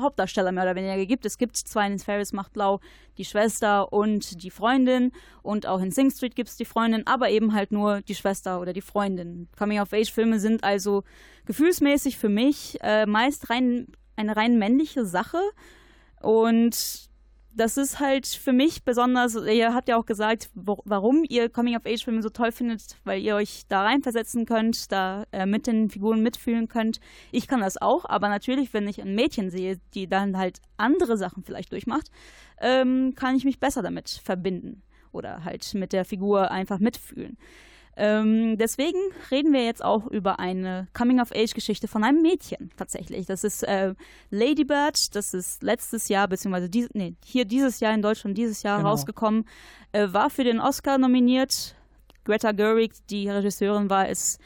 Hauptdarsteller 0.00 0.52
mehr 0.52 0.64
oder 0.64 0.74
weniger 0.74 1.06
gibt. 1.06 1.24
Es 1.24 1.38
gibt 1.38 1.56
zwar 1.56 1.86
in 1.86 1.98
Ferris 1.98 2.32
macht 2.32 2.52
Blau 2.52 2.80
die 3.16 3.24
Schwester 3.24 3.92
und 3.92 4.42
die 4.42 4.50
Freundin 4.50 5.12
und 5.42 5.66
auch 5.66 5.80
in 5.80 5.92
Sing 5.92 6.10
Street 6.10 6.34
gibt 6.34 6.48
es 6.48 6.56
die 6.56 6.64
Freundin, 6.64 7.06
aber 7.06 7.30
eben 7.30 7.54
halt 7.54 7.70
nur 7.70 8.02
die 8.02 8.14
Schwester 8.14 8.60
oder 8.60 8.72
die 8.72 8.80
Freundin. 8.80 9.48
Coming-of-Age-Filme 9.56 10.40
sind 10.40 10.64
also 10.64 11.04
gefühlsmäßig 11.46 12.18
für 12.18 12.28
mich 12.28 12.78
äh, 12.82 13.06
meist 13.06 13.50
rein 13.50 13.86
eine 14.16 14.36
rein 14.36 14.58
männliche 14.58 15.04
Sache 15.04 15.40
und 16.20 17.08
das 17.56 17.76
ist 17.76 18.00
halt 18.00 18.26
für 18.26 18.52
mich 18.52 18.84
besonders, 18.84 19.36
ihr 19.36 19.74
habt 19.74 19.88
ja 19.88 19.96
auch 19.96 20.06
gesagt, 20.06 20.50
wo, 20.54 20.78
warum 20.84 21.24
ihr 21.28 21.48
Coming-of-Age-Filme 21.48 22.20
so 22.20 22.28
toll 22.28 22.50
findet, 22.50 22.96
weil 23.04 23.22
ihr 23.22 23.36
euch 23.36 23.62
da 23.68 23.82
reinversetzen 23.82 24.44
könnt, 24.44 24.90
da 24.90 25.24
äh, 25.30 25.46
mit 25.46 25.66
den 25.66 25.88
Figuren 25.88 26.22
mitfühlen 26.22 26.68
könnt. 26.68 26.98
Ich 27.30 27.46
kann 27.46 27.60
das 27.60 27.80
auch, 27.80 28.04
aber 28.06 28.28
natürlich, 28.28 28.74
wenn 28.74 28.88
ich 28.88 29.00
ein 29.00 29.14
Mädchen 29.14 29.50
sehe, 29.50 29.78
die 29.94 30.08
dann 30.08 30.36
halt 30.36 30.60
andere 30.76 31.16
Sachen 31.16 31.44
vielleicht 31.44 31.70
durchmacht, 31.70 32.10
ähm, 32.60 33.14
kann 33.14 33.36
ich 33.36 33.44
mich 33.44 33.60
besser 33.60 33.82
damit 33.82 34.20
verbinden 34.24 34.82
oder 35.12 35.44
halt 35.44 35.74
mit 35.74 35.92
der 35.92 36.04
Figur 36.04 36.50
einfach 36.50 36.80
mitfühlen. 36.80 37.38
Ähm, 37.96 38.56
deswegen 38.58 38.98
reden 39.30 39.52
wir 39.52 39.64
jetzt 39.64 39.84
auch 39.84 40.06
über 40.06 40.40
eine 40.40 40.88
Coming-of-Age-Geschichte 40.94 41.86
von 41.86 42.02
einem 42.02 42.22
Mädchen 42.22 42.70
tatsächlich. 42.76 43.26
Das 43.26 43.44
ist 43.44 43.62
äh, 43.62 43.94
Lady 44.30 44.64
Bird, 44.64 45.14
das 45.14 45.32
ist 45.34 45.62
letztes 45.62 46.08
Jahr, 46.08 46.26
beziehungsweise 46.28 46.68
dies, 46.68 46.88
nee, 46.94 47.14
hier 47.24 47.44
dieses 47.44 47.80
Jahr 47.80 47.94
in 47.94 48.02
Deutschland 48.02 48.36
dieses 48.36 48.62
Jahr 48.62 48.78
Genau. 48.78 48.90
rausgekommen, 48.90 49.46
äh, 49.92 50.08
war 50.10 50.30
für 50.30 50.44
den 50.44 50.60
Oscar 50.60 50.98
nominiert. 50.98 51.76
Greta 52.24 52.52
Gerwig, 52.52 52.92
die 53.10 53.28
Regisseurin, 53.28 53.90
war 53.90 54.04
als 54.06 54.38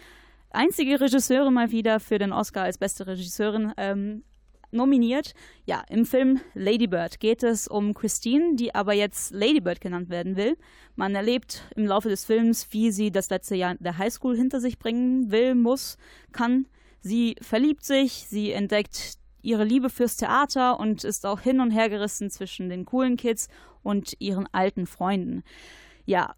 einzige 0.51 1.01
Regisseurin 1.01 1.55
mal 1.55 1.71
wieder 1.71 2.01
für 2.01 2.19
den 2.19 2.33
Oscar 2.33 2.65
als 2.65 2.77
beste 2.79 3.07
Regisseurin 3.07 3.73
ähm, 3.77 4.25
nominiert. 4.71 5.33
Ja, 5.65 5.83
im 5.89 6.05
Film 6.07 6.41
Lady 6.55 6.87
Bird 6.87 7.21
geht 7.21 7.43
es 7.43 7.69
um 7.69 7.95
Christine, 7.95 8.57
die 8.57 8.75
aber 8.75 8.93
jetzt 8.93 9.33
Lady 9.33 9.61
Bird 9.61 9.81
genannt 9.81 10.09
werden 10.09 10.37
will. 10.37 10.57
Man 10.97 11.15
erlebt 11.15 11.63
im 11.77 11.87
Laufe 11.87 12.09
des 12.09 12.25
Films, 12.25 12.69
wie 12.71 12.91
sie 12.91 13.11
das 13.11 13.31
letzte 13.31 13.55
Jahr 13.57 13.77
der 13.79 13.99
Highschool 13.99 14.37
hinter 14.37 14.61
sich 14.61 14.79
bringen 14.79 15.31
will, 15.31 15.55
muss, 15.55 15.97
kann. 16.33 16.67
Sie 17.01 17.37
verliebt 17.41 17.85
sich, 17.85 18.27
sie 18.29 18.53
entdeckt 18.53 19.15
ihre 19.43 19.65
Liebe 19.65 19.89
fürs 19.89 20.17
Theater 20.17 20.81
und 20.81 21.05
ist 21.05 21.25
auch 21.25 21.41
hin 21.41 21.61
und 21.61 21.71
her 21.71 21.89
gerissen 21.89 22.31
zwischen 22.31 22.69
den 22.69 22.85
coolen 22.85 23.17
Kids 23.17 23.49
und 23.83 24.15
ihren 24.19 24.49
alten 24.53 24.87
Freunden. 24.87 25.43
Ja, 26.05 26.35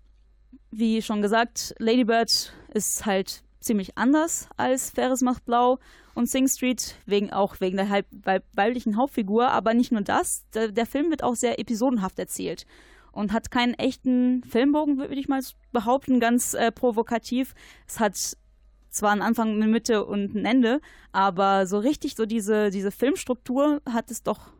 wie 0.70 1.02
schon 1.02 1.22
gesagt, 1.22 1.74
Lady 1.78 2.04
Bird 2.04 2.52
ist 2.72 3.06
halt 3.06 3.42
ziemlich 3.60 3.96
anders 3.96 4.48
als 4.56 4.90
Ferris 4.90 5.22
macht 5.22 5.44
Blau 5.44 5.78
und 6.14 6.28
Sing 6.28 6.48
Street, 6.48 6.96
wegen, 7.06 7.32
auch 7.32 7.60
wegen 7.60 7.76
der 7.76 7.88
halb, 7.88 8.06
weib, 8.10 8.44
weiblichen 8.52 8.96
Hauptfigur. 8.96 9.48
Aber 9.48 9.74
nicht 9.74 9.92
nur 9.92 10.02
das, 10.02 10.44
der, 10.54 10.72
der 10.72 10.86
Film 10.86 11.10
wird 11.10 11.22
auch 11.22 11.36
sehr 11.36 11.58
episodenhaft 11.58 12.18
erzählt 12.18 12.66
und 13.12 13.32
hat 13.32 13.50
keinen 13.50 13.74
echten 13.74 14.42
Filmbogen, 14.44 14.98
würde 14.98 15.14
ich 15.14 15.28
mal 15.28 15.40
behaupten, 15.72 16.20
ganz 16.20 16.54
äh, 16.54 16.72
provokativ. 16.72 17.54
Es 17.86 18.00
hat 18.00 18.36
zwar 18.88 19.12
einen 19.12 19.22
Anfang, 19.22 19.54
eine 19.54 19.66
Mitte 19.66 20.04
und 20.04 20.34
ein 20.34 20.44
Ende, 20.44 20.80
aber 21.12 21.66
so 21.66 21.78
richtig 21.78 22.16
so 22.16 22.26
diese, 22.26 22.70
diese 22.70 22.90
Filmstruktur 22.90 23.80
hat 23.88 24.10
es 24.10 24.22
doch 24.22 24.50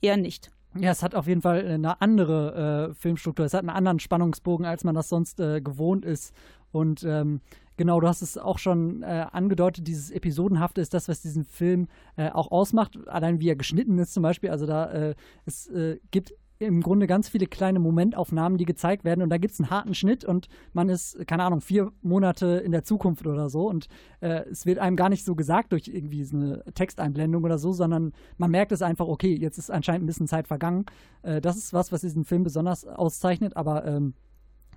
eher 0.00 0.16
nicht. 0.16 0.50
Ja, 0.74 0.90
es 0.90 1.02
hat 1.02 1.14
auf 1.14 1.26
jeden 1.26 1.42
Fall 1.42 1.66
eine 1.66 2.00
andere 2.00 2.90
äh, 2.90 2.94
Filmstruktur. 2.94 3.46
Es 3.46 3.54
hat 3.54 3.60
einen 3.60 3.70
anderen 3.70 4.00
Spannungsbogen, 4.00 4.66
als 4.66 4.84
man 4.84 4.94
das 4.94 5.08
sonst 5.08 5.40
äh, 5.40 5.60
gewohnt 5.60 6.04
ist. 6.04 6.34
Und 6.70 7.02
ähm, 7.04 7.40
genau, 7.78 8.00
du 8.00 8.06
hast 8.06 8.20
es 8.20 8.36
auch 8.36 8.58
schon 8.58 9.02
äh, 9.02 9.26
angedeutet, 9.32 9.86
dieses 9.86 10.10
Episodenhafte 10.10 10.82
ist 10.82 10.92
das, 10.92 11.08
was 11.08 11.22
diesen 11.22 11.44
Film 11.44 11.88
äh, 12.16 12.28
auch 12.28 12.50
ausmacht. 12.50 12.98
Allein 13.08 13.40
wie 13.40 13.48
er 13.48 13.56
geschnitten 13.56 13.98
ist 13.98 14.12
zum 14.12 14.22
Beispiel. 14.22 14.50
Also 14.50 14.66
da, 14.66 14.90
äh, 14.92 15.14
es 15.46 15.68
äh, 15.68 15.98
gibt 16.10 16.34
im 16.60 16.82
Grunde 16.82 17.06
ganz 17.06 17.28
viele 17.28 17.46
kleine 17.46 17.78
Momentaufnahmen, 17.78 18.58
die 18.58 18.64
gezeigt 18.64 19.04
werden 19.04 19.22
und 19.22 19.30
da 19.30 19.38
gibt 19.38 19.54
es 19.54 19.60
einen 19.60 19.70
harten 19.70 19.94
Schnitt 19.94 20.24
und 20.24 20.48
man 20.72 20.88
ist, 20.88 21.24
keine 21.28 21.44
Ahnung, 21.44 21.60
vier 21.60 21.92
Monate 22.02 22.46
in 22.64 22.72
der 22.72 22.82
Zukunft 22.82 23.26
oder 23.26 23.48
so 23.48 23.68
und 23.68 23.86
äh, 24.20 24.44
es 24.50 24.66
wird 24.66 24.80
einem 24.80 24.96
gar 24.96 25.08
nicht 25.08 25.24
so 25.24 25.36
gesagt 25.36 25.70
durch 25.70 25.86
irgendwie 25.86 26.24
so 26.24 26.36
eine 26.36 26.64
Texteinblendung 26.74 27.44
oder 27.44 27.58
so, 27.58 27.72
sondern 27.72 28.12
man 28.38 28.50
merkt 28.50 28.72
es 28.72 28.82
einfach, 28.82 29.06
okay, 29.06 29.36
jetzt 29.36 29.56
ist 29.56 29.70
anscheinend 29.70 30.02
ein 30.02 30.06
bisschen 30.06 30.26
Zeit 30.26 30.48
vergangen. 30.48 30.86
Äh, 31.22 31.40
das 31.40 31.56
ist 31.56 31.72
was, 31.72 31.92
was 31.92 32.00
diesen 32.00 32.24
Film 32.24 32.42
besonders 32.42 32.84
auszeichnet, 32.84 33.56
aber 33.56 33.86
ähm, 33.86 34.14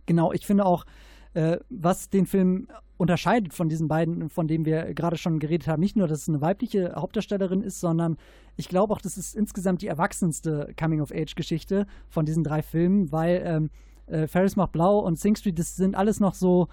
genau, 0.06 0.34
ich 0.34 0.46
finde 0.46 0.68
auch, 0.68 0.86
äh, 1.34 1.58
was 1.70 2.10
den 2.10 2.26
Film 2.26 2.68
unterscheidet 2.98 3.54
von 3.54 3.68
diesen 3.68 3.88
beiden, 3.88 4.30
von 4.30 4.48
denen 4.48 4.64
wir 4.66 4.94
gerade 4.94 5.18
schon 5.18 5.40
geredet 5.40 5.68
haben. 5.68 5.80
Nicht 5.80 5.96
nur, 5.96 6.08
dass 6.08 6.22
es 6.22 6.30
eine 6.30 6.40
weibliche 6.42 6.94
Hauptdarstellerin 6.96 7.64
ist, 7.64 7.80
sondern 7.80 8.18
ich 8.58 8.70
glaube 8.70 8.94
auch, 8.94 9.02
das 9.02 9.18
ist 9.18 9.36
insgesamt 9.36 9.82
die 9.82 9.88
erwachsenste 9.88 10.72
Coming-of-Age-Geschichte 10.80 11.88
von 12.10 12.26
diesen 12.26 12.44
drei 12.44 12.62
Filmen, 12.62 13.12
weil 13.12 13.42
ähm, 13.44 13.70
äh, 14.06 14.28
Ferris 14.28 14.56
macht 14.56 14.74
Blau 14.74 15.00
und 15.00 15.18
Sing 15.18 15.36
Street, 15.36 15.58
das 15.58 15.76
sind 15.76 15.96
alles 15.96 16.20
noch 16.20 16.36
so 16.36 16.68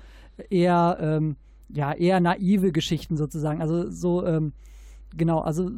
eher, 0.50 0.98
ähm, 1.00 1.36
ja, 1.70 1.92
eher 1.92 2.20
naive 2.20 2.72
Geschichten 2.72 3.16
sozusagen. 3.16 3.62
Also 3.62 3.90
so, 3.90 4.26
ähm, 4.26 4.52
genau, 5.16 5.40
also 5.40 5.70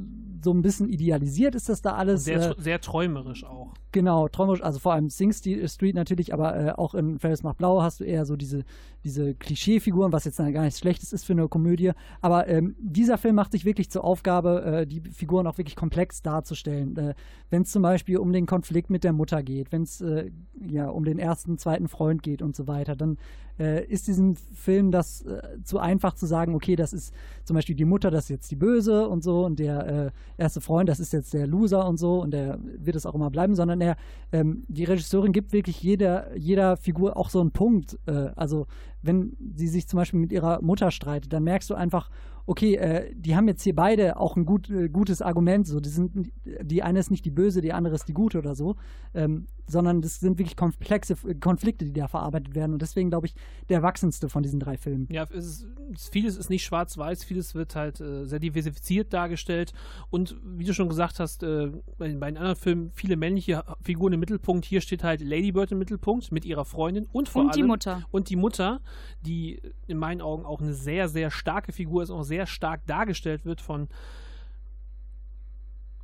so 0.43 0.53
ein 0.53 0.63
bisschen 0.63 0.89
idealisiert 0.89 1.55
ist 1.55 1.69
das 1.69 1.83
da 1.83 1.95
alles. 1.95 2.25
Sehr, 2.25 2.41
äh, 2.41 2.55
sehr 2.59 2.81
träumerisch 2.81 3.45
auch. 3.45 3.75
Genau, 3.93 4.29
träumerisch, 4.29 4.63
also 4.63 4.79
vor 4.79 4.93
allem 4.93 5.11
Sing 5.11 5.33
Street 5.33 5.95
natürlich, 5.97 6.33
aber 6.33 6.57
äh, 6.57 6.71
auch 6.73 6.95
in 6.95 7.19
Ferris 7.19 7.43
macht 7.43 7.59
Blau 7.59 7.83
hast 7.83 7.99
du 7.99 8.05
eher 8.05 8.25
so 8.25 8.37
diese, 8.37 8.65
diese 9.03 9.35
Klischeefiguren, 9.35 10.13
was 10.13 10.25
jetzt 10.25 10.37
gar 10.37 10.63
nichts 10.63 10.79
Schlechtes 10.79 11.13
ist 11.13 11.25
für 11.25 11.33
eine 11.33 11.49
Komödie. 11.49 11.91
Aber 12.21 12.47
ähm, 12.47 12.77
dieser 12.79 13.19
Film 13.19 13.35
macht 13.35 13.51
sich 13.51 13.65
wirklich 13.65 13.91
zur 13.91 14.05
Aufgabe, 14.05 14.63
äh, 14.65 14.87
die 14.87 15.01
Figuren 15.01 15.47
auch 15.49 15.59
wirklich 15.59 15.75
komplex 15.75 16.23
darzustellen. 16.23 16.97
Äh, 16.97 17.15
wenn 17.51 17.63
es 17.63 17.73
zum 17.73 17.83
Beispiel 17.83 18.19
um 18.19 18.33
den 18.33 18.47
Konflikt 18.47 18.91
mit 18.91 19.03
der 19.03 19.13
Mutter 19.13 19.43
geht, 19.43 19.73
wenn 19.73 19.83
es 19.83 20.01
äh, 20.01 20.31
ja 20.65 20.89
um 20.89 21.05
den 21.05 21.19
ersten, 21.19 21.59
zweiten 21.59 21.89
Freund 21.89 22.23
geht 22.23 22.43
und 22.43 22.55
so 22.55 22.69
weiter, 22.69 22.95
dann 22.95 23.19
äh, 23.61 23.85
ist 23.85 24.09
diesem 24.09 24.37
Film 24.37 24.91
das 24.91 25.23
äh, 25.23 25.63
zu 25.65 25.79
einfach 25.79 26.15
zu 26.15 26.27
sagen, 26.27 26.55
okay, 26.55 26.77
das 26.77 26.93
ist 26.93 27.13
zum 27.45 27.55
Beispiel 27.55 27.77
die 27.77 27.85
Mutter, 27.85 28.11
das 28.11 28.25
ist 28.25 28.31
jetzt 28.31 28.51
die 28.51 28.57
Böse 28.57 29.09
und 29.09 29.23
so 29.23 29.45
und 29.45 29.59
der 29.59 29.87
äh, 29.87 30.11
erste 30.39 30.61
Freund, 30.61 30.89
das 30.89 30.99
ist 30.99 31.13
jetzt 31.13 31.35
der 31.35 31.47
Loser 31.47 31.87
und 31.87 31.99
so 31.99 32.23
und 32.23 32.31
der 32.33 32.59
wird 32.63 32.97
es 32.97 33.05
auch 33.05 33.15
immer 33.15 33.31
bleiben, 33.31 33.55
sondern 33.55 33.80
er, 33.81 33.97
ähm, 34.33 34.65
die 34.69 34.85
Regisseurin 34.85 35.33
gibt 35.33 35.53
wirklich 35.53 35.83
jeder, 35.83 36.37
jeder 36.37 36.77
Figur 36.77 37.17
auch 37.17 37.31
so 37.31 37.41
einen 37.41 37.53
Punkt. 37.53 37.99
Äh, 38.07 38.31
also 38.37 38.67
wenn 39.03 39.37
sie 39.55 39.69
sich 39.69 39.89
zum 39.89 39.99
Beispiel 39.99 40.21
mit 40.21 40.33
ihrer 40.33 40.61
Mutter 40.63 40.91
streitet, 40.91 41.33
dann 41.33 41.45
merkst 41.45 41.71
du 41.71 41.75
einfach, 41.75 42.11
okay, 42.51 42.75
äh, 42.75 43.15
die 43.15 43.37
haben 43.37 43.47
jetzt 43.47 43.63
hier 43.63 43.77
beide 43.77 44.17
auch 44.17 44.35
ein 44.35 44.45
gut, 44.45 44.69
äh, 44.71 44.89
gutes 44.89 45.23
Argument. 45.23 45.69
So, 45.69 45.79
die, 45.79 45.89
sind, 45.89 46.33
die 46.45 46.83
eine 46.83 46.99
ist 46.99 47.09
nicht 47.09 47.25
die 47.25 47.31
Böse, 47.31 47.61
die 47.61 47.73
andere 47.73 47.95
ist 47.95 48.09
die 48.09 48.13
Gute 48.13 48.39
oder 48.39 48.57
so, 48.57 48.75
ähm, 49.15 49.47
sondern 49.69 50.03
das 50.03 50.19
sind 50.19 50.37
wirklich 50.37 50.57
komplexe 50.57 51.15
Konflikte, 51.39 51.85
die 51.85 51.93
da 51.93 52.09
verarbeitet 52.09 52.57
werden. 52.57 52.73
Und 52.73 52.83
deswegen 52.83 53.09
glaube 53.09 53.29
ich, 53.29 53.37
der 53.69 53.77
erwachsenste 53.77 54.29
von 54.29 54.43
diesen 54.43 54.59
drei 54.59 54.77
Filmen. 54.77 55.07
Ja, 55.13 55.23
ist, 55.31 55.65
vieles 56.11 56.37
ist 56.37 56.51
nicht 56.51 56.65
schwarz-weiß, 56.65 57.23
vieles 57.23 57.55
wird 57.55 57.77
halt 57.77 58.01
äh, 58.01 58.25
sehr 58.25 58.41
diversifiziert 58.41 59.13
dargestellt. 59.13 59.73
Und 60.11 60.37
wie 60.43 60.65
du 60.65 60.75
schon 60.75 60.89
gesagt 60.89 61.21
hast, 61.21 61.45
äh, 61.45 61.71
bei, 61.99 62.13
bei 62.17 62.33
den 62.33 62.37
anderen 62.37 62.57
Filmen 62.57 62.91
viele 62.93 63.17
männliche 63.17 63.63
Figuren 63.81 64.15
im 64.15 64.19
Mittelpunkt. 64.19 64.65
Hier 64.65 64.81
steht 64.81 65.05
halt 65.05 65.21
Lady 65.21 65.53
Bird 65.53 65.71
im 65.71 65.79
Mittelpunkt 65.79 66.33
mit 66.33 66.45
ihrer 66.45 66.65
Freundin 66.65 67.07
und 67.13 67.29
vor 67.29 67.43
und 67.43 67.51
allem 67.51 67.57
die 67.57 67.63
Mutter. 67.63 68.03
und 68.11 68.29
die 68.29 68.37
Mutter, 68.37 68.81
die 69.25 69.63
in 69.87 69.99
meinen 69.99 70.21
Augen 70.21 70.45
auch 70.45 70.61
eine 70.61 70.75
sehr, 70.75 71.09
sehr 71.09 71.31
starke 71.31 71.71
Figur 71.71 72.03
ist, 72.03 72.11
auch 72.11 72.25
sehr 72.25 72.40
stark 72.47 72.87
dargestellt 72.87 73.45
wird 73.45 73.61
von 73.61 73.89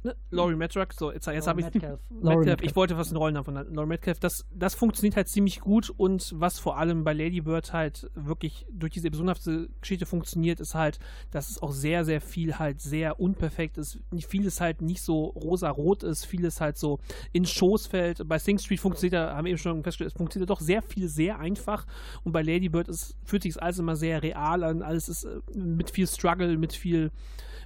ne, 0.06 0.16
Laurie 0.30 0.56
Metcalf, 0.56 0.88
so 0.92 1.12
jetzt, 1.12 1.26
jetzt 1.26 1.46
habe 1.46 1.60
ich 1.60 1.66
Metcalf. 1.66 2.00
Metcalf, 2.10 2.62
ich 2.62 2.76
wollte 2.76 2.96
was 2.96 3.10
in 3.10 3.16
Rollen 3.16 3.36
haben 3.36 3.44
von 3.44 3.54
Laurie 3.54 3.88
Metcalf, 3.88 4.18
das, 4.18 4.46
das 4.54 4.74
funktioniert 4.74 5.16
halt 5.16 5.28
ziemlich 5.28 5.60
gut 5.60 5.90
und 5.90 6.32
was 6.36 6.58
vor 6.58 6.78
allem 6.78 7.04
bei 7.04 7.12
Lady 7.12 7.40
Bird 7.40 7.72
halt 7.72 8.10
wirklich 8.14 8.66
durch 8.70 8.92
diese 8.92 9.08
episodenhafte 9.08 9.68
Geschichte 9.80 10.06
funktioniert, 10.06 10.60
ist 10.60 10.74
halt, 10.74 10.98
dass 11.30 11.50
es 11.50 11.62
auch 11.62 11.72
sehr, 11.72 12.04
sehr 12.04 12.20
viel 12.20 12.58
halt 12.58 12.80
sehr 12.80 13.20
unperfekt 13.20 13.78
ist, 13.78 14.00
vieles 14.28 14.60
halt 14.60 14.82
nicht 14.82 15.02
so 15.02 15.24
rosa-rot 15.24 16.02
ist, 16.02 16.24
vieles 16.24 16.60
halt 16.60 16.76
so 16.76 16.98
in 17.32 17.44
Schoß 17.44 17.86
fällt, 17.86 18.26
bei 18.28 18.38
Sing 18.38 18.58
Street 18.58 18.80
funktioniert 18.80 19.14
ja, 19.14 19.34
haben 19.34 19.44
wir 19.44 19.50
eben 19.50 19.58
schon 19.58 19.82
festgestellt, 19.82 20.12
es 20.12 20.16
funktioniert 20.16 20.50
doch 20.50 20.60
sehr 20.60 20.82
viel 20.82 21.08
sehr 21.08 21.38
einfach. 21.38 21.86
Und 22.22 22.32
bei 22.32 22.42
Lady 22.42 22.68
Bird 22.68 22.88
ist, 22.88 23.16
fühlt 23.24 23.42
sich 23.42 23.60
alles 23.60 23.78
immer 23.78 23.96
sehr 23.96 24.22
real 24.22 24.62
an, 24.62 24.82
alles 24.82 25.08
ist 25.08 25.24
äh, 25.24 25.40
mit 25.54 25.90
viel 25.90 26.06
Struggle, 26.06 26.56
mit 26.58 26.72
viel, 26.72 27.10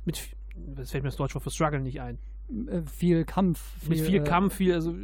mit, 0.05 0.21
was 0.55 0.91
fällt 0.91 1.03
mir 1.03 1.11
das 1.11 1.17
Deutsch 1.17 1.35
Wort 1.35 1.45
für 1.45 1.51
Struggle 1.51 1.81
nicht 1.81 2.01
ein? 2.01 2.19
Äh, 2.67 2.83
viel 2.83 3.25
Kampf. 3.25 3.61
Viel, 3.81 3.89
mit 3.91 4.01
viel 4.01 4.25
Kampf, 4.25 4.55
viel, 4.55 4.75
also 4.75 4.95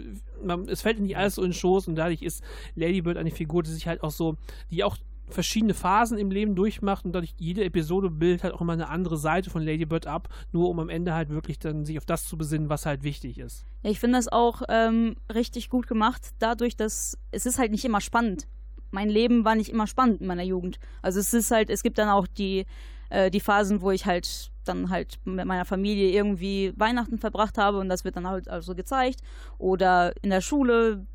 man, 0.43 0.69
es 0.69 0.83
fällt 0.83 1.01
nicht 1.01 1.17
alles 1.17 1.37
so 1.37 1.43
in 1.43 1.51
den 1.51 1.55
Schoß 1.55 1.89
und 1.89 1.97
dadurch 1.97 2.23
ist 2.23 2.43
Lady 2.75 3.03
Bird 3.03 3.17
eine 3.17 3.31
Figur, 3.31 3.63
die 3.63 3.71
sich 3.71 3.87
halt 3.87 4.03
auch 4.03 4.11
so, 4.11 4.37
die 4.71 4.85
auch 4.85 4.97
verschiedene 5.29 5.75
Phasen 5.75 6.19
im 6.19 6.31
Leben 6.31 6.55
durchmacht 6.55 7.05
und 7.05 7.13
dadurch 7.13 7.35
jede 7.39 7.65
Episode 7.65 8.11
bildet 8.11 8.45
halt 8.45 8.55
auch 8.55 8.61
immer 8.61 8.75
eine 8.75 8.89
andere 8.89 9.17
Seite 9.17 9.51
von 9.51 9.63
Lady 9.63 9.85
Bird 9.85 10.07
ab, 10.07 10.29
nur 10.53 10.69
um 10.69 10.79
am 10.79 10.89
Ende 10.89 11.15
halt 11.15 11.31
wirklich 11.31 11.59
dann 11.59 11.85
sich 11.85 11.99
auf 11.99 12.07
das 12.07 12.25
zu 12.25 12.37
besinnen, 12.39 12.69
was 12.69 12.87
halt 12.87 13.03
wichtig 13.03 13.39
ist. 13.39 13.65
Ja, 13.83 13.91
ich 13.91 13.99
finde 13.99 14.19
das 14.19 14.29
auch 14.29 14.63
ähm, 14.69 15.17
richtig 15.33 15.69
gut 15.69 15.87
gemacht, 15.87 16.31
dadurch, 16.39 16.77
dass 16.77 17.19
es 17.33 17.47
ist 17.47 17.59
halt 17.59 17.73
nicht 17.73 17.85
immer 17.85 18.01
spannend. 18.01 18.47
Mein 18.93 19.09
Leben 19.09 19.45
war 19.45 19.57
nicht 19.57 19.71
immer 19.71 19.89
spannend 19.89 20.21
in 20.21 20.29
meiner 20.29 20.45
Jugend. 20.45 20.79
Also 21.03 21.19
es 21.19 21.35
ist 21.35 21.51
halt, 21.51 21.71
es 21.71 21.83
gibt 21.83 21.99
dann 21.99 22.09
auch 22.09 22.27
die, 22.27 22.67
äh, 23.11 23.31
die 23.31 23.41
Phasen, 23.41 23.81
wo 23.81 23.91
ich 23.91 24.07
halt 24.07 24.51
dann 24.65 24.91
halt 24.91 25.19
mit 25.25 25.47
meiner 25.47 25.65
Familie 25.65 26.11
irgendwie 26.11 26.73
Weihnachten 26.77 27.19
verbracht 27.19 27.59
habe 27.59 27.79
und 27.79 27.89
das 27.89 28.05
wird 28.05 28.17
dann 28.17 28.27
halt 28.27 28.49
also 28.49 28.75
gezeigt. 28.75 29.21
Oder 29.59 30.13
in 30.23 30.31
der 30.31 30.41
Schule 30.41 31.07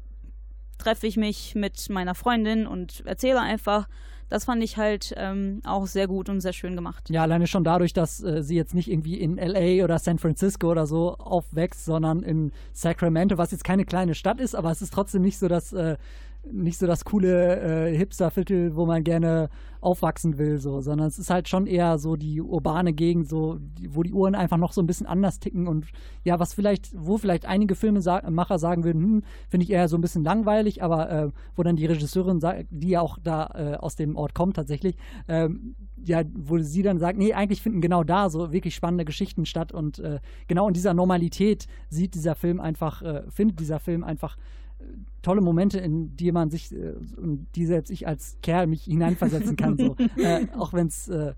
treffe 0.78 1.08
ich 1.08 1.18
mich 1.18 1.56
mit 1.56 1.90
meiner 1.90 2.16
Freundin 2.16 2.68
und 2.68 3.04
erzähle 3.06 3.42
einfach. 3.42 3.88
Das 4.30 4.46
fand 4.46 4.64
ich 4.64 4.78
halt 4.78 5.14
ähm, 5.18 5.62
auch 5.66 5.88
sehr 5.88 6.08
gut 6.08 6.30
und 6.30 6.40
sehr 6.40 6.54
schön 6.54 6.78
gemacht. 6.78 7.10
Ja, 7.10 7.24
alleine 7.24 7.48
schon 7.48 7.66
dadurch, 7.66 7.92
dass 7.92 8.24
äh, 8.24 8.42
sie 8.42 8.56
jetzt 8.56 8.74
nicht 8.74 8.90
irgendwie 8.90 9.20
in 9.20 9.36
LA 9.36 9.84
oder 9.84 10.00
San 10.00 10.20
Francisco 10.20 10.72
oder 10.72 10.88
so 10.88 11.18
aufwächst, 11.18 11.84
sondern 11.84 12.24
in 12.24 12.54
Sacramento, 12.72 13.38
was 13.38 13.52
jetzt 13.52 13.66
keine 13.66 13.84
kleine 13.84 14.16
Stadt 14.16 14.40
ist, 14.40 14.56
aber 14.56 14.72
es 14.72 14.82
ist 14.82 14.94
trotzdem 14.94 15.22
nicht 15.22 15.38
so, 15.38 15.50
dass 15.50 15.74
äh, 15.74 15.98
nicht 16.50 16.78
so 16.78 16.88
das 16.88 17.06
coole 17.06 17.90
äh, 17.90 17.98
Hipsterviertel, 17.98 18.76
wo 18.76 18.86
man 18.86 19.04
gerne 19.04 19.50
aufwachsen 19.80 20.38
will, 20.38 20.60
so, 20.60 20.82
sondern 20.82 21.08
es 21.08 21.18
ist 21.18 21.32
halt 21.32 21.50
schon 21.50 21.66
eher 21.66 21.98
so 21.98 22.16
die 22.16 22.40
urbane 22.40 22.94
Gegend, 22.94 23.28
so, 23.28 23.58
wo 23.90 24.04
die 24.04 24.14
Uhren 24.14 24.36
einfach 24.36 24.58
noch 24.58 24.74
so 24.74 24.82
ein 24.82 24.86
bisschen 24.86 25.08
anders 25.08 25.40
ticken 25.40 25.68
und 25.68 25.88
ja, 26.24 26.40
was 26.40 26.54
vielleicht, 26.54 26.92
wo 26.96 27.18
vielleicht 27.18 27.46
einige 27.46 27.76
Filmemacher 27.76 28.60
sagen 28.60 28.84
würden, 28.84 29.04
hm, 29.04 29.24
finde 29.50 29.64
ich 29.64 29.72
eher 29.72 29.88
so 29.88 29.98
ein 29.98 30.02
bisschen 30.02 30.24
langweilig, 30.24 30.84
aber 30.84 31.10
äh, 31.10 31.30
wo 31.56 31.64
dann 31.64 31.76
die 31.76 31.88
Regisseurin, 31.88 32.40
die 32.70 32.90
ja 32.90 33.02
auch 33.02 33.18
da 33.24 33.50
äh, 33.56 33.76
aus 33.78 33.96
dem 33.96 34.16
Ort 34.16 34.36
kommt 34.36 34.56
tatsächlich, 34.56 34.98
ähm, 35.28 35.76
ja, 36.04 36.22
wo 36.34 36.60
sie 36.60 36.84
dann 36.84 37.00
sagt, 37.00 37.18
nee, 37.18 37.34
eigentlich 37.34 37.62
finden 37.62 37.82
genau 37.82 38.04
da 38.04 38.30
so 38.30 38.52
wirklich 38.52 38.76
spannende 38.76 39.06
Geschichten 39.06 39.46
statt 39.46 39.72
und 39.72 40.00
äh, 40.00 40.20
genau 40.48 40.68
in 40.68 40.74
dieser 40.74 40.94
Normalität 40.94 41.66
sieht 41.90 42.14
dieser 42.14 42.36
Film 42.36 42.60
einfach, 42.60 43.02
äh, 43.02 43.24
findet 43.30 43.60
dieser 43.60 43.80
Film 43.80 44.04
einfach 44.04 44.38
tolle 45.22 45.42
Momente, 45.42 45.80
in 45.80 46.16
die 46.16 46.32
man 46.32 46.50
sich, 46.50 46.72
äh, 46.72 46.94
die 47.56 47.66
selbst 47.66 47.90
ich 47.92 48.08
als 48.08 48.38
Kerl 48.42 48.68
mich 48.68 48.84
hineinversetzen 48.84 49.56
kann, 49.56 49.78
so. 49.78 49.96
äh, 50.18 50.48
auch 50.58 50.74
wenn 50.74 50.88
es 50.88 51.08
äh, 51.08 51.34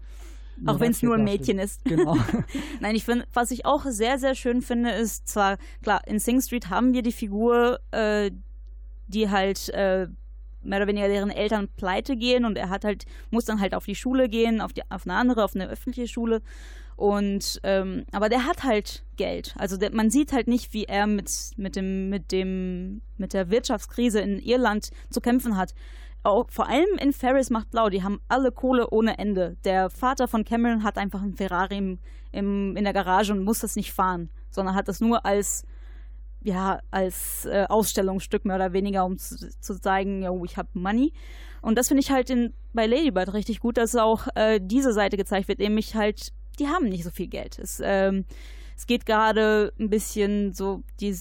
auch 0.65 0.79
wenn 0.79 0.91
es 0.91 1.01
nur 1.01 1.15
ein 1.15 1.23
Mädchen 1.23 1.59
ist. 1.59 1.83
Genau. 1.85 2.15
Nein, 2.79 2.95
ich 2.95 3.05
finde, 3.05 3.25
was 3.33 3.51
ich 3.51 3.65
auch 3.65 3.85
sehr, 3.85 4.19
sehr 4.19 4.35
schön 4.35 4.61
finde, 4.61 4.91
ist 4.91 5.27
zwar, 5.27 5.57
klar, 5.81 6.01
in 6.05 6.19
Sing 6.19 6.41
Street 6.41 6.69
haben 6.69 6.93
wir 6.93 7.01
die 7.01 7.11
Figur, 7.11 7.79
äh, 7.91 8.31
die 9.07 9.29
halt 9.29 9.69
äh, 9.69 10.07
mehr 10.61 10.77
oder 10.77 10.87
weniger 10.87 11.07
deren 11.07 11.29
Eltern 11.29 11.67
pleite 11.75 12.15
gehen 12.15 12.45
und 12.45 12.57
er 12.57 12.69
hat 12.69 12.85
halt, 12.85 13.05
muss 13.31 13.45
dann 13.45 13.59
halt 13.59 13.73
auf 13.73 13.85
die 13.85 13.95
Schule 13.95 14.29
gehen, 14.29 14.61
auf, 14.61 14.73
die, 14.73 14.83
auf 14.89 15.05
eine 15.05 15.15
andere, 15.15 15.43
auf 15.43 15.55
eine 15.55 15.67
öffentliche 15.67 16.07
Schule. 16.07 16.41
Und 17.03 17.59
ähm, 17.63 18.05
aber 18.13 18.29
der 18.29 18.45
hat 18.45 18.63
halt 18.63 19.03
Geld. 19.17 19.55
Also 19.57 19.75
der, 19.75 19.93
man 19.93 20.09
sieht 20.09 20.31
halt 20.31 20.47
nicht, 20.47 20.73
wie 20.73 20.85
er 20.85 21.05
mit, 21.05 21.29
mit 21.57 21.75
dem, 21.75 22.07
mit 22.07 22.31
dem, 22.31 23.01
mit 23.17 23.33
der 23.33 23.49
Wirtschaftskrise 23.49 24.21
in 24.21 24.39
Irland 24.39 24.89
zu 25.09 25.19
kämpfen 25.19 25.57
hat. 25.57 25.73
Auch, 26.23 26.49
vor 26.49 26.69
allem 26.69 26.97
in 27.01 27.11
Ferris 27.11 27.49
macht 27.49 27.71
blau, 27.71 27.89
die 27.89 28.03
haben 28.03 28.21
alle 28.29 28.53
Kohle 28.53 28.89
ohne 28.89 29.17
Ende. 29.17 29.57
Der 29.65 29.89
Vater 29.89 30.29
von 30.29 30.45
Cameron 30.45 30.85
hat 30.85 30.97
einfach 30.97 31.21
einen 31.21 31.35
Ferrari 31.35 31.77
im, 31.77 31.99
im, 32.31 32.77
in 32.77 32.85
der 32.85 32.93
Garage 32.93 33.33
und 33.33 33.43
muss 33.43 33.59
das 33.59 33.75
nicht 33.75 33.91
fahren, 33.91 34.29
sondern 34.49 34.73
hat 34.73 34.87
das 34.87 35.01
nur 35.01 35.25
als 35.25 35.65
ja, 36.41 36.79
als 36.89 37.45
äh, 37.47 37.65
Ausstellungsstück 37.67 38.45
mehr 38.45 38.55
oder 38.55 38.71
weniger, 38.71 39.03
um 39.03 39.17
zu, 39.17 39.35
zu 39.59 39.81
zeigen, 39.81 40.23
ja, 40.23 40.31
ich 40.45 40.55
habe 40.55 40.69
Money. 40.73 41.11
Und 41.61 41.77
das 41.77 41.89
finde 41.89 42.01
ich 42.01 42.11
halt 42.11 42.29
in, 42.29 42.53
bei 42.71 42.85
Ladybird 42.85 43.33
richtig 43.33 43.59
gut, 43.59 43.75
dass 43.75 43.93
auch 43.97 44.27
äh, 44.35 44.61
diese 44.61 44.93
Seite 44.93 45.17
gezeigt 45.17 45.49
wird, 45.49 45.59
nämlich 45.59 45.95
halt 45.95 46.31
die 46.59 46.67
haben 46.67 46.89
nicht 46.89 47.03
so 47.03 47.11
viel 47.11 47.27
Geld. 47.27 47.59
Es, 47.59 47.81
ähm, 47.83 48.25
es 48.75 48.87
geht 48.87 49.05
gerade 49.05 49.73
ein 49.79 49.89
bisschen 49.89 50.53
so, 50.53 50.83
die, 50.99 51.15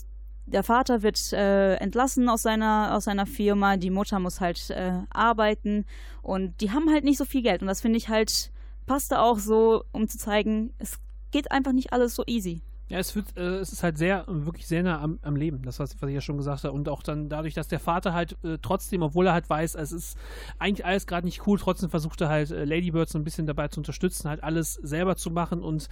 der 0.47 0.63
Vater 0.63 1.03
wird 1.03 1.33
äh, 1.33 1.75
entlassen 1.77 2.29
aus 2.29 2.43
seiner, 2.43 2.95
aus 2.95 3.05
seiner 3.05 3.27
Firma, 3.27 3.77
die 3.77 3.91
Mutter 3.91 4.19
muss 4.19 4.41
halt 4.41 4.71
äh, 4.71 4.93
arbeiten 5.11 5.85
und 6.23 6.61
die 6.61 6.71
haben 6.71 6.91
halt 6.91 7.05
nicht 7.05 7.19
so 7.19 7.25
viel 7.25 7.43
Geld. 7.43 7.63
Und 7.63 7.69
das 7.69 7.81
finde 7.81 7.99
ich 7.99 8.09
halt, 8.09 8.51
passte 8.87 9.21
auch 9.21 9.39
so, 9.39 9.85
um 9.93 10.09
zu 10.09 10.19
zeigen, 10.19 10.73
es 10.79 10.99
geht 11.31 11.51
einfach 11.51 11.73
nicht 11.73 11.93
alles 11.93 12.15
so 12.15 12.25
easy. 12.27 12.63
Ja, 12.93 12.99
es, 12.99 13.17
wird, 13.17 13.39
äh, 13.39 13.57
es 13.57 13.73
ist 13.73 13.83
halt 13.83 13.97
sehr, 13.97 14.27
wirklich 14.29 14.67
sehr 14.67 14.83
nah 14.83 15.01
am, 15.01 15.19
am 15.23 15.35
Leben, 15.35 15.63
das, 15.63 15.79
was, 15.79 15.97
was, 16.03 16.09
ich 16.11 16.15
ja 16.15 16.21
schon 16.21 16.37
gesagt 16.37 16.65
habe. 16.65 16.75
Und 16.75 16.91
auch 16.91 17.03
dann 17.03 17.31
dadurch, 17.31 17.55
dass 17.55 17.67
der 17.67 17.81
Vater 17.81 18.13
halt 18.13 18.37
äh, 18.45 18.59
trotzdem, 18.61 19.01
obwohl 19.01 19.29
er 19.29 19.33
halt 19.33 19.49
weiß, 19.49 19.77
es 19.77 19.93
ist 19.93 20.19
eigentlich 20.59 20.85
alles 20.85 21.07
gerade 21.07 21.27
nicht 21.27 21.47
cool, 21.47 21.59
trotzdem 21.59 21.89
versucht 21.89 22.21
er 22.21 22.29
halt 22.29 22.51
äh, 22.51 22.67
Ladybird 22.67 23.09
so 23.09 23.19
ein 23.19 23.25
bisschen 23.25 23.47
dabei 23.47 23.69
zu 23.69 23.81
unterstützen, 23.81 24.29
halt 24.29 24.45
alles 24.45 24.75
selber 24.75 25.17
zu 25.17 25.31
machen 25.31 25.63
und. 25.63 25.89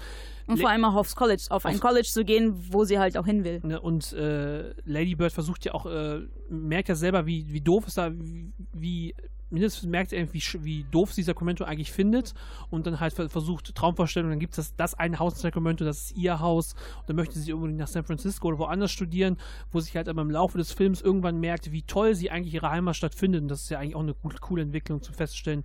Und 0.46 0.60
vor 0.60 0.68
allem 0.68 0.84
auch 0.84 0.94
aufs 0.94 1.16
College, 1.16 1.46
auf 1.48 1.64
ein 1.64 1.80
College 1.80 2.06
zu 2.06 2.22
gehen, 2.22 2.54
wo 2.70 2.84
sie 2.84 2.98
halt 2.98 3.16
auch 3.16 3.24
hin 3.24 3.44
will. 3.44 3.60
Ne, 3.62 3.80
und 3.80 4.12
äh, 4.12 4.74
Ladybird 4.84 5.32
versucht 5.32 5.64
ja 5.64 5.72
auch, 5.72 5.86
äh, 5.86 6.20
merkt 6.50 6.90
ja 6.90 6.96
selber, 6.96 7.24
wie, 7.24 7.50
wie 7.50 7.62
doof 7.62 7.86
es 7.86 7.94
da, 7.94 8.12
wie, 8.12 8.52
wie 8.74 9.14
mindestens 9.50 9.88
merkt 9.88 10.12
er, 10.12 10.32
wie, 10.32 10.42
wie 10.60 10.84
doof 10.90 11.12
sie 11.12 11.22
Sacramento 11.22 11.64
eigentlich 11.64 11.92
findet 11.92 12.34
und 12.70 12.86
dann 12.86 13.00
halt 13.00 13.14
versucht 13.14 13.74
Traumvorstellungen, 13.74 14.32
dann 14.32 14.40
gibt 14.40 14.56
es 14.56 14.68
das, 14.68 14.76
das 14.76 14.94
eine 14.94 15.18
Haus 15.18 15.34
in 15.34 15.40
Sacramento, 15.40 15.84
das 15.84 16.02
ist 16.02 16.16
ihr 16.16 16.40
Haus 16.40 16.74
und 17.00 17.08
dann 17.08 17.16
möchte 17.16 17.38
sie 17.38 17.52
unbedingt 17.52 17.78
nach 17.78 17.88
San 17.88 18.04
Francisco 18.04 18.48
oder 18.48 18.58
woanders 18.58 18.90
studieren, 18.90 19.36
wo 19.72 19.80
sich 19.80 19.96
halt 19.96 20.08
aber 20.08 20.22
im 20.22 20.30
Laufe 20.30 20.58
des 20.58 20.72
Films 20.72 21.00
irgendwann 21.00 21.40
merkt, 21.40 21.72
wie 21.72 21.82
toll 21.82 22.14
sie 22.14 22.30
eigentlich 22.30 22.54
ihre 22.54 22.70
Heimatstadt 22.70 23.14
findet 23.14 23.42
und 23.42 23.48
das 23.48 23.62
ist 23.62 23.70
ja 23.70 23.78
eigentlich 23.78 23.96
auch 23.96 24.00
eine 24.00 24.14
gute, 24.14 24.38
coole 24.38 24.62
Entwicklung 24.62 25.02
zu 25.02 25.12
feststellen. 25.12 25.64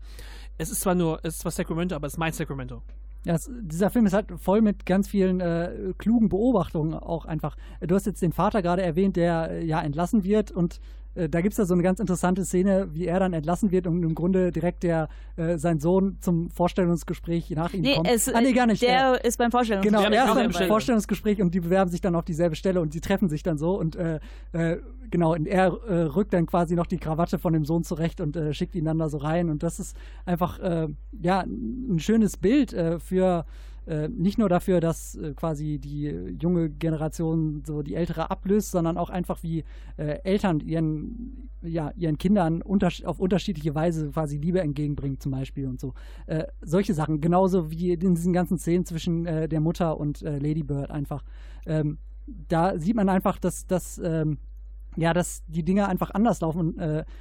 Es 0.57 0.69
ist 0.69 0.81
zwar 0.81 0.95
nur, 0.95 1.19
es 1.23 1.35
ist 1.35 1.39
zwar 1.39 1.51
Sacramento, 1.51 1.95
aber 1.95 2.07
es 2.07 2.13
ist 2.13 2.19
mein 2.19 2.33
Sacramento. 2.33 2.81
Ja, 3.25 3.33
es, 3.33 3.49
dieser 3.59 3.89
Film 3.89 4.05
ist 4.05 4.13
halt 4.13 4.31
voll 4.37 4.61
mit 4.61 4.85
ganz 4.85 5.07
vielen 5.07 5.41
äh, 5.41 5.93
klugen 5.97 6.29
Beobachtungen 6.29 6.93
auch 6.93 7.25
einfach. 7.25 7.57
Du 7.81 7.95
hast 7.95 8.05
jetzt 8.05 8.21
den 8.21 8.31
Vater 8.31 8.61
gerade 8.61 8.83
erwähnt, 8.83 9.15
der 9.15 9.49
äh, 9.49 9.65
ja 9.65 9.81
entlassen 9.81 10.23
wird 10.23 10.51
und 10.51 10.79
äh, 11.15 11.29
da 11.29 11.41
gibt 11.41 11.53
es 11.53 11.57
ja 11.57 11.65
so 11.65 11.73
eine 11.73 11.83
ganz 11.83 11.99
interessante 11.99 12.45
Szene, 12.45 12.89
wie 12.93 13.05
er 13.07 13.19
dann 13.19 13.33
entlassen 13.33 13.71
wird 13.71 13.87
und 13.87 14.03
im 14.03 14.15
Grunde 14.15 14.51
direkt 14.51 14.83
der 14.83 15.09
äh, 15.37 15.57
sein 15.57 15.79
Sohn 15.79 16.17
zum 16.19 16.49
Vorstellungsgespräch 16.51 17.49
nach 17.51 17.73
ihm 17.73 17.81
nee, 17.81 17.95
kommt. 17.95 18.09
Es, 18.09 18.29
ah, 18.29 18.41
nee, 18.41 18.53
gar 18.53 18.67
nicht. 18.67 18.81
Der 18.81 19.23
äh, 19.23 19.27
ist 19.27 19.37
beim 19.37 19.51
Vorstellungsgespräch. 19.51 20.09
Genau, 20.09 20.15
er 20.15 20.47
ist 20.49 20.57
beim 20.57 20.67
Vorstellungsgespräch 20.67 21.41
und 21.41 21.53
die 21.53 21.61
bewerben 21.61 21.89
sich 21.89 22.01
dann 22.01 22.15
auf 22.15 22.25
dieselbe 22.25 22.55
Stelle 22.55 22.81
und 22.81 22.93
sie 22.93 23.01
treffen 23.01 23.29
sich 23.29 23.43
dann 23.43 23.57
so 23.57 23.79
und 23.79 23.95
äh, 23.95 24.19
äh, 24.51 24.77
genau, 25.09 25.33
und 25.33 25.47
er 25.47 25.67
äh, 25.87 25.93
rückt 26.03 26.33
dann 26.33 26.45
quasi 26.45 26.75
noch 26.75 26.87
die 26.87 26.97
Krawatte 26.97 27.39
von 27.39 27.53
dem 27.53 27.65
Sohn 27.65 27.83
zurecht 27.83 28.21
und 28.21 28.37
schickt 28.51 28.75
ihn 28.75 28.85
dann 28.85 28.99
da 28.99 29.09
so 29.09 29.17
rein 29.17 29.49
und 29.49 29.63
das 29.63 29.79
ist 29.79 29.95
einfach 30.25 30.59
ja 31.21 31.41
ein 31.41 31.99
schönes 31.99 32.37
Bild 32.37 32.75
für 32.99 33.45
äh, 33.87 34.07
nicht 34.07 34.37
nur 34.37 34.49
dafür, 34.49 34.79
dass 34.79 35.15
äh, 35.15 35.33
quasi 35.33 35.77
die 35.77 36.05
junge 36.39 36.69
Generation 36.69 37.63
so 37.65 37.83
die 37.83 37.95
ältere 37.95 38.31
ablöst, 38.31 38.71
sondern 38.71 38.97
auch 38.97 39.09
einfach 39.09 39.43
wie 39.43 39.63
äh, 39.97 40.19
Eltern 40.23 40.59
ihren, 40.59 41.49
ja, 41.61 41.91
ihren 41.95 42.17
Kindern 42.17 42.61
unter 42.61 42.89
auf 43.03 43.19
unterschiedliche 43.19 43.75
Weise 43.75 44.09
quasi 44.09 44.37
Liebe 44.37 44.61
entgegenbringen 44.61 45.19
zum 45.19 45.31
Beispiel 45.31 45.67
und 45.67 45.79
so. 45.79 45.93
Äh, 46.25 46.45
solche 46.61 46.93
Sachen, 46.93 47.21
genauso 47.21 47.69
wie 47.69 47.91
in 47.91 48.15
diesen 48.15 48.33
ganzen 48.33 48.57
Szenen 48.57 48.85
zwischen 48.85 49.25
äh, 49.25 49.47
der 49.47 49.59
Mutter 49.59 49.99
und 49.99 50.21
äh, 50.23 50.39
Lady 50.39 50.63
Bird 50.63 50.89
einfach. 50.89 51.23
Ähm, 51.67 51.99
da 52.25 52.79
sieht 52.79 52.95
man 52.95 53.07
einfach, 53.07 53.37
dass, 53.37 53.67
dass 53.67 53.99
ähm, 54.03 54.39
ja, 54.97 55.13
dass 55.13 55.43
die 55.47 55.63
Dinge 55.63 55.89
einfach 55.89 56.11
anders 56.11 56.39
laufen, 56.39 56.79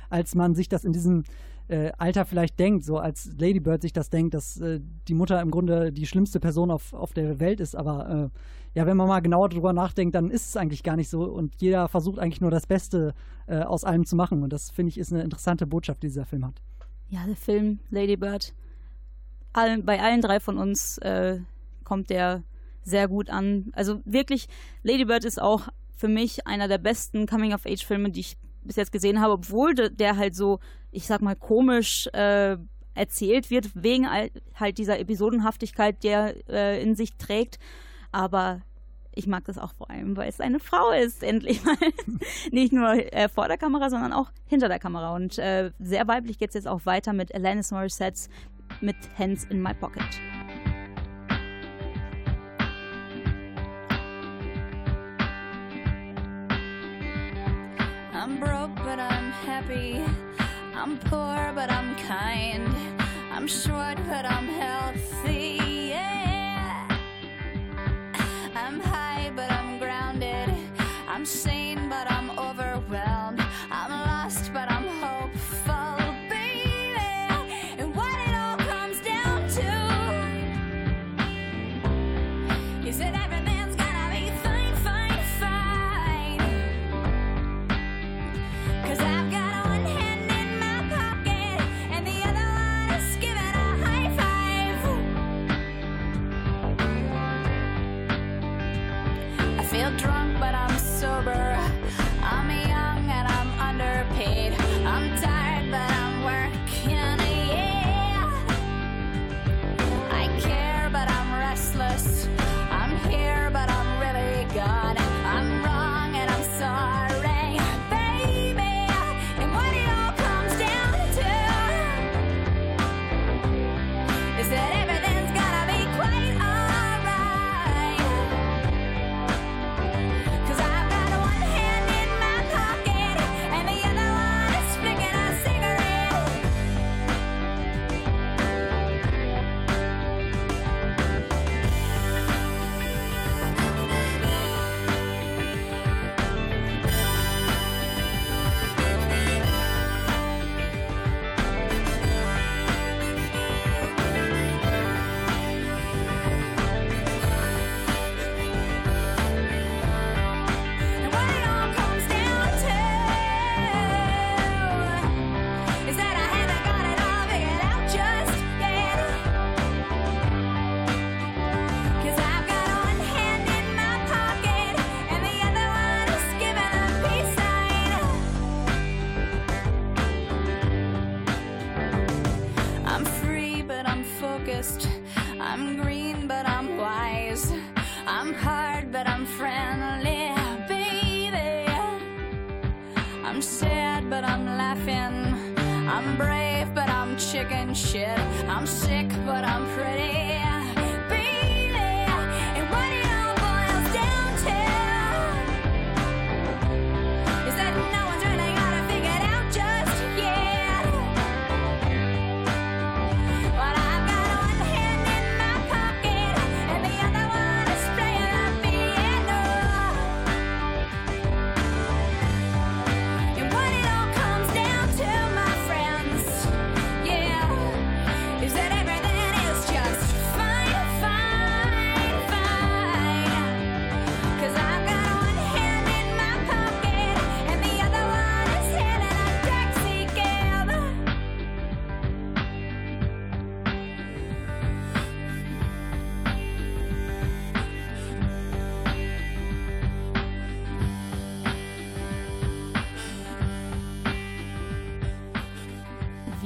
als 0.09 0.37
man 0.37 0.55
sich 0.55 0.69
das 0.69 0.85
in 0.85 0.93
diesem 0.93 1.25
äh, 1.69 1.93
Alter 1.99 2.25
vielleicht 2.25 2.59
denkt, 2.59 2.85
so 2.85 2.99
als 2.99 3.31
Ladybird 3.39 3.83
sich 3.83 3.93
das 3.93 4.11
denkt, 4.11 4.35
dass 4.35 4.61
äh, 4.61 4.81
die 5.09 5.15
Mutter 5.15 5.41
im 5.41 5.51
Grunde 5.51 5.93
die 5.93 6.07
schlimmste 6.07 6.41
Person 6.41 6.71
auf, 6.71 6.93
auf 6.93 7.13
der 7.13 7.41
Welt 7.41 7.61
ist. 7.61 7.75
Aber 7.75 8.31
äh, 8.75 8.79
ja, 8.79 8.87
wenn 8.87 8.97
man 8.97 9.09
mal 9.09 9.21
genauer 9.21 9.49
darüber 9.49 9.73
nachdenkt, 9.73 10.15
dann 10.15 10.31
ist 10.31 10.49
es 10.49 10.57
eigentlich 10.57 10.83
gar 10.83 10.97
nicht 10.97 11.09
so 11.09 11.25
und 11.25 11.55
jeder 11.61 11.89
versucht 11.89 12.19
eigentlich 12.19 12.41
nur 12.41 12.51
das 12.51 12.67
Beste 12.67 13.15
äh, 13.47 13.61
aus 13.61 13.85
allem 13.85 14.05
zu 14.05 14.17
machen. 14.17 14.43
Und 14.43 14.53
das 14.53 14.71
finde 14.71 14.91
ich 14.91 14.99
ist 14.99 15.13
eine 15.13 15.23
interessante 15.23 15.67
Botschaft, 15.67 16.03
die 16.03 16.09
dieser 16.09 16.27
Film 16.27 16.47
hat. 16.47 16.61
Ja, 17.09 17.25
der 17.27 17.37
Film 17.37 17.79
Ladybird. 17.91 18.53
All, 19.53 19.83
bei 19.83 20.01
allen 20.01 20.21
drei 20.21 20.41
von 20.41 20.59
uns 20.59 20.99
äh, 20.99 21.39
kommt 21.85 22.11
der 22.11 22.43
sehr 22.83 23.09
gut 23.09 23.31
an. 23.31 23.71
Also 23.73 24.01
wirklich, 24.05 24.49
Ladybird 24.83 25.25
ist 25.25 25.41
auch 25.41 25.69
für 25.97 26.09
mich 26.09 26.47
einer 26.47 26.69
der 26.69 26.79
besten 26.79 27.27
Coming-of-Age-Filme, 27.27 28.11
die 28.11 28.21
ich 28.21 28.37
bis 28.65 28.77
jetzt 28.77 28.93
gesehen 28.93 29.21
habe, 29.21 29.35
obwohl 29.35 29.75
der 29.75 30.17
halt 30.17 30.35
so, 30.35 30.61
ich 30.91 31.07
sag 31.07 31.23
mal, 31.23 31.37
komisch 31.37 32.09
äh, 32.13 32.57
erzählt 32.95 33.51
wird, 33.51 33.71
wegen 33.75 34.09
halt 34.09 34.79
dieser 34.79 34.99
Episodenhaftigkeit, 34.99 36.03
der 36.05 36.35
äh, 36.49 36.83
in 36.83 36.95
sich 36.95 37.17
trägt. 37.17 37.59
Aber 38.13 38.63
ich 39.15 39.27
mag 39.27 39.45
das 39.45 39.59
auch 39.59 39.73
vor 39.75 39.91
allem, 39.91 40.17
weil 40.17 40.29
es 40.29 40.41
eine 40.41 40.61
Frau 40.61 40.91
ist, 40.91 41.23
endlich 41.23 41.65
mal. 41.65 41.77
Nicht 42.51 42.73
nur 42.73 42.93
äh, 43.13 43.29
vor 43.29 43.49
der 43.49 43.59
Kamera, 43.59 43.91
sondern 43.91 44.13
auch 44.13 44.31
hinter 44.47 44.69
der 44.69 44.79
Kamera. 44.79 45.15
Und 45.15 45.39
äh, 45.39 45.71
sehr 45.79 46.07
weiblich 46.09 46.39
geht 46.39 46.51
es 46.51 46.55
jetzt 46.55 46.69
auch 46.69 46.85
weiter 46.87 47.13
mit 47.13 47.35
Alanis 47.35 47.71
Morissette 47.71 48.29
mit 48.81 48.97
Hands 49.19 49.45
in 49.45 49.63
My 49.63 49.75
Pocket. 49.75 50.05
Happy. 59.45 60.03
I'm 60.75 60.99
poor, 60.99 61.53
but 61.55 61.71
I'm 61.71 61.95
kind. 61.97 62.75
I'm 63.31 63.47
short, 63.47 63.99
but 64.09 64.25
I'm 64.25 64.47
healthy. 64.47 65.91
Yeah. 65.91 66.89
I'm 68.55 68.81
high, 68.81 69.31
but 69.37 69.51
I'm 69.53 69.79
grounded. 69.79 70.49
I'm 71.07 71.27
sane, 71.27 71.54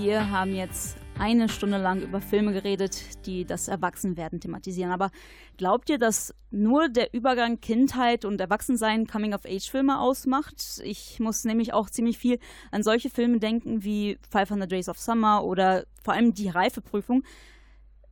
Wir 0.09 0.31
haben 0.31 0.55
jetzt 0.55 0.97
eine 1.19 1.51
Stunde 1.51 1.77
lang 1.77 2.01
über 2.01 2.23
Filme 2.23 2.55
geredet, 2.55 3.27
die 3.27 3.45
das 3.45 3.69
Erwachsenwerden 3.69 4.41
thematisieren. 4.41 4.91
Aber 4.91 5.11
glaubt 5.59 5.91
ihr, 5.91 5.99
dass 5.99 6.35
nur 6.51 6.89
der 6.89 7.13
Übergang 7.13 7.61
Kindheit 7.61 8.25
und 8.25 8.41
Erwachsensein 8.41 9.07
Coming-of-Age-Filme 9.07 10.01
ausmacht? 10.01 10.81
Ich 10.83 11.21
muss 11.21 11.45
nämlich 11.45 11.75
auch 11.75 11.91
ziemlich 11.91 12.17
viel 12.17 12.39
an 12.71 12.83
solche 12.83 13.11
Filme 13.11 13.39
denken 13.39 13.85
wie 13.85 14.17
500 14.31 14.73
Days 14.73 14.89
of 14.89 14.99
Summer 14.99 15.45
oder 15.45 15.85
vor 16.03 16.15
allem 16.15 16.33
die 16.33 16.49
Reifeprüfung. 16.49 17.23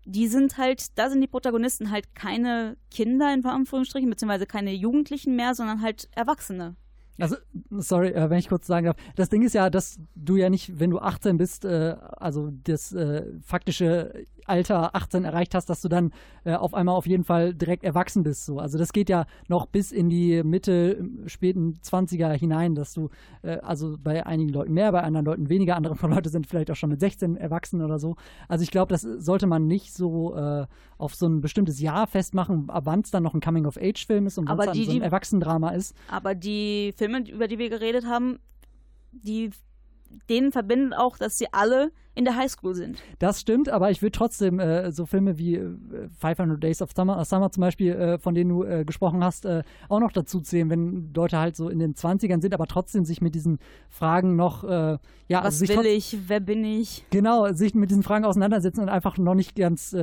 die 0.05 0.29
sind 0.29 0.59
halt, 0.59 0.99
da 0.99 1.09
sind 1.09 1.23
die 1.23 1.29
Protagonisten 1.29 1.91
halt 1.91 2.15
keine 2.15 2.77
Kinder 2.91 3.33
in 3.33 3.43
Anführungsstrichen, 3.43 4.11
beziehungsweise 4.11 4.45
keine 4.45 4.75
Jugendlichen 4.75 5.35
mehr, 5.35 5.55
sondern 5.55 5.81
halt 5.81 6.11
Erwachsene. 6.15 6.77
Also, 7.19 7.37
sorry, 7.71 8.09
äh, 8.09 8.29
wenn 8.29 8.39
ich 8.39 8.49
kurz 8.49 8.67
sagen 8.67 8.87
darf. 8.87 8.97
Das 9.15 9.29
Ding 9.29 9.43
ist 9.43 9.55
ja, 9.55 9.71
dass 9.71 9.99
du 10.15 10.37
ja 10.37 10.51
nicht, 10.51 10.79
wenn 10.79 10.91
du 10.91 10.99
18 10.99 11.39
bist, 11.39 11.65
äh, 11.65 11.97
also 12.17 12.53
das 12.65 12.93
äh, 12.93 13.25
faktische 13.43 14.13
Alter 14.47 14.95
18 14.95 15.25
erreicht 15.25 15.55
hast, 15.55 15.69
dass 15.71 15.81
du 15.81 15.89
dann 15.89 16.13
äh, 16.45 16.55
auf 16.55 16.75
einmal 16.75 16.95
auf 16.95 17.07
jeden 17.07 17.25
Fall 17.25 17.55
direkt 17.55 17.85
erwachsen 17.85 18.23
bist. 18.23 18.45
So. 18.45 18.59
Also 18.59 18.79
das 18.79 18.93
geht 18.93 19.09
ja 19.09 19.27
noch 19.49 19.67
bis 19.67 19.93
in 19.93 20.09
die 20.09 20.43
Mitte, 20.43 21.09
späten 21.27 21.79
20er 21.83 22.33
hinein, 22.33 22.75
dass 22.75 22.93
du, 22.93 23.09
äh, 23.43 23.59
also 23.59 23.97
bei 23.99 24.27
einigen 24.27 24.51
Leuten 24.51 24.73
mehr, 24.73 24.93
bei 24.93 25.03
anderen 25.03 25.27
Leuten 25.27 25.49
weniger, 25.49 25.77
andere 25.77 25.97
Leute 26.09 26.29
sind 26.29 26.47
vielleicht 26.47 26.71
auch 26.71 26.77
schon 26.77 26.91
mit 26.91 27.01
16 27.01 27.37
erwachsen 27.37 27.83
oder 27.83 27.99
so. 27.99 28.17
Also 28.49 28.63
ich 28.63 28.71
glaube, 28.71 28.91
das 28.91 29.03
sollte 29.03 29.47
man 29.47 29.67
nicht 29.67 29.95
so 29.95 30.35
äh, 30.37 30.67
auf 30.99 31.15
so 31.15 31.27
ein 31.27 31.41
bestimmtes 31.41 31.81
Jahr 31.81 32.07
festmachen, 32.07 32.71
ab 32.71 32.85
wann 32.87 33.01
es 33.01 33.11
dann 33.11 33.23
noch 33.23 33.35
ein 33.35 33.41
Coming-of-Age-Film 33.41 34.27
ist 34.27 34.39
und 34.39 34.49
wann 34.49 34.59
es 34.59 34.67
dann 34.67 34.75
so 34.75 34.93
ein 34.93 35.03
Erwachsenendrama 35.03 35.71
ist. 35.71 35.95
Aber 36.11 36.35
die 36.35 36.95
Filme, 36.97 37.29
über 37.29 37.49
die 37.49 37.59
wir 37.59 37.71
geredet 37.71 38.07
haben, 38.07 38.39
die 39.13 39.51
denen 40.29 40.53
verbindet 40.53 40.99
auch, 40.99 41.19
dass 41.19 41.39
sie 41.39 41.53
alle 41.53 41.91
in 42.17 42.25
der 42.25 42.35
Highschool 42.35 42.75
sind. 42.75 43.03
Das 43.19 43.41
stimmt, 43.41 43.69
aber 43.69 43.91
ich 43.91 44.01
würde 44.01 44.13
trotzdem 44.13 44.59
äh, 44.59 44.91
so 44.91 45.05
Filme 45.05 45.37
wie 45.37 45.57
äh, 45.57 46.09
500 46.19 46.63
Days 46.63 46.81
of 46.81 46.91
Summer, 46.97 47.23
Summer 47.27 47.51
zum 47.51 47.61
Beispiel, 47.61 47.93
äh, 47.93 48.19
von 48.19 48.35
denen 48.35 48.49
du 48.49 48.65
äh, 48.65 48.85
gesprochen 48.87 49.23
hast, 49.23 49.45
äh, 49.45 49.63
auch 49.91 50.01
noch 50.01 50.13
dazu 50.13 50.41
zählen, 50.41 50.71
wenn 50.71 51.13
Leute 51.15 51.39
halt 51.39 51.57
so 51.57 51.69
in 51.69 51.79
den 51.79 51.95
20ern 51.95 52.41
sind, 52.41 52.55
aber 52.55 52.67
trotzdem 52.67 53.05
sich 53.05 53.21
mit 53.21 53.35
diesen 53.35 53.59
Fragen 53.91 54.35
noch, 54.35 54.65
äh, 54.65 54.99
ja, 55.29 55.45
Was 55.45 55.61
also 55.61 55.69
will 55.77 55.87
ich, 55.87 56.17
wer 56.29 56.41
bin 56.41 56.65
ich? 56.65 57.05
Genau, 57.11 57.53
sich 57.53 57.75
mit 57.75 57.91
diesen 57.91 58.03
Fragen 58.03 58.25
auseinandersetzen 58.25 58.81
und 58.81 58.89
einfach 58.89 59.19
noch 59.19 59.35
nicht 59.35 59.57
ganz, 59.57 59.95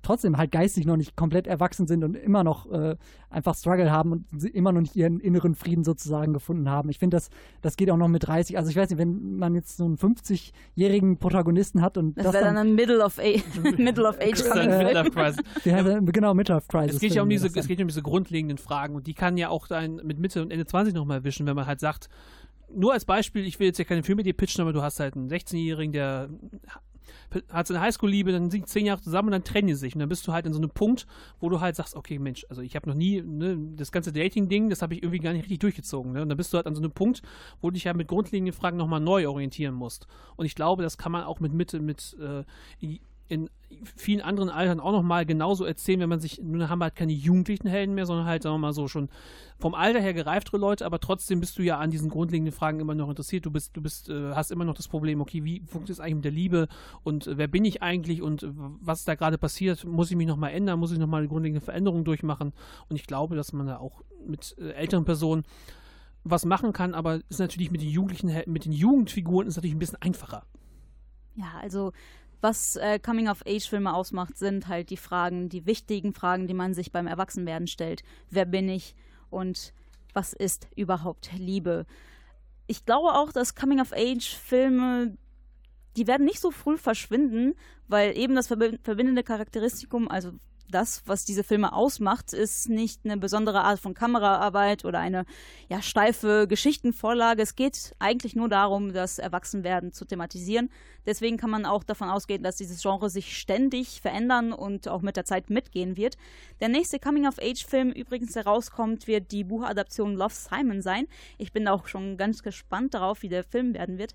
trotzdem 0.00 0.38
halt 0.38 0.50
geistig 0.50 0.86
noch 0.86 0.96
nicht 0.96 1.14
komplett 1.14 1.46
erwachsen 1.46 1.86
sind 1.86 2.02
und 2.04 2.14
immer 2.14 2.42
noch 2.42 2.66
einfach 3.28 3.54
Struggle 3.54 3.90
haben 3.90 4.12
und 4.12 4.44
immer 4.44 4.72
noch 4.72 4.80
nicht 4.80 4.96
ihren 4.96 5.20
inneren 5.20 5.54
Frieden 5.54 5.84
sozusagen 5.84 6.32
gefunden 6.32 6.70
haben. 6.70 6.88
Ich 6.88 6.98
finde, 6.98 7.18
das, 7.18 7.28
das 7.60 7.76
geht 7.76 7.90
auch 7.90 7.98
noch 7.98 8.08
mit 8.08 8.26
30. 8.26 8.56
Also 8.56 8.70
ich 8.70 8.76
weiß 8.76 8.88
nicht, 8.88 8.98
wenn 8.98 9.36
man 9.36 9.54
jetzt 9.54 9.76
so 9.76 9.84
einen 9.84 9.96
50-jährigen 9.96 11.18
Protagonisten 11.18 11.51
hat 11.80 11.96
und 11.96 12.16
das, 12.16 12.24
das 12.24 12.34
wäre 12.34 12.44
dann 12.44 12.56
ein 12.56 12.74
Middle 12.74 13.04
of, 13.04 13.18
Middle 13.76 14.08
of 14.08 14.18
Age 14.20 14.42
Midlife 14.44 15.10
Crisis. 15.10 15.42
Ja, 15.64 15.82
genau, 15.82 16.34
Midlife 16.34 16.66
Crisis. 16.68 16.94
Es 16.94 17.00
geht 17.00 17.14
ja 17.14 17.22
um 17.22 17.28
diese, 17.28 17.48
es 17.48 17.68
geht 17.68 17.80
um 17.80 17.88
diese 17.88 18.02
grundlegenden 18.02 18.58
Fragen 18.58 18.94
und 18.94 19.06
die 19.06 19.14
kann 19.14 19.36
ja 19.36 19.48
auch 19.48 19.66
dann 19.66 19.96
mit 20.04 20.18
Mitte 20.18 20.42
und 20.42 20.50
Ende 20.50 20.66
20 20.66 20.94
nochmal 20.94 21.18
erwischen, 21.18 21.46
wenn 21.46 21.56
man 21.56 21.66
halt 21.66 21.80
sagt, 21.80 22.08
nur 22.74 22.92
als 22.92 23.04
Beispiel, 23.04 23.44
ich 23.44 23.58
will 23.60 23.66
jetzt 23.66 23.78
ja 23.78 23.84
keine 23.84 24.02
Filme 24.02 24.22
dir 24.22 24.32
pitchen, 24.32 24.62
aber 24.62 24.72
du 24.72 24.82
hast 24.82 25.00
halt 25.00 25.14
einen 25.16 25.28
16-Jährigen, 25.28 25.92
der 25.92 26.28
hat 27.50 27.66
seine 27.66 27.80
Highschool-Liebe, 27.80 28.32
dann 28.32 28.50
sind 28.50 28.68
zehn 28.68 28.86
Jahre 28.86 29.00
zusammen 29.00 29.28
und 29.28 29.32
dann 29.32 29.44
trennen 29.44 29.68
die 29.68 29.74
sich. 29.74 29.94
Und 29.94 30.00
dann 30.00 30.08
bist 30.08 30.26
du 30.26 30.32
halt 30.32 30.46
in 30.46 30.52
so 30.52 30.58
einem 30.58 30.70
Punkt, 30.70 31.06
wo 31.40 31.48
du 31.48 31.60
halt 31.60 31.76
sagst, 31.76 31.94
okay, 31.94 32.18
Mensch, 32.18 32.46
also 32.48 32.62
ich 32.62 32.76
habe 32.76 32.88
noch 32.88 32.96
nie, 32.96 33.22
ne, 33.22 33.58
das 33.76 33.92
ganze 33.92 34.12
Dating-Ding, 34.12 34.70
das 34.70 34.82
habe 34.82 34.94
ich 34.94 35.02
irgendwie 35.02 35.20
gar 35.20 35.32
nicht 35.32 35.44
richtig 35.44 35.60
durchgezogen. 35.60 36.12
Ne? 36.12 36.22
Und 36.22 36.28
dann 36.28 36.36
bist 36.36 36.52
du 36.52 36.56
halt 36.56 36.66
an 36.66 36.74
so 36.74 36.80
einem 36.80 36.92
Punkt, 36.92 37.22
wo 37.60 37.70
du 37.70 37.74
dich 37.74 37.84
ja 37.84 37.94
mit 37.94 38.08
grundlegenden 38.08 38.54
Fragen 38.54 38.76
nochmal 38.76 39.00
neu 39.00 39.28
orientieren 39.28 39.74
musst. 39.74 40.06
Und 40.36 40.46
ich 40.46 40.54
glaube, 40.54 40.82
das 40.82 40.98
kann 40.98 41.12
man 41.12 41.24
auch 41.24 41.40
mit 41.40 41.52
Mitte, 41.52 41.80
mit 41.80 42.16
äh, 42.20 42.44
in 43.32 43.48
vielen 43.96 44.20
anderen 44.20 44.50
Altern 44.50 44.78
auch 44.78 44.92
nochmal 44.92 45.24
genauso 45.24 45.64
erzählen, 45.64 46.00
wenn 46.00 46.10
man 46.10 46.20
sich, 46.20 46.38
nun 46.42 46.68
haben 46.68 46.80
wir 46.80 46.84
halt 46.84 46.96
keine 46.96 47.12
jugendlichen 47.12 47.66
Helden 47.66 47.94
mehr, 47.94 48.04
sondern 48.04 48.26
halt, 48.26 48.42
sagen 48.42 48.56
wir 48.56 48.58
mal 48.58 48.74
so, 48.74 48.88
schon 48.88 49.08
vom 49.58 49.74
Alter 49.74 50.00
her 50.00 50.12
gereiftere 50.12 50.58
Leute, 50.58 50.84
aber 50.84 51.00
trotzdem 51.00 51.40
bist 51.40 51.58
du 51.58 51.62
ja 51.62 51.78
an 51.78 51.90
diesen 51.90 52.10
grundlegenden 52.10 52.52
Fragen 52.52 52.80
immer 52.80 52.94
noch 52.94 53.08
interessiert. 53.08 53.46
Du 53.46 53.50
bist, 53.50 53.74
du 53.74 53.80
bist, 53.80 54.10
äh, 54.10 54.34
hast 54.34 54.50
immer 54.50 54.66
noch 54.66 54.74
das 54.74 54.86
Problem, 54.86 55.22
okay, 55.22 55.44
wie 55.44 55.60
funktioniert 55.60 55.90
es 55.90 56.00
eigentlich 56.00 56.16
mit 56.16 56.24
der 56.26 56.32
Liebe 56.32 56.68
und 57.02 57.26
äh, 57.26 57.38
wer 57.38 57.48
bin 57.48 57.64
ich 57.64 57.82
eigentlich 57.82 58.20
und 58.20 58.42
äh, 58.42 58.50
was 58.52 59.04
da 59.04 59.14
gerade 59.14 59.38
passiert? 59.38 59.86
Muss 59.86 60.10
ich 60.10 60.16
mich 60.16 60.26
nochmal 60.26 60.52
ändern? 60.52 60.78
Muss 60.78 60.92
ich 60.92 60.98
nochmal 60.98 61.20
eine 61.20 61.28
grundlegende 61.28 61.64
Veränderung 61.64 62.04
durchmachen? 62.04 62.52
Und 62.90 62.96
ich 62.96 63.06
glaube, 63.06 63.36
dass 63.36 63.54
man 63.54 63.66
da 63.66 63.78
auch 63.78 64.02
mit 64.26 64.54
äh, 64.58 64.72
älteren 64.72 65.06
Personen 65.06 65.44
was 66.24 66.44
machen 66.44 66.74
kann, 66.74 66.94
aber 66.94 67.20
ist 67.30 67.40
natürlich 67.40 67.70
mit 67.70 67.80
den 67.80 67.88
Jugendlichen, 67.88 68.30
mit 68.46 68.66
den 68.66 68.72
Jugendfiguren 68.72 69.48
ist 69.48 69.56
natürlich 69.56 69.74
ein 69.74 69.80
bisschen 69.80 70.02
einfacher. 70.02 70.44
Ja, 71.34 71.46
also 71.60 71.92
was 72.42 72.76
äh, 72.76 72.98
Coming-of-Age-Filme 72.98 73.94
ausmacht, 73.94 74.36
sind 74.36 74.68
halt 74.68 74.90
die 74.90 74.96
Fragen, 74.96 75.48
die 75.48 75.64
wichtigen 75.64 76.12
Fragen, 76.12 76.46
die 76.46 76.54
man 76.54 76.74
sich 76.74 76.92
beim 76.92 77.06
Erwachsenwerden 77.06 77.68
stellt. 77.68 78.02
Wer 78.30 78.44
bin 78.44 78.68
ich 78.68 78.94
und 79.30 79.72
was 80.12 80.32
ist 80.32 80.68
überhaupt 80.76 81.30
Liebe? 81.38 81.86
Ich 82.66 82.84
glaube 82.84 83.14
auch, 83.14 83.32
dass 83.32 83.54
Coming-of-Age-Filme, 83.54 85.16
die 85.96 86.06
werden 86.06 86.26
nicht 86.26 86.40
so 86.40 86.50
früh 86.50 86.76
verschwinden, 86.76 87.54
weil 87.88 88.16
eben 88.16 88.34
das 88.34 88.48
verbindende 88.48 89.22
Charakteristikum, 89.22 90.08
also 90.08 90.32
das, 90.72 91.02
was 91.06 91.24
diese 91.24 91.44
Filme 91.44 91.72
ausmacht, 91.72 92.32
ist 92.32 92.68
nicht 92.68 93.02
eine 93.04 93.16
besondere 93.16 93.62
Art 93.62 93.78
von 93.78 93.94
Kameraarbeit 93.94 94.84
oder 94.84 94.98
eine 94.98 95.24
ja, 95.68 95.80
steife 95.80 96.46
Geschichtenvorlage. 96.48 97.42
Es 97.42 97.54
geht 97.54 97.94
eigentlich 97.98 98.34
nur 98.34 98.48
darum, 98.48 98.92
das 98.92 99.18
Erwachsenwerden 99.18 99.92
zu 99.92 100.04
thematisieren. 100.04 100.70
Deswegen 101.06 101.36
kann 101.36 101.50
man 101.50 101.66
auch 101.66 101.84
davon 101.84 102.08
ausgehen, 102.08 102.42
dass 102.42 102.56
dieses 102.56 102.82
Genre 102.82 103.10
sich 103.10 103.36
ständig 103.36 104.00
verändern 104.00 104.52
und 104.52 104.88
auch 104.88 105.02
mit 105.02 105.16
der 105.16 105.24
Zeit 105.24 105.50
mitgehen 105.50 105.96
wird. 105.96 106.16
Der 106.60 106.68
nächste 106.68 106.98
Coming-of-Age-Film 106.98 107.90
übrigens 107.90 108.34
herauskommt, 108.36 109.06
wird 109.06 109.32
die 109.32 109.44
Buchadaption 109.44 110.14
Love 110.14 110.34
Simon 110.34 110.82
sein. 110.82 111.06
Ich 111.38 111.52
bin 111.52 111.68
auch 111.68 111.86
schon 111.86 112.16
ganz 112.16 112.42
gespannt 112.42 112.94
darauf, 112.94 113.22
wie 113.22 113.28
der 113.28 113.44
Film 113.44 113.74
werden 113.74 113.98
wird. 113.98 114.14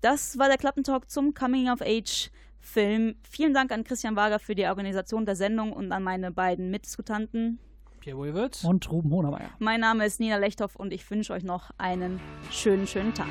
Das 0.00 0.38
war 0.38 0.48
der 0.48 0.58
Klappentalk 0.58 1.08
zum 1.08 1.32
Coming-of-Age 1.32 2.30
film. 2.64 3.16
Vielen 3.22 3.54
Dank 3.54 3.72
an 3.72 3.84
Christian 3.84 4.16
Wager 4.16 4.38
für 4.38 4.54
die 4.54 4.66
Organisation 4.66 5.26
der 5.26 5.36
Sendung 5.36 5.72
und 5.72 5.92
an 5.92 6.02
meine 6.02 6.30
beiden 6.30 6.70
Mitdiskutanten. 6.70 7.58
Pierre 8.00 8.18
Wohlwitz. 8.18 8.64
Und 8.64 8.90
Ruben 8.90 9.10
Honermeier. 9.10 9.50
Mein 9.58 9.80
Name 9.80 10.04
ist 10.04 10.20
Nina 10.20 10.36
Lechthoff 10.36 10.76
und 10.76 10.92
ich 10.92 11.08
wünsche 11.10 11.32
euch 11.32 11.44
noch 11.44 11.70
einen 11.78 12.20
schönen, 12.50 12.86
schönen 12.86 13.14
Tag. 13.14 13.28